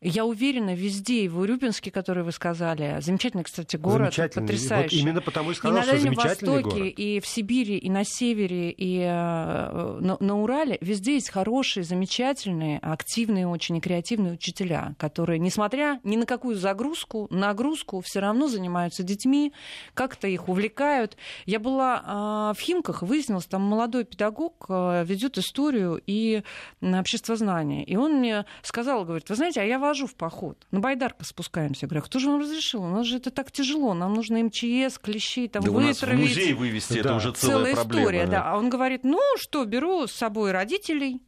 я 0.00 0.24
уверена, 0.24 0.74
везде, 0.74 1.24
и 1.24 1.28
в 1.28 1.38
Урюпинске, 1.38 1.90
который 1.90 2.22
вы 2.22 2.32
сказали, 2.32 2.98
замечательный, 3.00 3.44
кстати, 3.44 3.76
город, 3.76 4.14
замечательный. 4.14 4.42
потрясающий. 4.46 4.96
Вот 4.96 5.02
именно 5.02 5.20
потому 5.20 5.50
и 5.50 5.54
сказал, 5.54 5.76
и 5.76 5.80
на 5.80 5.86
Дальнем 5.86 6.12
Востоке, 6.14 6.62
город. 6.62 6.94
и 6.96 7.20
в 7.20 7.26
Сибири, 7.26 7.78
и 7.78 7.90
на 7.90 8.04
севере, 8.04 8.70
и 8.70 9.00
э, 9.00 9.98
на, 10.00 10.16
на 10.20 10.40
Урале, 10.40 10.78
везде 10.80 11.14
есть 11.14 11.30
хорошие, 11.30 11.84
замечательные, 11.84 12.78
активные 12.78 13.48
очень 13.48 13.76
и 13.76 13.80
креативные 13.80 14.34
учителя, 14.34 14.94
которые, 14.98 15.38
несмотря 15.38 16.00
ни 16.04 16.16
на 16.16 16.26
какую 16.26 16.56
загрузку, 16.56 17.26
нагрузку, 17.30 18.00
все 18.00 18.20
равно 18.20 18.48
занимаются 18.48 19.02
детьми, 19.02 19.52
как-то 19.94 20.28
их 20.28 20.48
увлекают. 20.48 21.16
Я 21.46 21.58
была 21.58 22.52
э, 22.54 22.58
в 22.58 22.60
Химках, 22.60 23.02
выяснилось, 23.02 23.46
там 23.46 23.62
молодой 23.62 24.04
педагог 24.04 24.66
э, 24.68 25.04
ведет 25.04 25.38
историю 25.38 26.00
и 26.06 26.42
обществознание. 26.80 27.84
И 27.84 27.96
он 27.96 28.18
мне 28.18 28.44
сказал, 28.62 29.04
говорит, 29.04 29.28
вы 29.28 29.34
знаете, 29.34 29.60
а 29.60 29.64
я 29.64 29.78
вожу 29.88 30.06
в 30.06 30.14
поход. 30.14 30.66
На 30.70 30.80
байдарка 30.80 31.24
спускаемся. 31.24 31.86
Я 31.86 31.88
говорю, 31.88 32.02
«А 32.04 32.06
кто 32.06 32.18
же 32.18 32.28
вам 32.28 32.40
разрешил? 32.40 32.82
У 32.82 32.88
нас 32.88 33.06
же 33.06 33.16
это 33.16 33.30
так 33.30 33.50
тяжело. 33.50 33.94
Нам 33.94 34.14
нужно 34.14 34.42
МЧС, 34.42 34.98
клещи, 34.98 35.48
там, 35.48 35.62
да 35.62 35.70
вытравить. 35.70 36.02
у 36.02 36.06
нас 36.06 36.16
в 36.16 36.20
музей 36.20 36.52
вывести, 36.52 36.94
да. 36.94 37.00
это 37.00 37.14
уже 37.14 37.32
целая, 37.32 37.56
целая 37.56 37.74
проблема. 37.74 38.02
история, 38.02 38.26
да. 38.26 38.52
А 38.52 38.56
он 38.56 38.70
говорит, 38.70 39.04
ну 39.04 39.20
что, 39.36 39.64
беру 39.64 40.06
с 40.06 40.12
собой 40.12 40.52
родителей, 40.52 41.22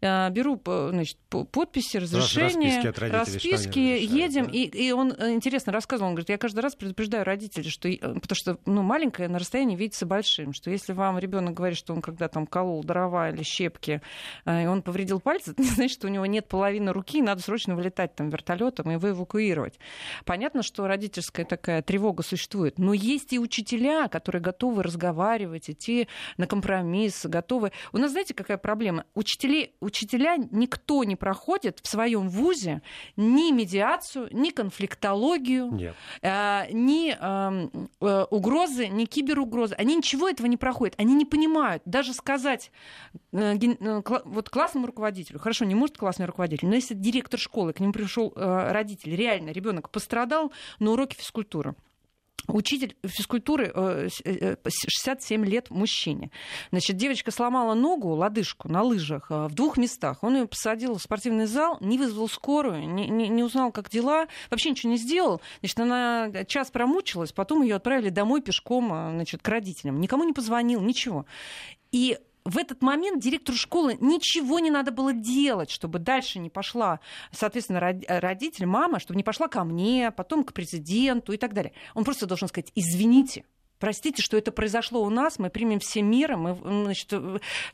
беру 0.00 0.60
значит, 0.64 1.18
подписи, 1.28 1.98
разрешения, 1.98 2.80
расписки, 2.82 3.10
расписки 3.10 3.78
едем. 3.78 4.46
Да. 4.46 4.52
И, 4.52 4.64
и 4.64 4.92
он 4.92 5.12
э, 5.12 5.32
интересно 5.32 5.72
рассказывал, 5.72 6.08
он 6.08 6.14
говорит, 6.14 6.28
я 6.28 6.38
каждый 6.38 6.60
раз 6.60 6.74
предупреждаю 6.74 7.24
родителей, 7.24 7.70
что, 7.70 7.88
э, 7.88 7.96
потому 7.98 8.34
что 8.34 8.58
ну, 8.66 8.82
маленькое 8.82 9.28
на 9.28 9.38
расстоянии 9.38 9.76
видится 9.76 10.06
большим, 10.06 10.52
что 10.52 10.70
если 10.70 10.92
вам 10.92 11.18
ребенок 11.18 11.54
говорит, 11.54 11.78
что 11.78 11.92
он 11.92 12.02
когда 12.02 12.28
там 12.28 12.46
колол 12.46 12.84
дрова 12.84 13.30
или 13.30 13.42
щепки, 13.42 14.00
и 14.46 14.66
он 14.66 14.82
повредил 14.82 15.20
пальцы, 15.20 15.50
это 15.52 15.62
не 15.62 15.68
значит, 15.68 15.98
что 15.98 16.06
у 16.06 16.10
него 16.10 16.26
нет 16.26 16.48
половины 16.48 16.92
руки, 16.92 17.18
и 17.18 17.22
надо 17.22 17.42
срочно 17.42 17.74
вылетать 17.74 18.14
там 18.14 18.30
вертолетом 18.30 18.90
и 18.90 18.94
его 18.94 19.10
эвакуировать. 19.10 19.78
Понятно, 20.24 20.62
что 20.62 20.86
родительская 20.86 21.44
такая 21.44 21.82
тревога 21.82 22.22
существует, 22.22 22.78
но 22.78 22.92
есть 22.92 23.32
и 23.32 23.38
учителя, 23.38 24.08
которые 24.08 24.42
готовы 24.42 24.82
разговаривать, 24.82 25.70
идти 25.70 26.08
на 26.36 26.46
компромисс, 26.46 27.26
готовы. 27.26 27.72
У 27.92 27.98
нас, 27.98 28.12
знаете, 28.12 28.34
какая 28.34 28.58
проблема? 28.58 29.04
Учителя 29.14 29.53
учители, 29.54 29.72
учителя 29.80 30.36
никто 30.50 31.04
не 31.04 31.16
проходит 31.16 31.80
в 31.82 31.88
своем 31.88 32.28
вузе 32.28 32.82
ни 33.16 33.52
медиацию, 33.52 34.28
ни 34.32 34.50
конфликтологию, 34.50 35.70
Нет. 35.72 35.94
э, 36.22 36.66
ни 36.72 37.14
э, 37.18 37.68
э, 38.00 38.26
угрозы, 38.30 38.88
ни 38.88 39.04
киберугрозы. 39.04 39.74
Они 39.74 39.96
ничего 39.96 40.28
этого 40.28 40.46
не 40.46 40.56
проходят. 40.56 40.94
Они 40.98 41.14
не 41.14 41.24
понимают. 41.24 41.82
Даже 41.84 42.12
сказать 42.12 42.70
э, 43.32 43.54
ген- 43.56 43.78
э, 43.80 44.02
кла- 44.02 44.22
вот 44.24 44.50
классному 44.50 44.86
руководителю, 44.86 45.38
хорошо, 45.38 45.64
не 45.64 45.74
может 45.74 45.96
классный 45.96 46.26
руководитель, 46.26 46.68
но 46.68 46.74
если 46.74 46.94
директор 46.94 47.38
школы, 47.40 47.72
к 47.72 47.80
нему 47.80 47.92
пришел 47.92 48.32
э, 48.34 48.72
родитель, 48.72 49.14
реально 49.16 49.50
ребенок 49.50 49.90
пострадал 49.90 50.52
на 50.78 50.90
уроке 50.92 51.16
физкультуры. 51.16 51.74
Учитель 52.46 52.94
физкультуры 53.06 53.72
э, 53.74 54.08
с- 54.10 54.20
э, 54.22 54.56
э, 54.62 54.70
67 54.86 55.46
лет 55.46 55.70
мужчине. 55.70 56.30
Значит, 56.70 56.96
девочка 56.98 57.30
сломала 57.30 57.72
ногу, 57.72 58.10
лодыжку 58.10 58.68
на 58.68 58.82
лыжах 58.82 59.30
э, 59.30 59.46
в 59.46 59.54
двух 59.54 59.78
местах. 59.78 60.22
Он 60.22 60.36
ее 60.36 60.46
посадил 60.46 60.94
в 60.96 61.02
спортивный 61.02 61.46
зал, 61.46 61.78
не 61.80 61.96
вызвал 61.96 62.28
скорую, 62.28 62.86
не, 62.86 63.08
не- 63.08 63.28
не 63.28 63.42
узнал, 63.42 63.72
как 63.72 63.88
дела, 63.88 64.26
вообще 64.50 64.70
ничего 64.70 64.92
не 64.92 64.98
сделал. 64.98 65.40
Значит, 65.60 65.80
она 65.80 66.44
час 66.46 66.70
промучилась, 66.70 67.32
потом 67.32 67.62
ее 67.62 67.76
отправили 67.76 68.10
домой 68.10 68.42
пешком 68.42 68.92
э, 68.92 69.10
значит, 69.12 69.40
к 69.42 69.48
родителям. 69.48 69.98
Никому 70.00 70.24
не 70.24 70.34
позвонил, 70.34 70.82
ничего. 70.82 71.24
И 71.92 72.18
в 72.44 72.58
этот 72.58 72.82
момент 72.82 73.22
директору 73.22 73.56
школы 73.56 73.96
ничего 74.00 74.58
не 74.58 74.70
надо 74.70 74.92
было 74.92 75.12
делать, 75.12 75.70
чтобы 75.70 75.98
дальше 75.98 76.38
не 76.38 76.50
пошла, 76.50 77.00
соответственно, 77.32 77.80
род- 77.80 78.04
родитель, 78.06 78.66
мама, 78.66 79.00
чтобы 79.00 79.16
не 79.16 79.24
пошла 79.24 79.48
ко 79.48 79.64
мне, 79.64 80.10
потом 80.10 80.44
к 80.44 80.52
президенту 80.52 81.32
и 81.32 81.38
так 81.38 81.54
далее. 81.54 81.72
Он 81.94 82.04
просто 82.04 82.26
должен 82.26 82.48
сказать, 82.48 82.70
извините, 82.74 83.44
Простите, 83.78 84.22
что 84.22 84.36
это 84.36 84.52
произошло 84.52 85.02
у 85.02 85.10
нас, 85.10 85.38
мы 85.38 85.50
примем 85.50 85.78
все 85.80 86.02
меры, 86.02 86.36
мы 86.36 86.54
значит, 86.54 87.12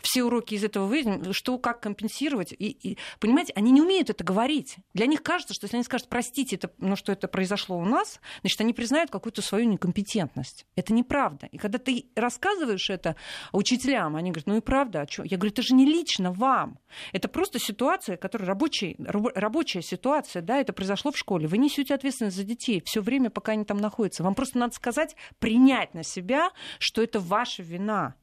все 0.01 0.25
уроки 0.25 0.55
из 0.55 0.65
этого 0.65 0.87
выйдем, 0.87 1.33
что 1.33 1.59
как 1.59 1.81
компенсировать. 1.81 2.53
И, 2.53 2.71
и, 2.71 2.99
понимаете, 3.19 3.53
они 3.55 3.71
не 3.71 3.83
умеют 3.83 4.11
это 4.11 4.25
говорить. 4.25 4.77
Для 4.95 5.07
них 5.07 5.23
кажется, 5.23 5.55
что 5.55 5.67
если 5.67 5.77
они 5.77 5.85
скажут, 5.85 6.09
простите, 6.09 6.57
это, 6.57 6.71
ну, 6.79 6.97
что 6.97 7.13
это 7.13 7.29
произошло 7.29 7.79
у 7.79 7.85
нас, 7.85 8.21
значит, 8.41 8.61
они 8.61 8.73
признают 8.73 9.11
какую-то 9.11 9.43
свою 9.43 9.67
некомпетентность. 9.67 10.67
Это 10.75 10.93
неправда. 10.93 11.47
И 11.47 11.59
когда 11.59 11.79
ты 11.79 12.07
рассказываешь 12.17 12.91
это 12.91 13.17
учителям, 13.53 14.17
они 14.17 14.31
говорят, 14.31 14.47
ну 14.47 14.57
и 14.57 14.61
правда, 14.61 15.03
а 15.03 15.07
что? 15.09 15.23
Я 15.23 15.37
говорю, 15.37 15.53
это 15.53 15.63
же 15.63 15.75
не 15.75 15.85
лично 15.85 16.33
вам. 16.33 16.79
Это 17.13 17.29
просто 17.29 17.59
ситуация, 17.59 18.17
которая 18.17 18.49
рабочая, 18.49 18.97
раб- 18.99 19.33
рабочая 19.35 19.83
ситуация, 19.83 20.43
да, 20.43 20.59
это 20.59 20.73
произошло 20.73 21.13
в 21.13 21.19
школе. 21.19 21.47
Вы 21.47 21.59
несете 21.59 21.95
ответственность 21.95 22.37
за 22.37 22.45
детей 22.45 22.83
все 22.85 23.01
время, 23.01 23.31
пока 23.31 23.53
они 23.53 23.65
там 23.65 23.79
находятся. 23.79 24.23
Вам 24.23 24.35
просто 24.35 24.59
надо 24.59 24.75
сказать, 24.75 25.17
принять 25.39 25.90
на 25.95 26.03
себя, 26.03 26.51
что 26.79 27.03
это 27.03 27.21
ваша 27.21 27.63
вина. 27.63 28.15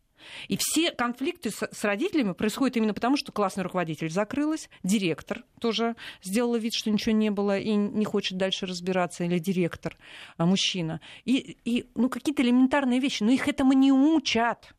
И 0.48 0.58
все 0.60 0.92
конфликты 0.92 1.52
с, 1.52 1.68
с 1.72 1.84
родителями 1.84 2.34
происходят 2.34 2.78
именно 2.78 2.94
потому, 2.94 3.18
что 3.18 3.32
классный 3.32 3.64
руководитель 3.64 4.10
закрылась, 4.10 4.70
директор 4.84 5.44
тоже 5.60 5.96
сделала 6.24 6.58
вид, 6.58 6.74
что 6.74 6.90
ничего 6.90 7.16
не 7.16 7.30
было 7.30 7.58
и 7.58 7.74
не 7.74 8.06
хочет 8.06 8.38
дальше 8.38 8.66
разбираться, 8.66 9.24
или 9.24 9.40
директор, 9.40 9.98
а 10.38 10.46
мужчина. 10.46 11.02
И, 11.26 11.58
и 11.66 11.90
ну, 11.96 12.10
какие-то 12.10 12.44
элементарные 12.44 13.00
вещи, 13.00 13.24
но 13.24 13.32
их 13.32 13.48
этому 13.48 13.74
не 13.74 13.92
учат. 13.92 14.74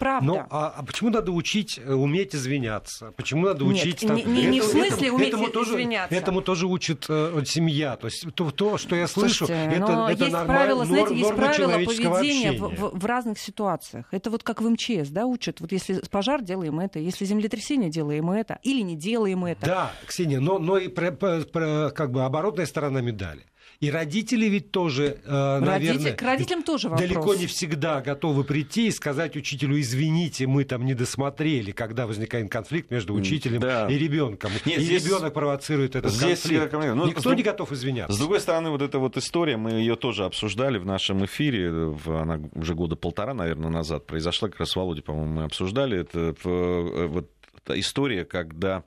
Правда. 0.00 0.26
Ну, 0.26 0.46
а, 0.50 0.74
а 0.78 0.82
почему 0.82 1.10
надо 1.10 1.30
учить 1.30 1.78
э, 1.78 1.92
уметь 1.92 2.34
извиняться? 2.34 3.12
Почему 3.16 3.44
надо 3.46 3.64
Нет, 3.66 3.84
учить... 3.84 4.02
не- 4.02 4.24
не- 4.24 4.46
не 4.46 4.60
в 4.60 4.64
смысле 4.64 4.96
этому, 5.08 5.14
уметь 5.16 5.28
этому 5.28 5.48
тоже, 5.48 5.70
извиняться. 5.74 6.14
Этому 6.16 6.40
тоже 6.42 6.66
учит 6.66 7.04
э, 7.08 7.42
семья. 7.46 7.96
То 7.96 8.06
есть 8.06 8.24
то, 8.34 8.50
то, 8.50 8.78
что 8.78 8.96
я 8.96 9.06
слышу, 9.06 9.46
Слушайте, 9.46 9.76
это, 9.76 9.86
но 9.92 10.10
это 10.10 10.24
есть 10.24 10.34
норма- 10.36 10.46
правила, 10.46 10.84
знаете, 10.86 11.14
есть 11.14 11.34
правила 11.34 11.72
поведения 11.72 12.52
в, 12.52 12.68
в- 12.74 12.98
в 12.98 13.04
разных 13.04 13.38
ситуациях. 13.38 14.06
Это 14.10 14.30
вот 14.30 14.42
как 14.42 14.62
в 14.62 14.68
МЧС, 14.70 15.10
да, 15.10 15.26
учат. 15.26 15.60
Вот 15.60 15.70
если 15.70 16.00
пожар, 16.10 16.40
делаем 16.42 16.80
это, 16.80 16.98
если 16.98 17.26
землетрясение, 17.26 17.90
делаем 17.90 18.30
это, 18.30 18.58
или 18.62 18.80
не 18.80 18.96
делаем 18.96 19.44
это. 19.44 19.66
Да, 19.66 19.92
Ксения, 20.06 20.40
но, 20.40 20.58
но 20.58 20.78
и 20.78 20.88
про, 20.88 21.12
про- 21.12 21.40
про, 21.42 21.90
как 21.94 22.10
бы 22.10 22.24
оборотная 22.24 22.64
сторона 22.64 23.02
медали. 23.02 23.44
И 23.80 23.90
родители 23.90 24.44
ведь 24.44 24.72
тоже, 24.72 25.16
э, 25.24 25.58
наверное, 25.58 26.12
к 26.12 26.20
родителям 26.20 26.62
тоже 26.62 26.90
вопрос. 26.90 27.08
далеко 27.08 27.34
не 27.34 27.46
всегда 27.46 28.02
готовы 28.02 28.44
прийти 28.44 28.88
и 28.88 28.90
сказать 28.90 29.36
учителю, 29.36 29.80
извините, 29.80 30.46
мы 30.46 30.64
там 30.64 30.84
не 30.84 30.92
досмотрели, 30.92 31.70
когда 31.72 32.06
возникает 32.06 32.50
конфликт 32.50 32.90
между 32.90 33.14
учителем 33.14 33.60
Да. 33.60 33.88
и 33.88 33.96
ребенком. 33.96 34.50
Нет, 34.66 34.80
и 34.80 34.82
здесь- 34.82 35.06
ребенок 35.06 35.32
провоцирует 35.32 35.96
этот 35.96 36.12
здесь 36.12 36.22
я 36.28 36.36
конфликт. 36.36 36.64
рекомендую. 36.66 36.94
Ну, 36.96 37.06
Никто 37.06 37.20
с 37.20 37.24
друг- 37.24 37.36
не 37.36 37.42
готов 37.42 37.72
извиняться. 37.72 38.12
С 38.14 38.18
другой 38.18 38.40
стороны, 38.40 38.68
вот 38.68 38.82
эта 38.82 38.98
вот 38.98 39.16
история, 39.16 39.56
мы 39.56 39.70
ее 39.70 39.96
тоже 39.96 40.26
обсуждали 40.26 40.76
в 40.76 40.84
нашем 40.84 41.24
эфире, 41.24 41.70
в- 41.70 42.20
она 42.20 42.38
уже 42.54 42.74
года 42.74 42.96
полтора, 42.96 43.32
наверное, 43.32 43.70
назад 43.70 44.06
произошла, 44.06 44.50
как 44.50 44.60
раз 44.60 44.72
с 44.72 44.76
Володей, 44.76 45.02
по-моему, 45.02 45.32
мы 45.32 45.44
обсуждали. 45.44 45.98
Это 46.00 46.34
э, 46.44 47.06
вот 47.06 47.30
история, 47.68 48.26
когда 48.26 48.84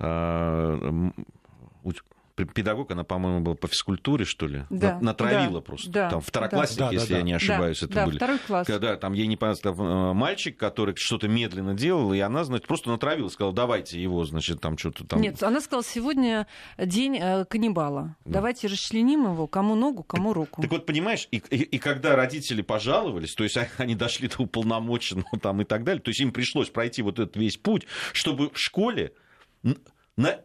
э, 0.00 1.10
педагог, 2.44 2.90
она, 2.90 3.02
по-моему, 3.04 3.40
была 3.40 3.54
по 3.54 3.66
физкультуре, 3.66 4.24
что 4.24 4.46
ли, 4.46 4.64
Да, 4.68 4.96
на- 4.96 5.00
натравила 5.00 5.54
да, 5.54 5.60
просто. 5.62 5.90
да, 5.90 6.10
там 6.10 6.20
второклассник, 6.20 6.78
да. 6.78 6.86
Да, 6.88 6.92
если 6.92 7.12
да, 7.12 7.16
я 7.16 7.22
не 7.22 7.32
да. 7.32 7.36
ошибаюсь, 7.36 7.80
да, 7.80 7.86
это 7.86 7.94
да, 7.94 8.06
были. 8.06 8.16
второй 8.16 8.38
класс. 8.38 8.66
Когда 8.66 8.96
там 8.96 9.12
ей 9.14 9.26
не 9.26 9.36
понравился 9.36 9.68
э, 9.70 10.12
мальчик, 10.12 10.56
который 10.56 10.94
что-то 10.96 11.28
медленно 11.28 11.74
делал, 11.74 12.12
и 12.12 12.18
она, 12.20 12.44
значит, 12.44 12.66
просто 12.66 12.90
натравила, 12.90 13.28
сказала, 13.28 13.54
давайте 13.54 14.00
его, 14.02 14.24
значит, 14.24 14.60
там 14.60 14.76
что-то 14.76 15.04
там... 15.06 15.20
Нет, 15.20 15.42
она 15.42 15.60
сказала, 15.60 15.82
сегодня 15.84 16.46
день 16.78 17.16
э, 17.18 17.44
каннибала. 17.46 18.16
Давайте 18.24 18.66
расчленим 18.66 19.24
его, 19.32 19.46
кому 19.46 19.74
ногу, 19.74 20.02
кому 20.02 20.32
руку. 20.34 20.60
Так 20.62 20.70
вот, 20.70 20.84
понимаешь, 20.86 21.28
и, 21.30 21.38
и- 21.50 21.62
и 21.62 21.78
когда 21.78 22.16
родители 22.16 22.62
пожаловались, 22.62 23.34
то 23.34 23.44
есть 23.44 23.56
они 23.78 23.94
дошли 23.94 24.28
до 24.28 24.42
уполномоченного 24.42 25.38
там 25.40 25.62
и 25.62 25.64
так 25.64 25.84
далее, 25.84 26.02
то 26.02 26.10
есть 26.10 26.20
им 26.20 26.32
пришлось 26.32 26.68
пройти 26.68 27.02
вот 27.02 27.18
этот 27.18 27.36
весь 27.36 27.56
путь, 27.56 27.86
чтобы 28.12 28.50
в 28.50 28.58
школе 28.58 29.12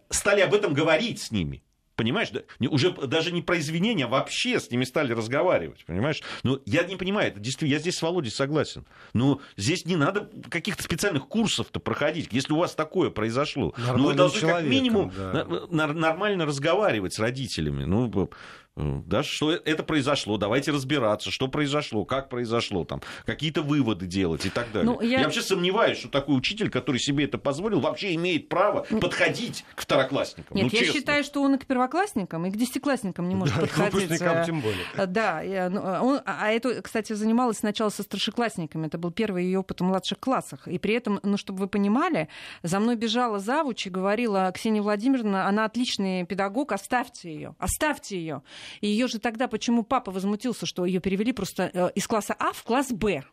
стали 0.09 0.41
об 0.41 0.53
этом 0.53 0.73
говорить 0.73 1.21
с 1.21 1.31
ними. 1.31 1.63
Понимаешь, 1.95 2.29
да, 2.31 2.41
уже 2.69 2.91
даже 2.91 3.31
не 3.31 3.41
про 3.41 3.59
извинения, 3.59 4.05
а 4.05 4.07
вообще 4.07 4.59
с 4.59 4.71
ними 4.71 4.85
стали 4.85 5.13
разговаривать, 5.13 5.85
понимаешь? 5.85 6.21
Ну, 6.43 6.59
я 6.65 6.83
не 6.83 6.95
понимаю, 6.95 7.29
это 7.29 7.39
действительно, 7.39 7.75
я 7.75 7.79
здесь 7.79 7.97
с 7.97 8.01
Володей 8.01 8.31
согласен. 8.31 8.85
Но 9.13 9.41
здесь 9.57 9.85
не 9.85 9.95
надо 9.95 10.29
каких-то 10.49 10.83
специальных 10.83 11.27
курсов-то 11.27 11.79
проходить, 11.79 12.29
если 12.31 12.53
у 12.53 12.57
вас 12.57 12.75
такое 12.75 13.09
произошло. 13.09 13.73
Ну, 13.77 14.07
вы 14.07 14.13
должны 14.13 14.41
как 14.41 14.63
минимум 14.63 15.11
да. 15.15 15.45
нормально 15.69 16.45
разговаривать 16.45 17.13
с 17.13 17.19
родителями. 17.19 17.83
Ну, 17.83 18.29
да, 18.77 19.21
что 19.21 19.51
это 19.51 19.83
произошло, 19.83 20.37
давайте 20.37 20.71
разбираться, 20.71 21.29
что 21.29 21.47
произошло, 21.49 22.05
как 22.05 22.29
произошло, 22.29 22.85
там, 22.85 23.01
какие-то 23.25 23.61
выводы 23.63 24.07
делать 24.07 24.45
и 24.45 24.49
так 24.49 24.71
далее. 24.71 24.89
Ну, 24.91 25.01
я- 25.01 25.19
я... 25.19 25.23
вообще 25.25 25.41
сомневаюсь, 25.41 25.97
что 25.97 26.07
такой 26.07 26.37
учитель, 26.37 26.69
который 26.69 26.97
себе 26.99 27.25
это 27.25 27.37
позволил, 27.37 27.81
вообще 27.81 28.15
имеет 28.15 28.47
право 28.49 28.81
подходить 29.01 29.65
к 29.75 29.81
второклассникам. 29.81 30.55
Нет, 30.55 30.67
ну, 30.71 30.71
я 30.71 30.85
честно. 30.85 30.99
считаю, 30.99 31.23
что 31.23 31.41
он 31.41 31.55
и 31.55 31.57
к 31.57 31.65
первоклассникам, 31.65 32.45
и 32.45 32.51
к 32.51 32.55
десятиклассникам 32.55 33.27
не 33.27 33.35
может 33.35 33.55
Да, 33.55 33.61
подходить. 33.61 33.93
выпускникам 33.93 34.37
э, 34.37 34.45
тем 34.45 34.61
более. 34.61 34.85
э, 34.95 35.05
Да, 35.05 35.41
я- 35.41 35.69
ну, 35.69 35.81
э, 35.81 35.99
он- 35.99 36.21
а 36.25 36.37
а 36.41 36.51
это, 36.51 36.81
кстати, 36.81 37.13
занималась 37.13 37.57
сначала 37.57 37.89
со 37.89 38.03
старшеклассниками. 38.03 38.87
Это 38.87 38.97
был 38.97 39.11
первый 39.11 39.43
ее 39.45 39.59
опыт 39.59 39.81
в 39.81 39.83
младших 39.83 40.19
классах. 40.19 40.67
И 40.67 40.77
при 40.79 40.93
этом, 40.95 41.19
ну, 41.23 41.37
чтобы 41.37 41.59
вы 41.59 41.67
понимали, 41.67 42.29
за 42.63 42.79
мной 42.79 42.95
бежала 42.95 43.39
завуч 43.39 43.87
и 43.87 43.89
говорила, 43.89 44.51
Ксения 44.55 44.81
Владимировна, 44.81 45.47
она 45.47 45.65
отличный 45.65 46.25
педагог, 46.25 46.71
оставьте 46.71 47.33
ее, 47.33 47.55
оставьте 47.59 48.17
ее. 48.17 48.41
И 48.79 48.87
ее 48.87 49.07
же 49.07 49.19
тогда, 49.19 49.47
почему 49.47 49.83
папа 49.83 50.11
возмутился, 50.11 50.65
что 50.65 50.85
ее 50.85 50.99
перевели 50.99 51.33
просто 51.33 51.69
э, 51.73 51.89
из 51.95 52.07
класса 52.07 52.35
А 52.39 52.53
в 52.53 52.63
класс 52.63 52.91
Б? 52.91 53.23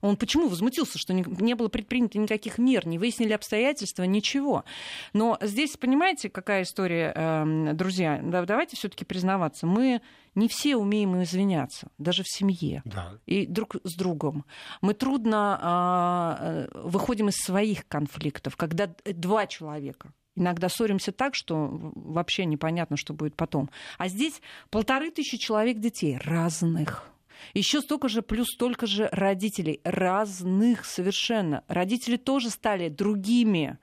Он 0.00 0.16
почему 0.16 0.48
возмутился, 0.48 0.98
что 0.98 1.12
не, 1.12 1.54
было 1.54 1.68
предпринято 1.68 2.18
никаких 2.18 2.58
мер, 2.58 2.86
не 2.86 2.98
выяснили 2.98 3.32
обстоятельства, 3.32 4.04
ничего. 4.04 4.64
Но 5.12 5.38
здесь, 5.40 5.76
понимаете, 5.76 6.30
какая 6.30 6.62
история, 6.62 7.12
эм, 7.14 7.76
друзья? 7.76 8.20
Да, 8.22 8.44
давайте 8.44 8.76
все-таки 8.76 9.04
признаваться. 9.04 9.66
Мы 9.66 10.00
не 10.34 10.46
все 10.48 10.76
умеем 10.76 11.20
извиняться, 11.22 11.88
даже 11.98 12.22
в 12.22 12.28
семье 12.28 12.82
Да. 12.84 13.14
и 13.26 13.44
друг 13.46 13.76
с 13.82 13.96
другом. 13.96 14.44
Мы 14.80 14.94
трудно 14.94 15.58
а, 15.60 16.38
э, 16.40 16.68
выходим 16.74 17.28
из 17.28 17.36
своих 17.36 17.88
конфликтов, 17.88 18.56
когда 18.56 18.94
два 19.04 19.48
человека. 19.48 20.12
Иногда 20.38 20.68
ссоримся 20.68 21.10
так, 21.10 21.34
что 21.34 21.68
вообще 21.96 22.44
непонятно, 22.44 22.96
что 22.96 23.12
будет 23.12 23.34
потом. 23.34 23.70
А 23.98 24.06
здесь 24.06 24.40
полторы 24.70 25.10
тысячи 25.10 25.36
человек 25.36 25.78
детей 25.78 26.16
разных. 26.16 27.10
Еще 27.54 27.80
столько 27.80 28.08
же, 28.08 28.22
плюс 28.22 28.48
столько 28.54 28.86
же 28.86 29.08
родителей 29.10 29.80
разных 29.82 30.84
совершенно. 30.84 31.64
Родители 31.66 32.16
тоже 32.16 32.50
стали 32.50 32.88
другими. 32.88 33.78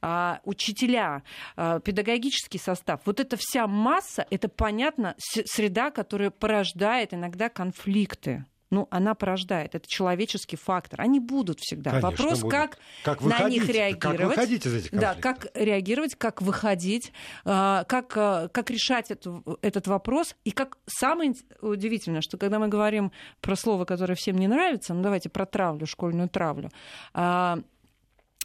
А, 0.00 0.40
учителя, 0.44 1.22
а, 1.56 1.78
педагогический 1.78 2.58
состав. 2.58 3.00
Вот 3.04 3.20
эта 3.20 3.36
вся 3.36 3.66
масса, 3.68 4.26
это, 4.30 4.48
понятно, 4.48 5.14
среда, 5.18 5.90
которая 5.90 6.30
порождает 6.30 7.14
иногда 7.14 7.48
конфликты. 7.48 8.46
Ну, 8.70 8.86
она 8.90 9.14
порождает. 9.14 9.74
Это 9.74 9.88
человеческий 9.88 10.56
фактор. 10.56 11.00
Они 11.00 11.18
будут 11.18 11.58
всегда. 11.60 11.90
Конечно, 11.90 12.10
Вопрос, 12.10 12.38
будут. 12.40 12.52
как, 12.52 12.78
Как 13.02 13.20
на 13.20 13.48
них 13.48 13.62
выходить? 13.62 13.68
реагировать. 13.68 14.00
Как 14.20 14.28
выходить 14.28 14.66
из 14.66 14.74
этих 14.74 14.90
Да, 14.92 15.14
конфликтов? 15.14 15.22
как 15.52 15.56
реагировать, 15.62 16.14
как 16.14 16.42
выходить, 16.42 17.12
а, 17.44 17.84
как, 17.84 18.12
а, 18.16 18.48
как 18.48 18.70
решать 18.70 19.10
эту- 19.10 19.58
этот 19.62 19.88
вопрос. 19.88 20.36
И 20.44 20.52
как 20.52 20.78
самое 20.86 21.34
удивительное, 21.60 22.20
что 22.20 22.38
когда 22.38 22.58
мы 22.60 22.68
говорим 22.68 23.10
про 23.40 23.56
слово, 23.56 23.84
которое 23.84 24.14
всем 24.14 24.36
не 24.38 24.46
нравится, 24.46 24.94
ну 24.94 25.02
давайте 25.02 25.28
про 25.30 25.46
травлю, 25.46 25.86
школьную 25.86 26.28
травлю, 26.28 26.70
а, 27.12 27.58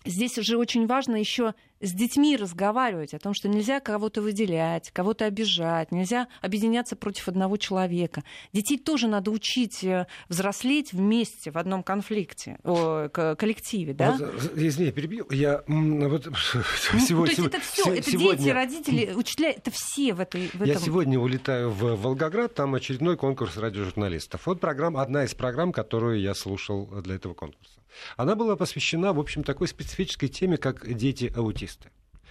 здесь 0.06 0.36
же 0.36 0.58
очень 0.58 0.88
важно 0.88 1.16
еще 1.16 1.54
с 1.82 1.92
детьми 1.92 2.38
разговаривать 2.38 3.14
о 3.14 3.20
том, 3.20 3.34
что 3.34 3.50
нельзя 3.50 3.80
кого-то 3.80 4.22
выделять, 4.22 4.92
кого-то 4.92 5.26
обижать, 5.26 5.92
нельзя 5.92 6.28
объединяться 6.42 6.96
против 6.96 7.28
одного 7.28 7.58
человека. 7.58 8.24
Детей 8.54 8.78
тоже 8.78 9.08
надо 9.08 9.32
учить 9.32 9.84
э, 9.84 10.08
взрослеть 10.30 10.94
вместе 10.94 11.52
в 11.52 11.58
одном 11.58 11.84
конфликте, 11.84 12.58
о, 12.64 13.10
коллективе, 13.10 13.94
да? 13.94 14.14
Вот, 14.14 14.52
э, 14.56 14.68
извини, 14.68 14.92
перебью. 14.92 15.28
Я 15.30 15.64
вот 15.68 16.26
ну, 16.94 17.00
сегодня, 17.00 17.36
то 17.36 17.42
есть 17.42 17.56
это 17.56 17.60
все, 17.60 17.94
это 17.94 18.12
сегодня... 18.12 18.38
дети, 18.38 18.50
родители, 18.50 19.14
учителя, 19.14 19.52
это 19.52 19.72
все 19.72 20.14
в 20.14 20.22
этой. 20.22 20.48
В 20.48 20.56
этом... 20.56 20.68
Я 20.68 20.76
сегодня 20.76 21.20
улетаю 21.20 21.72
в 21.72 21.96
Волгоград, 21.96 22.54
там 22.56 22.76
очередной 22.76 23.18
конкурс 23.18 23.58
радиожурналистов. 23.58 24.46
Вот 24.46 24.60
программа, 24.60 25.02
одна 25.02 25.26
из 25.26 25.34
программ, 25.34 25.72
которую 25.72 26.22
я 26.22 26.34
слушал 26.34 26.86
для 27.02 27.16
этого 27.16 27.34
конкурса. 27.34 27.80
Она 28.18 28.36
была 28.36 28.56
посвящена, 28.56 29.14
в 29.14 29.20
общем, 29.20 29.44
такой 29.44 29.68
специфической 29.68 30.28
теме, 30.28 30.58
как 30.58 30.92
дети-аутисты. 30.94 31.90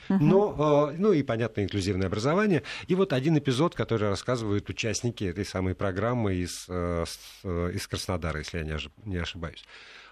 Но, 0.08 0.90
э, 0.90 0.96
ну 0.98 1.12
и, 1.12 1.22
понятно, 1.22 1.62
инклюзивное 1.62 2.08
образование. 2.08 2.62
И 2.88 2.94
вот 2.94 3.12
один 3.12 3.38
эпизод, 3.38 3.74
который 3.74 4.08
рассказывают 4.08 4.68
участники 4.68 5.24
этой 5.24 5.44
самой 5.44 5.74
программы 5.74 6.34
из, 6.34 6.66
э, 6.68 7.04
э, 7.44 7.70
из 7.74 7.86
Краснодара, 7.86 8.38
если 8.38 8.58
я 8.58 8.78
не 9.04 9.16
ошибаюсь. 9.16 9.64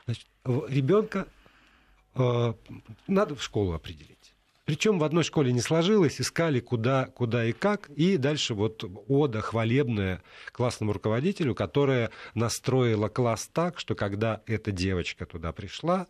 Значит, 0.06 0.26
ребенка 0.44 1.26
надо 2.14 3.34
в 3.34 3.42
школу 3.42 3.72
определить. 3.72 4.21
Причем 4.64 4.98
в 5.00 5.04
одной 5.04 5.24
школе 5.24 5.52
не 5.52 5.60
сложилось, 5.60 6.20
искали 6.20 6.60
куда, 6.60 7.06
куда 7.06 7.44
и 7.44 7.52
как, 7.52 7.90
и 7.90 8.16
дальше 8.16 8.54
вот 8.54 8.84
ода 9.08 9.40
хвалебная 9.40 10.22
классному 10.52 10.92
руководителю, 10.92 11.54
которая 11.54 12.10
настроила 12.34 13.08
класс 13.08 13.50
так, 13.52 13.80
что 13.80 13.96
когда 13.96 14.42
эта 14.46 14.70
девочка 14.70 15.26
туда 15.26 15.52
пришла, 15.52 16.06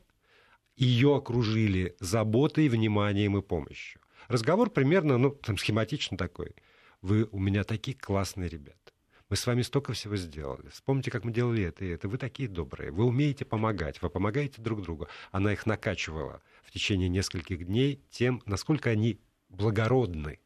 ее 0.76 1.16
окружили 1.16 1.96
заботой, 1.98 2.68
вниманием 2.68 3.38
и 3.38 3.42
помощью. 3.42 4.00
Разговор 4.28 4.70
примерно, 4.70 5.16
ну, 5.16 5.30
там, 5.30 5.56
схематично 5.56 6.18
такой. 6.18 6.54
Вы 7.00 7.28
у 7.32 7.38
меня 7.38 7.64
такие 7.64 7.96
классные 7.96 8.48
ребята. 8.48 8.91
Мы 9.32 9.36
с 9.36 9.46
вами 9.46 9.62
столько 9.62 9.94
всего 9.94 10.14
сделали. 10.16 10.68
Вспомните, 10.68 11.10
как 11.10 11.24
мы 11.24 11.32
делали 11.32 11.62
это 11.62 11.86
и 11.86 11.88
это. 11.88 12.06
Вы 12.06 12.18
такие 12.18 12.50
добрые. 12.50 12.90
Вы 12.90 13.06
умеете 13.06 13.46
помогать. 13.46 14.02
Вы 14.02 14.10
помогаете 14.10 14.60
друг 14.60 14.82
другу. 14.82 15.08
Она 15.30 15.54
их 15.54 15.64
накачивала 15.64 16.42
в 16.62 16.70
течение 16.70 17.08
нескольких 17.08 17.64
дней 17.64 18.02
тем, 18.10 18.42
насколько 18.44 18.90
они 18.90 19.22
благородны. 19.48 20.38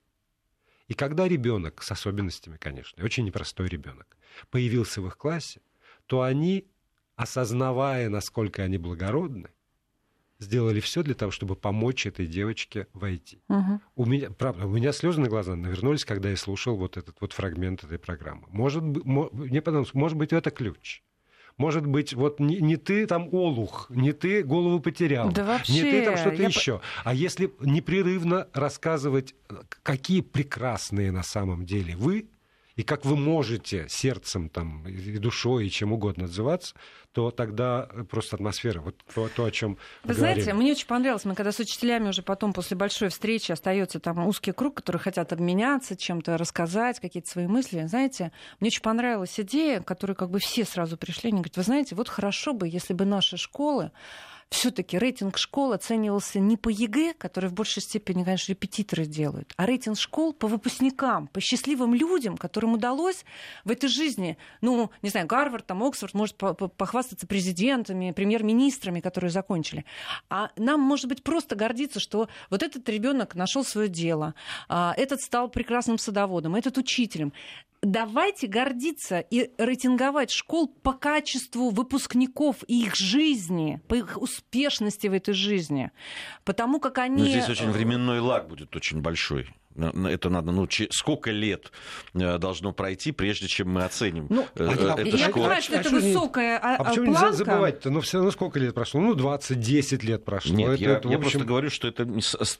И 0.86 0.94
когда 0.94 1.26
ребенок 1.26 1.82
с 1.82 1.90
особенностями, 1.90 2.58
конечно, 2.58 3.02
очень 3.02 3.24
непростой 3.24 3.66
ребенок, 3.66 4.16
появился 4.50 5.02
в 5.02 5.08
их 5.08 5.16
классе, 5.16 5.60
то 6.06 6.22
они, 6.22 6.68
осознавая, 7.16 8.08
насколько 8.08 8.62
они 8.62 8.78
благородны, 8.78 9.50
сделали 10.38 10.80
все 10.80 11.02
для 11.02 11.14
того, 11.14 11.30
чтобы 11.30 11.56
помочь 11.56 12.06
этой 12.06 12.26
девочке 12.26 12.86
войти. 12.92 13.42
Угу. 13.48 13.80
У 13.96 14.06
меня, 14.06 14.30
правда, 14.30 14.66
у 14.66 14.70
меня 14.70 14.92
слезы 14.92 15.20
на 15.20 15.28
глаза 15.28 15.56
навернулись, 15.56 16.04
когда 16.04 16.30
я 16.30 16.36
слушал 16.36 16.76
вот 16.76 16.96
этот 16.96 17.20
вот 17.20 17.32
фрагмент 17.32 17.84
этой 17.84 17.98
программы. 17.98 18.46
Может, 18.48 18.82
мне 18.82 19.62
подумалось, 19.62 19.94
может 19.94 20.16
быть, 20.16 20.32
это 20.32 20.50
ключ. 20.50 21.02
Может 21.56 21.86
быть, 21.86 22.12
вот 22.12 22.38
не, 22.38 22.58
не 22.58 22.76
ты 22.76 23.06
там 23.06 23.30
олух, 23.32 23.86
не 23.88 24.12
ты 24.12 24.42
голову 24.42 24.78
потерял, 24.78 25.32
да 25.32 25.44
вообще, 25.44 25.72
не 25.72 25.80
ты 25.80 26.04
там 26.04 26.16
что-то 26.18 26.42
я... 26.42 26.48
еще. 26.48 26.82
А 27.02 27.14
если 27.14 27.50
непрерывно 27.60 28.48
рассказывать, 28.52 29.34
какие 29.82 30.20
прекрасные 30.20 31.12
на 31.12 31.22
самом 31.22 31.64
деле 31.64 31.96
вы, 31.96 32.28
и 32.76 32.82
как 32.82 33.04
вы 33.06 33.16
можете 33.16 33.86
сердцем 33.88 34.50
там, 34.50 34.86
и 34.86 35.18
душой, 35.18 35.66
и 35.66 35.70
чем 35.70 35.92
угодно 35.92 36.24
отзываться, 36.24 36.74
то 37.12 37.30
тогда 37.30 37.88
просто 38.10 38.36
атмосфера, 38.36 38.82
вот 38.82 38.96
то, 39.14 39.28
то 39.28 39.46
о 39.46 39.50
чем 39.50 39.78
вы 40.04 40.14
говорили. 40.14 40.42
знаете, 40.42 40.52
мне 40.52 40.72
очень 40.72 40.86
понравилось, 40.86 41.24
мы 41.24 41.34
когда 41.34 41.52
с 41.52 41.58
учителями 41.58 42.08
уже 42.08 42.22
потом 42.22 42.52
после 42.52 42.76
большой 42.76 43.08
встречи 43.08 43.50
остается 43.50 43.98
там 43.98 44.26
узкий 44.26 44.52
круг, 44.52 44.76
которые 44.76 45.00
хотят 45.00 45.32
обменяться, 45.32 45.96
чем-то 45.96 46.36
рассказать, 46.36 47.00
какие-то 47.00 47.30
свои 47.30 47.46
мысли, 47.46 47.86
знаете, 47.86 48.30
мне 48.60 48.68
очень 48.68 48.82
понравилась 48.82 49.40
идея, 49.40 49.80
которую 49.80 50.14
как 50.14 50.28
бы 50.28 50.38
все 50.38 50.66
сразу 50.66 50.98
пришли, 50.98 51.30
они 51.30 51.38
говорят, 51.38 51.56
вы 51.56 51.62
знаете, 51.62 51.94
вот 51.94 52.10
хорошо 52.10 52.52
бы, 52.52 52.68
если 52.68 52.92
бы 52.92 53.06
наши 53.06 53.38
школы 53.38 53.90
все-таки 54.50 54.96
рейтинг 54.96 55.38
школ 55.38 55.72
оценивался 55.72 56.38
не 56.38 56.56
по 56.56 56.68
ЕГЭ, 56.68 57.14
который 57.18 57.50
в 57.50 57.52
большей 57.52 57.82
степени, 57.82 58.22
конечно, 58.22 58.52
репетиторы 58.52 59.04
делают, 59.04 59.52
а 59.56 59.66
рейтинг 59.66 59.98
школ 59.98 60.32
по 60.32 60.46
выпускникам, 60.46 61.26
по 61.28 61.40
счастливым 61.40 61.94
людям, 61.94 62.36
которым 62.36 62.74
удалось 62.74 63.24
в 63.64 63.70
этой 63.70 63.88
жизни, 63.88 64.38
ну, 64.60 64.90
не 65.02 65.10
знаю, 65.10 65.26
Гарвард, 65.26 65.66
там, 65.66 65.82
Оксфорд 65.82 66.14
может 66.14 66.36
похвастаться 66.36 67.26
президентами, 67.26 68.12
премьер-министрами, 68.12 69.00
которые 69.00 69.30
закончили. 69.30 69.84
А 70.30 70.50
нам, 70.56 70.80
может 70.80 71.06
быть, 71.06 71.22
просто 71.22 71.56
гордиться, 71.56 71.98
что 71.98 72.28
вот 72.48 72.62
этот 72.62 72.88
ребенок 72.88 73.34
нашел 73.34 73.64
свое 73.64 73.88
дело, 73.88 74.34
а, 74.68 74.94
этот 74.96 75.20
стал 75.22 75.48
прекрасным 75.48 75.98
садоводом, 75.98 76.54
этот 76.54 76.78
учителем 76.78 77.32
давайте 77.82 78.46
гордиться 78.46 79.20
и 79.20 79.50
рейтинговать 79.58 80.30
школ 80.30 80.68
по 80.68 80.92
качеству 80.92 81.70
выпускников 81.70 82.56
и 82.66 82.84
их 82.84 82.96
жизни, 82.96 83.80
по 83.88 83.94
их 83.94 84.20
успешности 84.20 85.06
в 85.06 85.12
этой 85.12 85.34
жизни. 85.34 85.90
Потому 86.44 86.80
как 86.80 86.98
они... 86.98 87.22
Но 87.22 87.28
здесь 87.28 87.48
очень 87.48 87.70
временной 87.70 88.20
лаг 88.20 88.48
будет 88.48 88.74
очень 88.76 89.00
большой 89.00 89.48
это 89.76 90.30
надо, 90.30 90.52
ну, 90.52 90.68
сколько 90.90 91.30
лет 91.30 91.70
э, 92.14 92.38
должно 92.38 92.72
пройти, 92.72 93.12
прежде 93.12 93.46
чем 93.48 93.70
мы 93.70 93.84
оценим 93.84 94.26
ну, 94.30 94.46
э, 94.54 94.66
а, 94.66 95.00
эту 95.00 95.16
я 95.16 95.28
школу. 95.28 95.44
понимаю, 95.44 95.62
что 95.62 95.76
а 95.76 95.80
это 95.80 95.90
высокая 95.90 96.58
А, 96.58 96.76
а 96.76 96.84
почему 96.84 97.06
планка? 97.06 97.26
нельзя 97.26 97.32
забывать-то? 97.32 97.90
Ну, 97.90 98.00
все 98.00 98.18
равно 98.18 98.30
сколько 98.30 98.58
лет 98.58 98.74
прошло? 98.74 99.00
Ну, 99.00 99.14
20-10 99.14 100.04
лет 100.04 100.24
прошло. 100.24 100.54
Нет, 100.54 100.70
это, 100.70 100.82
я, 100.82 100.92
это, 100.92 101.08
я 101.08 101.16
общем... 101.16 101.30
просто 101.30 101.46
говорю, 101.46 101.70
что 101.70 101.88
это 101.88 102.06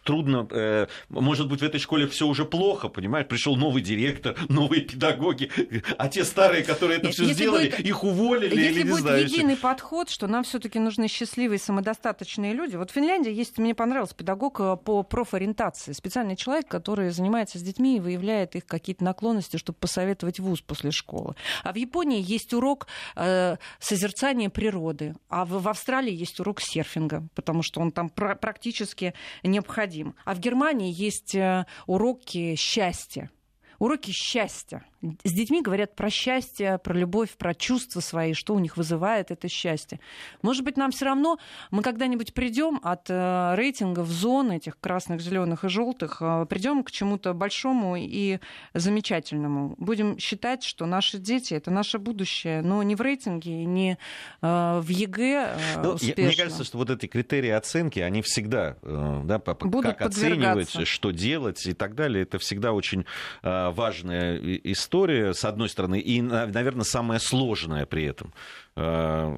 трудно. 0.05 0.46
Э, 0.50 0.87
может 1.09 1.48
быть, 1.48 1.61
в 1.61 1.64
этой 1.64 1.81
школе 1.81 2.07
все 2.07 2.26
уже 2.26 2.44
плохо, 2.44 2.88
понимаешь? 2.88 3.26
Пришел 3.26 3.57
новый 3.57 3.83
директор, 3.83 4.37
новые 4.48 4.83
педагоги, 4.83 5.50
а 5.98 6.09
те 6.09 6.24
старые, 6.24 6.62
которые 6.62 6.98
это 6.98 7.11
все 7.11 7.24
сделали, 7.24 7.70
будет, 7.70 7.81
их 7.81 8.05
уволили. 8.05 8.57
Если 8.57 8.81
или, 8.81 8.90
будет 8.90 9.02
знаю, 9.02 9.24
единый 9.24 9.57
подход, 9.57 10.11
что 10.11 10.26
нам 10.26 10.44
все-таки 10.44 10.79
нужны 10.79 11.09
счастливые, 11.09 11.59
самодостаточные 11.59 12.52
люди. 12.52 12.76
Вот 12.76 12.90
в 12.90 12.94
Финляндии 12.94 13.33
есть, 13.33 13.59
мне 13.59 13.74
понравился 13.74 14.14
педагог 14.14 14.57
по 14.83 15.02
профориентации, 15.02 15.92
специальный 15.92 16.37
человек, 16.37 16.68
который 16.68 17.06
который 17.07 17.12
занимается 17.12 17.59
с 17.59 17.62
детьми 17.62 17.97
и 17.97 18.01
выявляет 18.01 18.57
их 18.57 18.66
какие-то 18.66 19.05
наклонности, 19.05 19.59
чтобы 19.59 19.79
посоветовать 19.79 20.40
вуз 20.40 20.61
после 20.61 20.90
школы. 20.90 21.37
А 21.62 21.73
в 21.73 21.77
Японии 21.77 22.21
есть 22.21 22.53
урок 22.53 22.88
э, 23.14 23.57
созерцания 23.79 24.51
природы, 24.51 25.14
а 25.29 25.45
в, 25.45 25.62
в 25.62 25.69
Австралии 25.69 26.12
есть 26.12 26.40
урок 26.40 26.61
серфинга, 26.61 27.29
потому 27.35 27.62
что 27.62 27.81
он 27.81 27.92
там 27.92 28.09
пр- 28.09 28.37
практически 28.37 29.14
необходим. 29.45 30.14
А 30.25 30.35
в 30.35 30.40
Германии 30.40 30.92
есть 30.92 31.35
э, 31.35 31.66
уроки 31.87 32.57
счастья. 32.57 33.31
Уроки 33.79 34.11
счастья. 34.11 34.85
С 35.25 35.33
детьми 35.33 35.62
говорят 35.62 35.95
про 35.95 36.11
счастье, 36.11 36.79
про 36.83 36.95
любовь, 36.95 37.31
про 37.37 37.55
чувства 37.55 38.01
свои, 38.01 38.33
что 38.33 38.55
у 38.55 38.59
них 38.59 38.77
вызывает 38.77 39.31
это 39.31 39.49
счастье. 39.49 40.01
Может 40.42 40.64
быть, 40.64 40.77
нам 40.77 40.90
все 40.90 41.05
равно 41.05 41.38
мы 41.71 41.83
когда-нибудь 41.83 42.35
придем 42.35 42.81
от 42.83 43.09
э, 43.09 43.55
рейтингов 43.55 44.09
зон 44.09 44.53
этих 44.53 44.79
красных, 44.79 45.21
зеленых 45.21 45.64
и 45.64 45.69
желтых, 45.69 46.19
э, 46.21 46.47
придем 46.49 46.83
к 46.83 46.90
чему-то 46.90 47.35
большому 47.35 47.97
и 47.97 48.38
замечательному. 48.75 49.75
Будем 49.79 50.19
считать, 50.19 50.64
что 50.64 50.87
наши 50.87 51.19
дети 51.19 51.55
это 51.55 51.71
наше 51.71 51.99
будущее, 51.99 52.62
но 52.62 52.83
не 52.83 52.95
в 52.95 53.01
рейтинге, 53.01 53.64
не 53.64 53.99
э, 54.42 54.81
в 54.81 54.88
ЕГЭ. 54.88 55.57
Ну, 55.83 55.97
мне 56.03 56.37
кажется, 56.37 56.64
что 56.64 56.79
вот 56.79 56.90
эти 56.90 57.07
критерии 57.07 57.51
оценки, 57.51 58.01
они 58.01 58.23
всегда, 58.23 58.77
да, 58.83 59.38
Будут 59.38 59.97
как 59.97 60.03
оценивать, 60.03 60.87
что 60.87 61.11
делать 61.11 61.66
и 61.66 61.73
так 61.73 61.95
далее, 61.95 62.23
это 62.23 62.38
всегда 62.38 62.73
очень 62.73 63.05
важная 63.42 64.38
история 64.64 64.95
история, 64.96 65.35
с 65.35 65.44
одной 65.44 65.68
стороны, 65.68 66.00
и, 66.00 66.22
наверное, 66.22 66.85
самая 66.85 67.18
сложная 67.18 67.85
при 67.87 68.04
этом. 68.04 68.32
Э, 68.76 69.30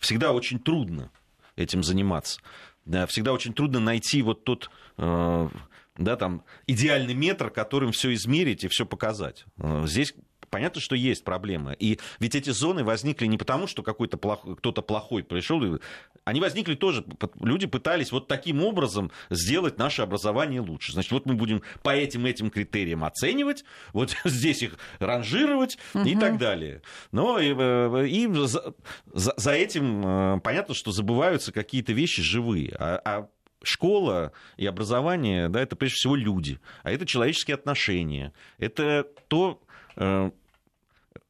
всегда 0.00 0.32
очень 0.32 0.58
трудно 0.58 1.10
этим 1.56 1.82
заниматься. 1.82 2.40
Всегда 3.06 3.32
очень 3.32 3.52
трудно 3.52 3.78
найти 3.78 4.22
вот 4.22 4.44
тот 4.44 4.70
э, 4.96 5.48
да, 5.96 6.16
там, 6.16 6.42
идеальный 6.66 7.14
метр, 7.14 7.50
которым 7.50 7.92
все 7.92 8.12
измерить 8.14 8.64
и 8.64 8.68
все 8.68 8.84
показать. 8.86 9.44
Э, 9.58 9.84
здесь 9.86 10.14
понятно, 10.50 10.80
что 10.80 10.94
есть 10.94 11.24
проблема. 11.24 11.72
И 11.72 11.98
ведь 12.18 12.34
эти 12.34 12.50
зоны 12.50 12.84
возникли 12.84 13.26
не 13.26 13.38
потому, 13.38 13.66
что 13.66 13.82
какой-то 13.82 14.16
плохой, 14.16 14.56
кто-то 14.56 14.82
плохой 14.82 15.22
пришел. 15.22 15.60
Они 16.24 16.40
возникли 16.40 16.74
тоже, 16.74 17.04
люди 17.40 17.66
пытались 17.66 18.12
вот 18.12 18.28
таким 18.28 18.62
образом 18.62 19.10
сделать 19.30 19.78
наше 19.78 20.02
образование 20.02 20.60
лучше. 20.60 20.92
Значит, 20.92 21.12
вот 21.12 21.26
мы 21.26 21.34
будем 21.34 21.62
по 21.82 21.90
этим 21.90 22.26
этим 22.26 22.50
критериям 22.50 23.04
оценивать, 23.04 23.64
вот 23.92 24.14
здесь 24.24 24.62
их 24.62 24.76
ранжировать 24.98 25.78
угу. 25.94 26.04
и 26.06 26.16
так 26.16 26.38
далее. 26.38 26.82
Но 27.12 27.38
и, 27.38 27.54
э, 27.56 28.06
и 28.06 28.26
за, 28.32 28.74
за, 29.12 29.34
за 29.36 29.52
этим 29.52 30.02
э, 30.04 30.40
понятно, 30.40 30.74
что 30.74 30.92
забываются 30.92 31.52
какие-то 31.52 31.92
вещи 31.92 32.22
живые. 32.22 32.74
А, 32.78 33.00
а 33.04 33.28
школа 33.62 34.32
и 34.56 34.66
образование, 34.66 35.48
да, 35.48 35.60
это 35.60 35.76
прежде 35.76 35.96
всего 35.96 36.16
люди, 36.16 36.58
а 36.82 36.90
это 36.90 37.06
человеческие 37.06 37.54
отношения, 37.54 38.32
это 38.58 39.06
то, 39.28 39.60
э, 39.60 39.69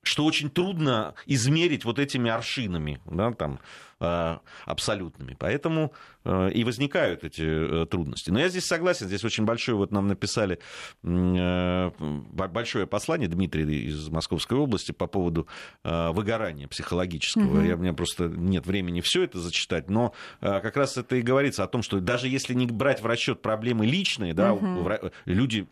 что 0.02 0.24
очень 0.24 0.50
трудно 0.50 1.14
измерить 1.26 1.84
вот 1.84 1.98
этими 1.98 2.30
аршинами, 2.30 3.00
да, 3.04 3.32
там, 3.32 3.58
Э, 3.58 3.89
абсолютными. 4.00 5.36
Поэтому 5.38 5.92
э, 6.24 6.50
и 6.52 6.64
возникают 6.64 7.22
эти 7.22 7.42
э, 7.82 7.86
трудности. 7.86 8.30
Но 8.30 8.40
я 8.40 8.48
здесь 8.48 8.64
согласен, 8.64 9.06
здесь 9.08 9.24
очень 9.24 9.44
большое, 9.44 9.76
вот 9.76 9.92
нам 9.92 10.08
написали 10.08 10.58
большое 11.02 12.86
послание 12.86 13.28
Дмитрий 13.28 13.88
из 13.88 14.08
Московской 14.08 14.56
области 14.56 14.92
по 14.92 15.06
поводу 15.06 15.46
выгорания 15.84 16.66
психологического. 16.66 17.58
Угу. 17.58 17.66
Я, 17.66 17.74
у 17.74 17.78
меня 17.78 17.92
просто 17.92 18.24
нет 18.28 18.66
времени 18.66 19.02
все 19.02 19.24
это 19.24 19.38
зачитать, 19.38 19.90
но 19.90 20.14
как 20.40 20.76
раз 20.76 20.96
это 20.96 21.16
и 21.16 21.22
говорится 21.22 21.64
о 21.64 21.66
том, 21.66 21.82
что 21.82 22.00
даже 22.00 22.28
если 22.28 22.54
не 22.54 22.66
брать 22.66 23.02
в 23.02 23.06
расчет 23.06 23.42
проблемы 23.42 23.84
личные, 23.84 24.32
да, 24.32 24.54
угу. 24.54 25.10
люди 25.26 25.66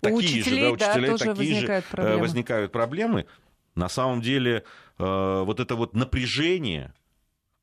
такие 0.00 0.18
учителей, 0.18 0.60
же, 0.60 0.76
да, 0.76 0.92
учителя 0.92 1.10
да, 1.10 1.16
такие 1.18 1.60
же 1.60 1.82
проблемы. 1.90 2.20
возникают 2.20 2.72
проблемы, 2.72 3.26
на 3.74 3.88
самом 3.88 4.20
деле 4.20 4.62
вот 4.98 5.58
это 5.58 5.74
вот 5.74 5.94
напряжение, 5.94 6.94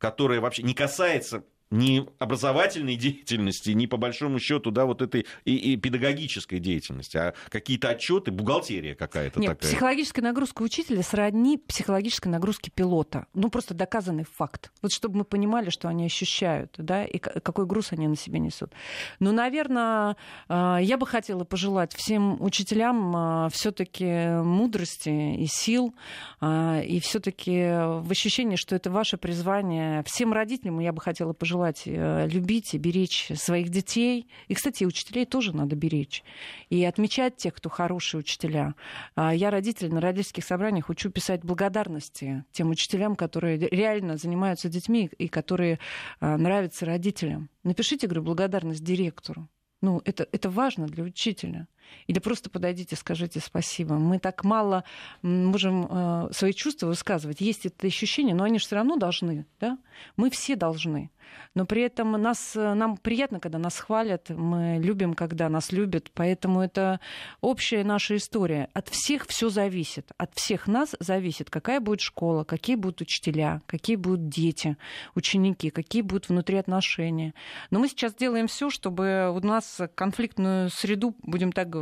которая 0.02 0.41
вообще 0.41 0.64
не 0.64 0.74
касается 0.74 1.45
ни 1.72 2.05
образовательной 2.19 2.97
деятельности, 2.97 3.72
ни 3.72 3.86
по 3.86 3.97
большому 3.97 4.39
счету, 4.39 4.72
да, 4.72 4.86
вот 4.86 5.01
этой 5.01 5.26
и, 5.45 5.55
и 5.55 5.78
педагогической 5.78 6.59
деятельности, 6.59 7.17
а 7.17 7.34
какие-то 7.49 7.89
отчеты, 7.89 8.32
бухгалтерия 8.32 8.93
какая-то 8.93 9.39
Нет, 9.39 9.57
такая. 9.57 9.72
Психологическая 9.72 10.24
нагрузка 10.24 10.61
учителя 10.61 11.01
сродни 11.01 11.57
психологической 11.57 12.32
нагрузке 12.32 12.72
пилота. 12.72 13.26
Ну, 13.34 13.49
просто 13.49 13.74
доказанный 13.74 14.26
факт. 14.26 14.72
Вот 14.82 14.91
чтобы 14.91 15.19
мы 15.19 15.24
понимали, 15.24 15.69
что 15.69 15.88
они 15.88 16.05
ощущают, 16.05 16.76
да, 16.78 17.05
и 17.05 17.17
какой 17.17 17.65
груз 17.65 17.93
они 17.93 18.07
на 18.07 18.17
себе 18.17 18.39
несут. 18.39 18.72
Ну, 19.19 19.32
наверное, 19.32 20.17
а, 20.49 20.78
я 20.78 20.97
бы 20.97 21.07
хотела 21.07 21.45
пожелать 21.45 21.95
всем 21.95 22.41
учителям 22.41 23.15
а, 23.15 23.49
все-таки 23.49 24.41
мудрости 24.43 25.09
и 25.09 25.47
сил, 25.47 25.95
а, 26.41 26.82
и 26.82 26.99
все-таки 26.99 27.61
в 28.01 28.11
ощущении, 28.11 28.57
что 28.57 28.76
это 28.76 28.91
ваше 28.91 29.17
призвание. 29.17 30.03
Всем 30.05 30.34
родителям 30.34 30.80
я 30.80 30.91
бы 30.91 30.99
хотела 31.01 31.32
пожелать 31.32 31.61
желать 31.62 31.84
э, 31.86 32.28
любить 32.28 32.74
и 32.74 32.78
беречь 32.78 33.32
своих 33.36 33.70
детей. 33.70 34.28
И, 34.47 34.55
кстати, 34.55 34.84
учителей 34.84 35.26
тоже 35.26 35.55
надо 35.55 35.76
беречь. 35.76 36.24
И 36.70 36.84
отмечать 36.84 37.38
тех, 37.38 37.53
кто 37.53 37.70
хорошие 37.70 38.20
учителя. 38.20 38.74
А 39.16 39.34
я 39.34 39.51
родитель 39.51 39.93
на 39.93 40.01
родительских 40.01 40.43
собраниях 40.43 40.89
учу 40.89 41.12
писать 41.12 41.43
благодарности 41.43 42.43
тем 42.51 42.72
учителям, 42.72 43.16
которые 43.16 43.57
реально 43.57 44.18
занимаются 44.18 44.70
детьми 44.70 45.09
и 45.20 45.28
которые 45.28 45.78
э, 46.20 46.38
нравятся 46.38 46.86
родителям. 46.86 47.49
Напишите, 47.64 48.07
говорю, 48.07 48.24
благодарность 48.24 48.84
директору. 48.84 49.47
Ну, 49.82 50.01
это, 50.05 50.28
это 50.32 50.49
важно 50.49 50.88
для 50.88 51.03
учителя. 51.03 51.68
Или 52.08 52.20
просто 52.20 52.50
подойдите, 52.50 52.96
скажите 52.96 53.40
спасибо. 53.40 53.96
Мы 53.96 54.20
так 54.20 54.44
мало 54.44 54.84
можем 55.22 55.88
э, 55.90 56.30
свои 56.32 56.54
чувства 56.54 56.88
высказывать. 56.88 57.42
Есть 57.42 57.66
это 57.66 57.88
ощущение, 57.88 58.36
но 58.36 58.44
они 58.44 58.60
же 58.60 58.66
все 58.66 58.76
равно 58.76 58.98
должны. 58.98 59.46
Да? 59.60 59.78
Мы 60.18 60.30
все 60.30 60.56
должны. 60.56 61.12
Но 61.54 61.66
при 61.66 61.82
этом 61.82 62.12
нас, 62.14 62.56
э, 62.56 62.74
нам 62.74 62.98
приятно, 62.98 63.40
когда 63.40 63.58
нас 63.58 63.78
хвалят. 63.78 64.30
Мы 64.30 64.80
любим, 64.82 65.14
когда 65.14 65.50
нас 65.50 65.72
любят. 65.72 66.12
Поэтому 66.14 66.62
это 66.62 67.00
общая 67.42 67.84
наша 67.84 68.16
история. 68.18 68.70
От 68.74 68.90
всех 68.90 69.28
все 69.28 69.50
зависит. 69.50 70.12
От 70.18 70.34
всех 70.36 70.68
нас 70.68 70.96
зависит, 71.00 71.50
какая 71.50 71.80
будет 71.80 72.02
школа, 72.02 72.44
какие 72.44 72.76
будут 72.76 73.02
учителя, 73.02 73.62
какие 73.66 73.96
будут 73.96 74.30
дети, 74.30 74.78
ученики, 75.16 75.70
какие 75.70 76.02
будут 76.02 76.30
внутри 76.30 76.58
отношения. 76.58 77.34
Но 77.70 77.80
мы 77.80 77.88
сейчас 77.88 78.14
делаем 78.14 78.48
все, 78.48 78.70
чтобы 78.70 79.32
у 79.36 79.46
нас 79.46 79.82
конфликтную 79.96 80.70
среду, 80.70 81.16
будем 81.22 81.52
так 81.52 81.70
говорить, 81.70 81.81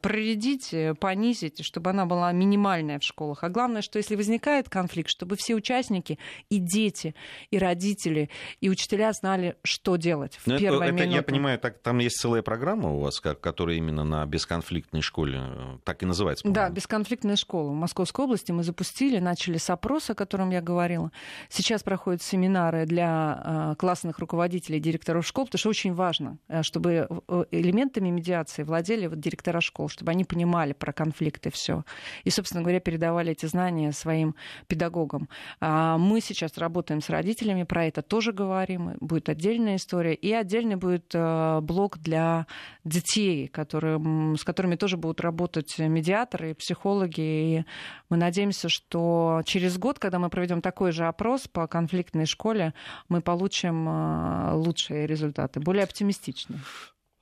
проредить, 0.00 0.74
понизить, 0.98 1.64
чтобы 1.64 1.90
она 1.90 2.06
была 2.06 2.32
минимальная 2.32 2.98
в 2.98 3.04
школах. 3.04 3.44
А 3.44 3.48
главное, 3.48 3.82
что 3.82 3.98
если 3.98 4.16
возникает 4.16 4.68
конфликт, 4.68 5.10
чтобы 5.10 5.36
все 5.36 5.54
участники, 5.54 6.18
и 6.48 6.58
дети, 6.58 7.14
и 7.50 7.58
родители, 7.58 8.30
и 8.60 8.68
учителя 8.68 9.12
знали, 9.12 9.56
что 9.62 9.96
делать 9.96 10.36
в 10.36 10.46
Но 10.46 10.58
первое 10.58 10.88
это, 10.88 10.96
это, 10.96 11.04
Я 11.04 11.22
понимаю, 11.22 11.58
так, 11.58 11.78
там 11.78 11.98
есть 11.98 12.16
целая 12.16 12.42
программа 12.42 12.90
у 12.90 13.00
вас, 13.00 13.20
как, 13.20 13.40
которая 13.40 13.76
именно 13.76 14.04
на 14.04 14.24
бесконфликтной 14.26 15.00
школе, 15.00 15.40
э, 15.40 15.78
так 15.84 16.02
и 16.02 16.06
называется, 16.06 16.48
Да, 16.48 16.68
бесконфликтная 16.70 17.36
школа. 17.36 17.70
В 17.70 17.74
Московской 17.74 18.24
области 18.24 18.52
мы 18.52 18.62
запустили, 18.62 19.18
начали 19.18 19.58
с 19.58 19.70
опроса, 19.70 20.12
о 20.12 20.14
котором 20.14 20.50
я 20.50 20.60
говорила. 20.60 21.12
Сейчас 21.48 21.82
проходят 21.82 22.22
семинары 22.22 22.86
для 22.86 23.72
э, 23.72 23.74
классных 23.78 24.18
руководителей, 24.18 24.80
директоров 24.80 25.26
школ, 25.26 25.46
потому 25.46 25.58
что 25.58 25.68
очень 25.68 25.94
важно, 25.94 26.38
э, 26.48 26.62
чтобы 26.62 27.08
элементами 27.50 28.10
медиации 28.10 28.62
владели 28.62 29.06
вот 29.06 29.20
директора 29.30 29.60
школ, 29.60 29.88
чтобы 29.88 30.10
они 30.10 30.24
понимали 30.24 30.72
про 30.72 30.92
конфликты 30.92 31.50
все. 31.50 31.84
И, 32.24 32.30
собственно 32.30 32.62
говоря, 32.62 32.80
передавали 32.80 33.32
эти 33.32 33.46
знания 33.46 33.92
своим 33.92 34.34
педагогам. 34.66 35.28
А 35.60 35.98
мы 35.98 36.20
сейчас 36.20 36.58
работаем 36.58 37.00
с 37.00 37.08
родителями, 37.08 37.62
про 37.62 37.86
это 37.86 38.02
тоже 38.02 38.32
говорим. 38.32 38.96
Будет 39.00 39.28
отдельная 39.28 39.76
история. 39.76 40.14
И 40.14 40.32
отдельный 40.32 40.76
будет 40.76 41.14
э, 41.14 41.60
блок 41.60 41.98
для 41.98 42.46
детей, 42.84 43.48
которые, 43.48 43.98
с 44.36 44.44
которыми 44.44 44.74
тоже 44.76 44.96
будут 44.96 45.20
работать 45.20 45.78
медиаторы 45.78 46.50
и 46.50 46.54
психологи. 46.54 47.20
И 47.20 47.64
мы 48.08 48.16
надеемся, 48.16 48.68
что 48.68 49.42
через 49.44 49.78
год, 49.78 49.98
когда 49.98 50.18
мы 50.18 50.28
проведем 50.28 50.60
такой 50.60 50.92
же 50.92 51.06
опрос 51.06 51.46
по 51.46 51.66
конфликтной 51.66 52.26
школе, 52.26 52.74
мы 53.08 53.20
получим 53.20 53.88
э, 53.88 54.54
лучшие 54.54 55.06
результаты, 55.06 55.60
более 55.60 55.84
оптимистичные. 55.84 56.60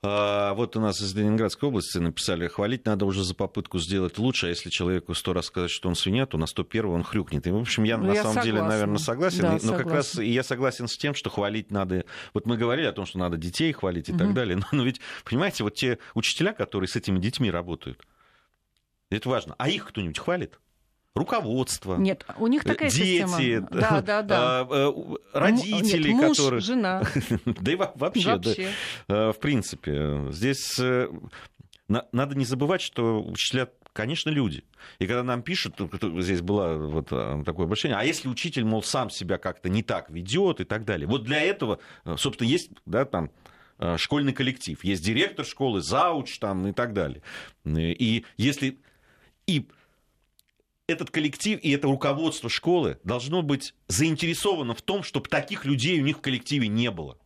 А, 0.01 0.55
вот 0.55 0.76
у 0.76 0.80
нас 0.80 1.01
из 1.01 1.12
Ленинградской 1.14 1.68
области 1.68 1.99
написали, 1.99 2.46
хвалить 2.46 2.86
надо 2.86 3.05
уже 3.05 3.24
за 3.24 3.34
попытку 3.34 3.80
сделать 3.80 4.16
лучше, 4.18 4.46
а 4.46 4.49
если 4.49 4.70
человеку 4.70 5.12
сто 5.14 5.32
раз 5.32 5.46
сказать, 5.46 5.72
что 5.72 5.88
он 5.88 5.96
свинья, 5.96 6.24
то 6.24 6.38
на 6.38 6.46
101 6.46 6.86
он 6.86 7.03
хрюкнет. 7.03 7.46
И, 7.49 7.51
в 7.51 7.57
общем, 7.57 7.82
я 7.82 7.99
ну, 7.99 8.07
на 8.07 8.12
я 8.12 8.22
самом 8.22 8.34
согласна. 8.34 8.51
деле, 8.53 8.62
наверное, 8.62 8.99
согласен. 8.99 9.42
Да, 9.42 9.53
но 9.53 9.59
согласна. 9.59 9.84
как 9.84 9.92
раз 9.92 10.18
и 10.18 10.30
я 10.30 10.44
согласен 10.44 10.86
с 10.86 10.96
тем, 10.96 11.14
что 11.14 11.30
хвалить 11.30 11.72
надо... 11.72 12.05
Вот 12.32 12.46
мы 12.46 12.57
говорили 12.57 12.86
о 12.86 12.92
том, 12.92 13.07
что 13.07 13.18
надо 13.18 13.36
детей 13.36 13.72
хвалить 13.72 14.09
и 14.09 14.12
угу. 14.12 14.18
так 14.18 14.34
далее. 14.34 14.57
Но, 14.57 14.66
но 14.70 14.84
ведь, 14.84 15.01
понимаете, 15.24 15.64
вот 15.64 15.74
те 15.74 15.99
учителя, 16.14 16.53
которые 16.53 16.86
с 16.86 16.94
этими 16.94 17.18
детьми 17.18 17.51
работают, 17.51 18.07
это 19.11 19.28
важно. 19.28 19.57
А 19.59 19.68
их 19.68 19.88
кто-нибудь 19.88 20.18
хвалит? 20.18 20.61
Руководство. 21.18 21.96
Нет, 21.96 22.24
у 22.38 22.46
них 22.46 22.64
такая 22.64 22.90
дети, 22.90 23.26
система. 23.26 23.68
Да, 23.70 24.00
да, 24.00 24.22
да. 24.22 24.60
А, 24.60 24.66
э, 24.70 24.92
родители, 25.32 26.12
Нет, 26.12 26.28
муж, 26.28 26.36
которые... 26.36 26.60
жена. 26.60 27.02
Да 27.44 27.72
и 27.72 27.76
вообще, 27.76 28.36
вообще. 28.36 28.68
Да, 29.08 29.32
в 29.32 29.38
принципе. 29.38 30.26
Здесь 30.30 30.78
э, 30.78 31.08
надо 31.88 32.36
не 32.36 32.44
забывать, 32.44 32.80
что 32.80 33.22
учителя 33.22 33.68
конечно, 33.92 34.30
люди. 34.30 34.62
И 35.00 35.06
когда 35.08 35.24
нам 35.24 35.42
пишут, 35.42 35.74
здесь 36.18 36.40
было 36.40 36.76
вот 36.76 37.08
э, 37.10 37.42
такое 37.44 37.66
обращение, 37.66 37.98
а 37.98 38.04
если 38.04 38.28
учитель, 38.28 38.64
мол, 38.64 38.80
сам 38.80 39.10
себя 39.10 39.38
как-то 39.38 39.68
не 39.68 39.82
так 39.82 40.08
ведет 40.08 40.60
и 40.60 40.64
так 40.64 40.84
далее. 40.84 41.08
Вот 41.08 41.24
для 41.24 41.40
этого, 41.40 41.80
собственно, 42.16 42.46
есть, 42.46 42.70
да, 42.86 43.04
там, 43.04 43.32
школьный 43.96 44.32
коллектив, 44.32 44.82
есть 44.84 45.04
директор 45.04 45.44
школы, 45.44 45.80
зауч 45.80 46.38
там 46.38 46.68
и 46.68 46.72
так 46.72 46.92
далее. 46.92 47.22
И 47.64 48.24
если 48.36 48.78
и 49.48 49.66
этот 50.89 51.11
коллектив 51.11 51.61
и 51.62 51.70
это 51.70 51.86
руководство 51.86 52.49
школы 52.49 52.99
должно 53.05 53.43
быть 53.43 53.74
заинтересовано 53.86 54.74
в 54.74 54.82
том, 54.82 55.03
чтобы 55.03 55.28
таких 55.28 55.64
людей 55.64 56.01
у 56.01 56.05
них 56.05 56.18
в 56.18 56.20
коллективе 56.20 56.66
не 56.66 56.91
было 56.91 57.18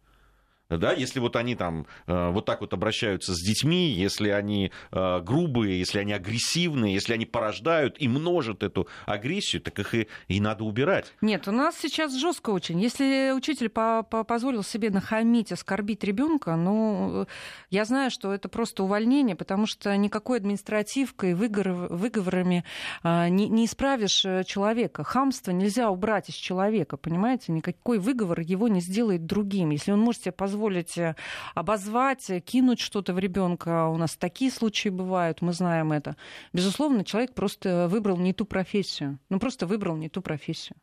да, 0.68 0.92
если 0.92 1.20
вот 1.20 1.36
они 1.36 1.54
там 1.54 1.86
э, 2.06 2.30
вот 2.30 2.46
так 2.46 2.60
вот 2.60 2.72
обращаются 2.72 3.34
с 3.34 3.40
детьми, 3.40 3.90
если 3.90 4.30
они 4.30 4.72
э, 4.90 5.20
грубые, 5.20 5.78
если 5.78 5.98
они 5.98 6.12
агрессивные, 6.12 6.94
если 6.94 7.14
они 7.14 7.26
порождают 7.26 7.96
и 7.98 8.08
множат 8.08 8.62
эту 8.62 8.88
агрессию, 9.06 9.62
так 9.62 9.78
их 9.78 9.94
и, 9.94 10.08
и 10.28 10.40
надо 10.40 10.64
убирать. 10.64 11.12
Нет, 11.20 11.48
у 11.48 11.52
нас 11.52 11.76
сейчас 11.80 12.14
жестко 12.14 12.50
очень. 12.50 12.80
Если 12.80 13.32
учитель 13.32 13.68
по 13.68 14.06
-по 14.08 14.24
позволил 14.24 14.62
себе 14.62 14.90
нахамить, 14.90 15.52
оскорбить 15.52 16.04
ребенка, 16.04 16.56
ну, 16.56 17.26
я 17.70 17.84
знаю, 17.84 18.10
что 18.10 18.32
это 18.32 18.48
просто 18.48 18.84
увольнение, 18.84 19.36
потому 19.36 19.66
что 19.66 19.94
никакой 19.96 20.38
административкой, 20.38 21.34
выговор, 21.34 21.88
выговорами 21.92 22.64
э, 23.02 23.28
не, 23.28 23.48
не 23.48 23.66
исправишь 23.66 24.24
человека. 24.46 25.04
Хамство 25.04 25.50
нельзя 25.50 25.90
убрать 25.90 26.28
из 26.28 26.34
человека, 26.34 26.96
понимаете? 26.96 27.52
Никакой 27.52 27.98
выговор 27.98 28.40
его 28.40 28.68
не 28.68 28.80
сделает 28.80 29.26
другим. 29.26 29.70
Если 29.70 29.92
он 29.92 30.00
может 30.00 30.22
себе 30.22 30.32
позволить 30.32 30.61
позволить 30.62 30.96
э, 30.96 31.16
обозвать, 31.54 32.30
э, 32.30 32.40
кинуть 32.40 32.78
что-то 32.78 33.14
в 33.14 33.18
ребенка. 33.18 33.88
У 33.88 33.96
нас 33.96 34.16
такие 34.16 34.50
случаи 34.50 34.90
бывают, 34.90 35.42
мы 35.42 35.52
знаем 35.52 35.92
это. 35.92 36.16
Безусловно, 36.52 37.04
человек 37.04 37.34
просто 37.34 37.88
выбрал 37.88 38.16
не 38.16 38.32
ту 38.32 38.44
профессию. 38.44 39.18
Ну, 39.28 39.40
просто 39.40 39.66
выбрал 39.66 39.96
не 39.96 40.08
ту 40.08 40.22
профессию. 40.22 40.76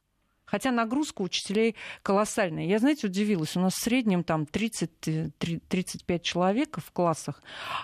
Хотя 0.43 0.71
нагрузка 0.71 1.21
учителей 1.21 1.75
колоссальная. 2.01 2.65
Я, 2.65 2.79
знаете, 2.79 3.07
удивилась. 3.07 3.55
У 3.55 3.61
нас 3.61 3.73
в 3.75 3.81
среднем 3.81 4.23
там 4.23 4.43
30-35 4.43 5.29
э, 6.07 6.19
человек 6.19 6.77
в 6.79 6.91
классах, 6.91 7.41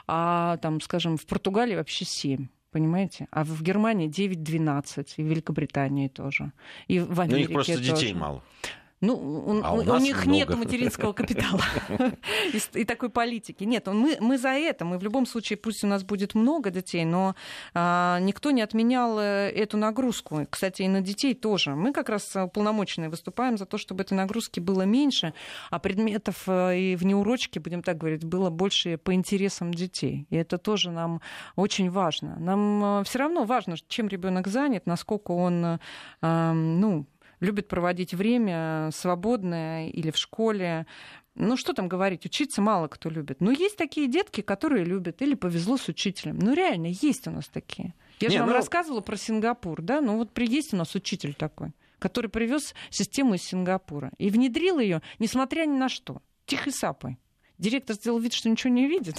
а 0.08 0.58
там, 0.58 0.82
скажем, 0.82 1.16
в 1.16 1.26
Португалии 1.26 1.76
вообще 1.76 2.06
7 2.06 2.48
понимаете? 2.72 3.30
А 3.32 3.46
в 3.46 3.62
Германии 3.64 4.10
9-12, 4.10 5.14
и 5.16 5.24
в 5.24 5.28
Великобритании 5.28 6.10
тоже. 6.10 6.52
И 6.90 7.00
в 7.00 7.22
Америке 7.22 7.38
Но 7.38 7.38
их 7.38 7.54
просто 7.54 7.78
тоже. 7.78 7.94
детей 7.94 8.14
мало. 8.14 8.44
Ну, 9.02 9.62
а 9.64 9.74
у, 9.74 9.78
у 9.80 9.98
них 10.00 10.26
много. 10.26 10.32
нет 10.32 10.56
материнского 10.56 11.12
капитала 11.12 11.62
и, 12.54 12.80
и 12.80 12.86
такой 12.86 13.10
политики. 13.10 13.66
Нет, 13.66 13.88
мы, 13.88 14.18
мы 14.22 14.38
за 14.38 14.50
это. 14.50 14.86
Мы 14.86 14.98
в 14.98 15.04
любом 15.04 15.26
случае, 15.26 15.58
пусть 15.58 15.84
у 15.84 15.88
нас 15.88 16.04
будет 16.04 16.34
много 16.34 16.70
детей, 16.70 17.04
но 17.04 17.36
а, 17.74 18.20
никто 18.22 18.52
не 18.52 18.62
отменял 18.62 19.20
э, 19.20 19.50
эту 19.50 19.78
нагрузку. 19.78 20.48
Кстати, 20.50 20.84
и 20.84 20.88
на 20.88 21.02
детей 21.02 21.34
тоже. 21.34 21.76
Мы 21.76 21.92
как 21.92 22.08
раз 22.08 22.36
полномочные 22.54 23.10
выступаем 23.10 23.58
за 23.58 23.66
то, 23.66 23.78
чтобы 23.78 24.04
этой 24.04 24.14
нагрузки 24.14 24.62
было 24.62 24.84
меньше, 24.84 25.34
а 25.72 25.80
предметов 25.80 26.44
э, 26.48 26.80
и 26.80 26.96
внеурочки, 26.96 27.60
будем 27.60 27.84
так 27.84 27.98
говорить, 27.98 28.24
было 28.24 28.50
больше 28.50 28.98
по 28.98 29.14
интересам 29.14 29.74
детей. 29.74 30.26
И 30.30 30.38
это 30.38 30.58
тоже 30.58 30.92
нам 30.92 31.22
очень 31.58 31.92
важно. 31.92 32.38
Нам 32.40 33.02
э, 33.02 33.04
все 33.04 33.20
равно 33.20 33.44
важно, 33.44 33.76
чем 33.90 34.08
ребенок 34.08 34.48
занят, 34.48 34.86
насколько 34.86 35.32
он, 35.32 35.80
ну, 36.22 37.06
любит 37.46 37.68
проводить 37.68 38.14
время 38.14 38.90
свободное 38.94 39.90
или 39.90 40.12
в 40.12 40.18
школе. 40.18 40.86
Ну, 41.36 41.58
что 41.58 41.74
там 41.74 41.88
говорить, 41.88 42.26
учиться 42.26 42.62
мало 42.62 42.88
кто 42.88 43.10
любит. 43.10 43.42
Но 43.42 43.52
есть 43.52 43.78
такие 43.78 44.08
детки, 44.08 44.42
которые 44.42 44.84
любят, 44.86 45.22
или 45.22 45.36
повезло 45.36 45.78
с 45.78 45.88
учителем. 45.88 46.40
Ну, 46.40 46.54
реально, 46.54 46.88
есть 46.88 47.28
у 47.28 47.32
нас 47.32 47.48
такие. 47.48 47.94
Я 48.20 48.30
же 48.30 48.40
вам 48.40 48.50
ну... 48.50 48.54
рассказывала 48.54 49.02
про 49.02 49.18
Сингапур, 49.18 49.82
да? 49.82 50.02
Ну, 50.02 50.18
вот 50.18 50.38
есть 50.40 50.74
у 50.74 50.78
нас 50.78 50.96
учитель 50.96 51.34
такой, 51.34 51.72
который 52.00 52.30
привез 52.30 52.74
систему 52.90 53.36
из 53.36 53.44
Сингапура 53.44 54.12
и 54.18 54.30
внедрил 54.30 54.80
ее, 54.80 55.02
несмотря 55.20 55.66
ни 55.66 55.78
на 55.78 55.90
что, 55.90 56.22
тихой 56.46 56.72
сапой. 56.72 57.18
Директор 57.58 57.96
сделал 57.96 58.20
вид, 58.20 58.34
что 58.34 58.50
ничего 58.50 58.74
не 58.74 58.88
видит, 58.88 59.16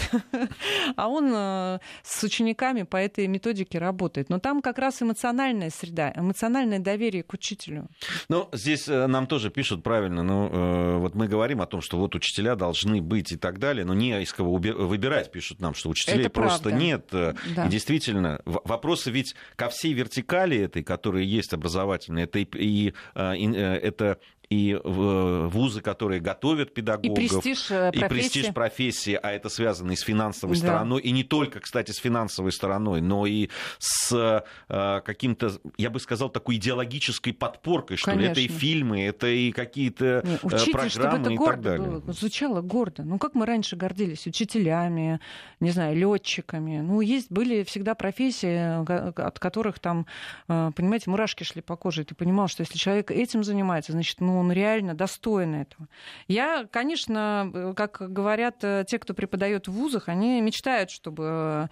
а 0.97 1.09
он 1.09 1.32
э, 1.34 1.78
с 2.03 2.22
учениками 2.22 2.82
по 2.82 2.97
этой 2.97 3.26
методике 3.26 3.78
работает. 3.78 4.28
Но 4.28 4.39
там 4.39 4.61
как 4.61 4.78
раз 4.78 5.01
эмоциональная 5.03 5.70
среда, 5.70 6.12
эмоциональное 6.14 6.78
доверие 6.78 7.22
к 7.22 7.32
учителю. 7.32 7.89
Ну, 8.28 8.49
здесь 8.53 8.89
э, 8.89 9.07
нам 9.07 9.26
тоже 9.26 9.51
пишут 9.51 9.82
правильно. 9.82 10.22
Ну, 10.22 10.49
э, 10.53 10.97
вот 10.99 11.14
мы 11.14 11.28
говорим 11.28 11.62
о 11.62 11.66
том, 11.66 11.80
что 11.80 11.99
вот 11.99 12.14
учителя 12.14 12.57
должны 12.57 13.01
быть 13.01 13.32
и 13.32 13.37
так 13.37 13.59
далее, 13.59 13.84
но 13.84 13.95
не 13.95 14.20
из 14.20 14.32
кого 14.32 14.57
выбирать, 14.57 15.32
пишут 15.32 15.61
нам, 15.61 15.74
что 15.74 15.89
учителей 15.89 16.20
это 16.20 16.30
просто 16.30 16.70
правда. 16.70 16.84
нет. 16.84 17.07
Да. 17.11 17.66
И 17.66 17.68
действительно, 17.70 18.41
вопросы 18.45 19.11
ведь 19.11 19.34
ко 19.57 19.70
всей 19.70 19.95
вертикали 19.95 20.59
этой, 20.59 20.82
которая 20.82 21.22
есть 21.22 21.53
образовательной, 21.53 22.24
это 22.24 22.39
и, 22.39 22.47
и 22.55 22.95
это 23.14 24.18
и 24.51 24.78
вузы, 24.84 25.80
которые 25.80 26.20
готовят 26.20 26.72
педагогов, 26.72 27.18
и 27.18 27.28
престиж, 27.28 27.70
э, 27.70 27.90
и 27.92 28.01
престиж 28.01 28.53
профессии, 28.53 29.18
а 29.20 29.32
это 29.32 29.49
связано 29.49 29.92
и 29.92 29.97
с 29.97 30.03
финансовой 30.03 30.57
да. 30.57 30.62
стороной, 30.62 31.03
и 31.03 31.11
не 31.11 31.24
только, 31.24 31.61
кстати, 31.61 31.90
с 31.90 31.97
финансовой 31.97 32.53
стороной, 32.53 33.01
но 33.01 33.26
и 33.26 33.49
с 33.78 34.44
э, 34.68 35.01
каким-то, 35.05 35.53
я 35.76 35.90
бы 35.90 35.99
сказал, 36.01 36.28
такой 36.30 36.57
идеологической 36.57 37.32
подпоркой, 37.32 37.97
что 37.97 38.12
Конечно. 38.12 38.34
ли. 38.34 38.44
Это 38.47 38.53
и 38.53 38.59
фильмы, 38.59 39.03
это 39.03 39.26
и 39.26 39.51
какие-то 39.51 40.24
учитель, 40.42 40.72
программы 40.72 40.90
чтобы 40.90 41.16
это 41.18 41.30
и 41.30 41.36
гордо 41.36 41.53
так 41.53 41.62
далее. 41.62 42.01
Было, 42.01 42.12
звучало 42.12 42.61
гордо. 42.61 43.03
Ну, 43.03 43.18
как 43.18 43.34
мы 43.34 43.47
раньше 43.47 43.76
гордились 43.76 44.26
учителями, 44.26 45.20
не 45.61 45.70
знаю, 45.70 45.97
летчиками. 45.97 46.80
Ну, 46.80 47.01
есть, 47.01 47.30
были 47.30 47.64
всегда 47.64 47.94
профессии, 47.94 48.84
от 49.20 49.38
которых 49.38 49.78
там, 49.78 50.07
э, 50.49 50.70
понимаете, 50.74 51.11
мурашки 51.11 51.44
шли 51.44 51.62
по 51.62 51.76
коже. 51.76 52.03
И 52.03 52.05
ты 52.05 52.14
понимал, 52.14 52.49
что 52.49 52.62
если 52.62 52.78
человек 52.78 53.11
этим 53.11 53.42
занимается, 53.42 53.92
значит, 53.92 54.20
ну, 54.20 54.36
он 54.37 54.53
реально 54.53 54.95
достоин 54.95 55.55
этого. 55.55 55.89
Я, 56.28 56.66
конечно, 56.70 57.51
э, 57.53 57.74
как 57.76 58.01
говорят 58.01 58.62
э, 58.62 58.84
те, 58.87 58.99
кто 58.99 59.14
преподает 59.14 59.68
в 59.68 59.72
вузах, 59.72 60.09
они 60.09 60.41
мечтают, 60.41 60.91
чтобы 60.91 61.68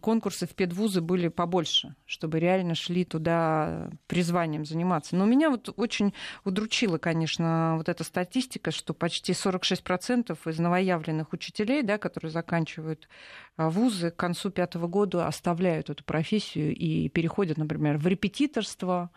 конкурсы 0.00 0.46
в 0.46 0.54
педвузы 0.54 1.00
были 1.00 1.28
побольше, 1.28 1.94
чтобы 2.06 2.38
реально 2.40 2.74
шли 2.74 3.04
туда 3.04 3.90
призванием 4.06 4.64
заниматься. 4.64 5.16
Но 5.16 5.24
меня 5.24 5.50
вот 5.50 5.72
очень 5.76 6.12
удручила, 6.44 6.98
конечно, 6.98 7.74
вот 7.76 7.88
эта 7.88 8.04
статистика, 8.04 8.70
что 8.70 8.94
почти 8.94 9.32
46% 9.32 10.38
из 10.48 10.58
новоявленных 10.58 11.32
учителей, 11.32 11.82
да, 11.82 11.98
которые 11.98 12.30
заканчивают 12.30 13.08
вузы 13.56 14.10
к 14.10 14.16
концу 14.16 14.50
пятого 14.50 14.86
года 14.86 15.26
оставляют 15.26 15.90
эту 15.90 16.04
профессию 16.04 16.74
и 16.74 17.08
переходят, 17.08 17.58
например, 17.58 17.98
в 17.98 18.06
репетиторство, 18.06 19.10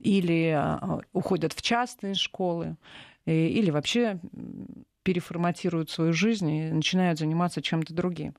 или 0.00 0.48
а, 0.48 1.00
уходят 1.12 1.52
в 1.52 1.62
частные 1.62 2.14
школы, 2.14 2.76
или 3.26 3.70
вообще 3.70 4.18
переформатируют 5.02 5.90
свою 5.90 6.12
жизнь 6.12 6.50
и 6.50 6.70
начинают 6.72 7.18
заниматься 7.18 7.62
чем-то 7.62 7.94
другим. 7.94 8.34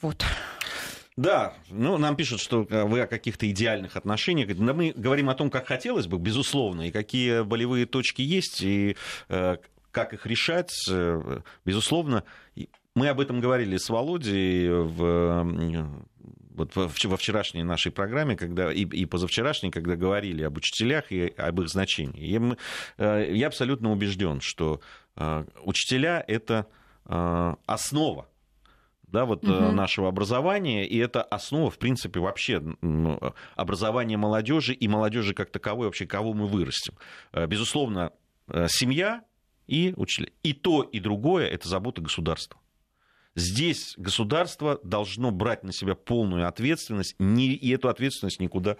Вот. 0.00 0.24
Да, 1.16 1.54
ну, 1.70 1.96
нам 1.96 2.16
пишут, 2.16 2.40
что 2.40 2.66
э, 2.68 2.84
вы 2.84 3.00
о 3.00 3.06
каких-то 3.06 3.48
идеальных 3.48 3.96
отношениях. 3.96 4.56
Да 4.56 4.74
мы 4.74 4.92
говорим 4.96 5.30
о 5.30 5.34
том, 5.34 5.48
как 5.48 5.66
хотелось 5.66 6.08
бы, 6.08 6.18
безусловно, 6.18 6.88
и 6.88 6.90
какие 6.90 7.42
болевые 7.42 7.86
точки 7.86 8.20
есть, 8.20 8.62
и 8.62 8.96
э, 9.28 9.56
как 9.92 10.12
их 10.12 10.26
решать, 10.26 10.74
э, 10.90 11.40
безусловно. 11.64 12.24
Мы 12.96 13.08
об 13.08 13.20
этом 13.20 13.40
говорили 13.40 13.76
с 13.76 13.88
Володей 13.88 14.68
в 14.68 15.44
вот 16.54 16.74
во 16.76 17.16
вчерашней 17.16 17.64
нашей 17.64 17.92
программе, 17.92 18.36
когда, 18.36 18.72
и, 18.72 18.84
и 18.84 19.04
позавчерашней, 19.06 19.70
когда 19.70 19.96
говорили 19.96 20.42
об 20.42 20.56
учителях 20.56 21.10
и 21.10 21.28
об 21.36 21.60
их 21.60 21.68
значении. 21.68 22.24
Я, 22.24 22.56
э, 22.96 23.34
я 23.34 23.48
абсолютно 23.48 23.90
убежден, 23.92 24.40
что 24.40 24.80
э, 25.16 25.44
учителя 25.64 26.24
это 26.26 26.66
э, 27.06 27.54
основа 27.66 28.28
да, 29.02 29.26
вот 29.26 29.44
угу. 29.44 29.70
нашего 29.70 30.08
образования, 30.08 30.86
и 30.86 30.98
это 30.98 31.22
основа, 31.22 31.70
в 31.70 31.78
принципе, 31.78 32.18
вообще 32.18 32.60
образования 33.54 34.16
молодежи 34.16 34.74
и 34.74 34.88
молодежи 34.88 35.34
как 35.34 35.50
таковой, 35.50 35.86
вообще 35.86 36.04
кого 36.04 36.32
мы 36.32 36.48
вырастим. 36.48 36.94
Безусловно, 37.32 38.10
семья 38.66 39.22
и 39.68 39.94
учителя. 39.96 40.32
И 40.42 40.52
то, 40.52 40.82
и 40.82 40.98
другое 40.98 41.46
это 41.46 41.68
забота 41.68 42.02
государства. 42.02 42.58
Здесь 43.36 43.94
государство 43.96 44.78
должно 44.84 45.32
брать 45.32 45.64
на 45.64 45.72
себя 45.72 45.96
полную 45.96 46.46
ответственность, 46.46 47.16
и 47.18 47.70
эту 47.72 47.88
ответственность 47.88 48.38
никуда 48.38 48.76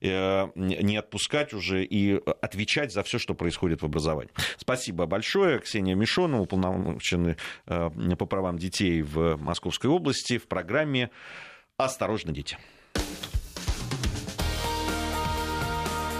э, 0.00 0.46
не 0.54 0.96
отпускать 0.96 1.52
уже 1.52 1.84
и 1.84 2.20
отвечать 2.40 2.92
за 2.92 3.02
все, 3.02 3.18
что 3.18 3.34
происходит 3.34 3.82
в 3.82 3.84
образовании. 3.84 4.32
Спасибо 4.58 5.06
большое. 5.06 5.58
Ксения 5.58 5.96
Мишонова, 5.96 6.42
уполномоченный 6.42 7.36
э, 7.66 7.90
по 8.16 8.26
правам 8.26 8.58
детей 8.58 9.02
в 9.02 9.36
Московской 9.38 9.90
области 9.90 10.38
в 10.38 10.46
программе 10.46 11.10
«Осторожно, 11.76 12.32
дети». 12.32 12.58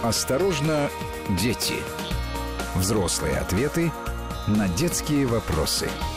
«Осторожно, 0.03 0.89
дети». 1.41 1.75
Взрослые 2.75 3.37
ответы 3.37 3.91
на 4.47 4.67
детские 4.67 5.25
вопросы– 5.25 5.89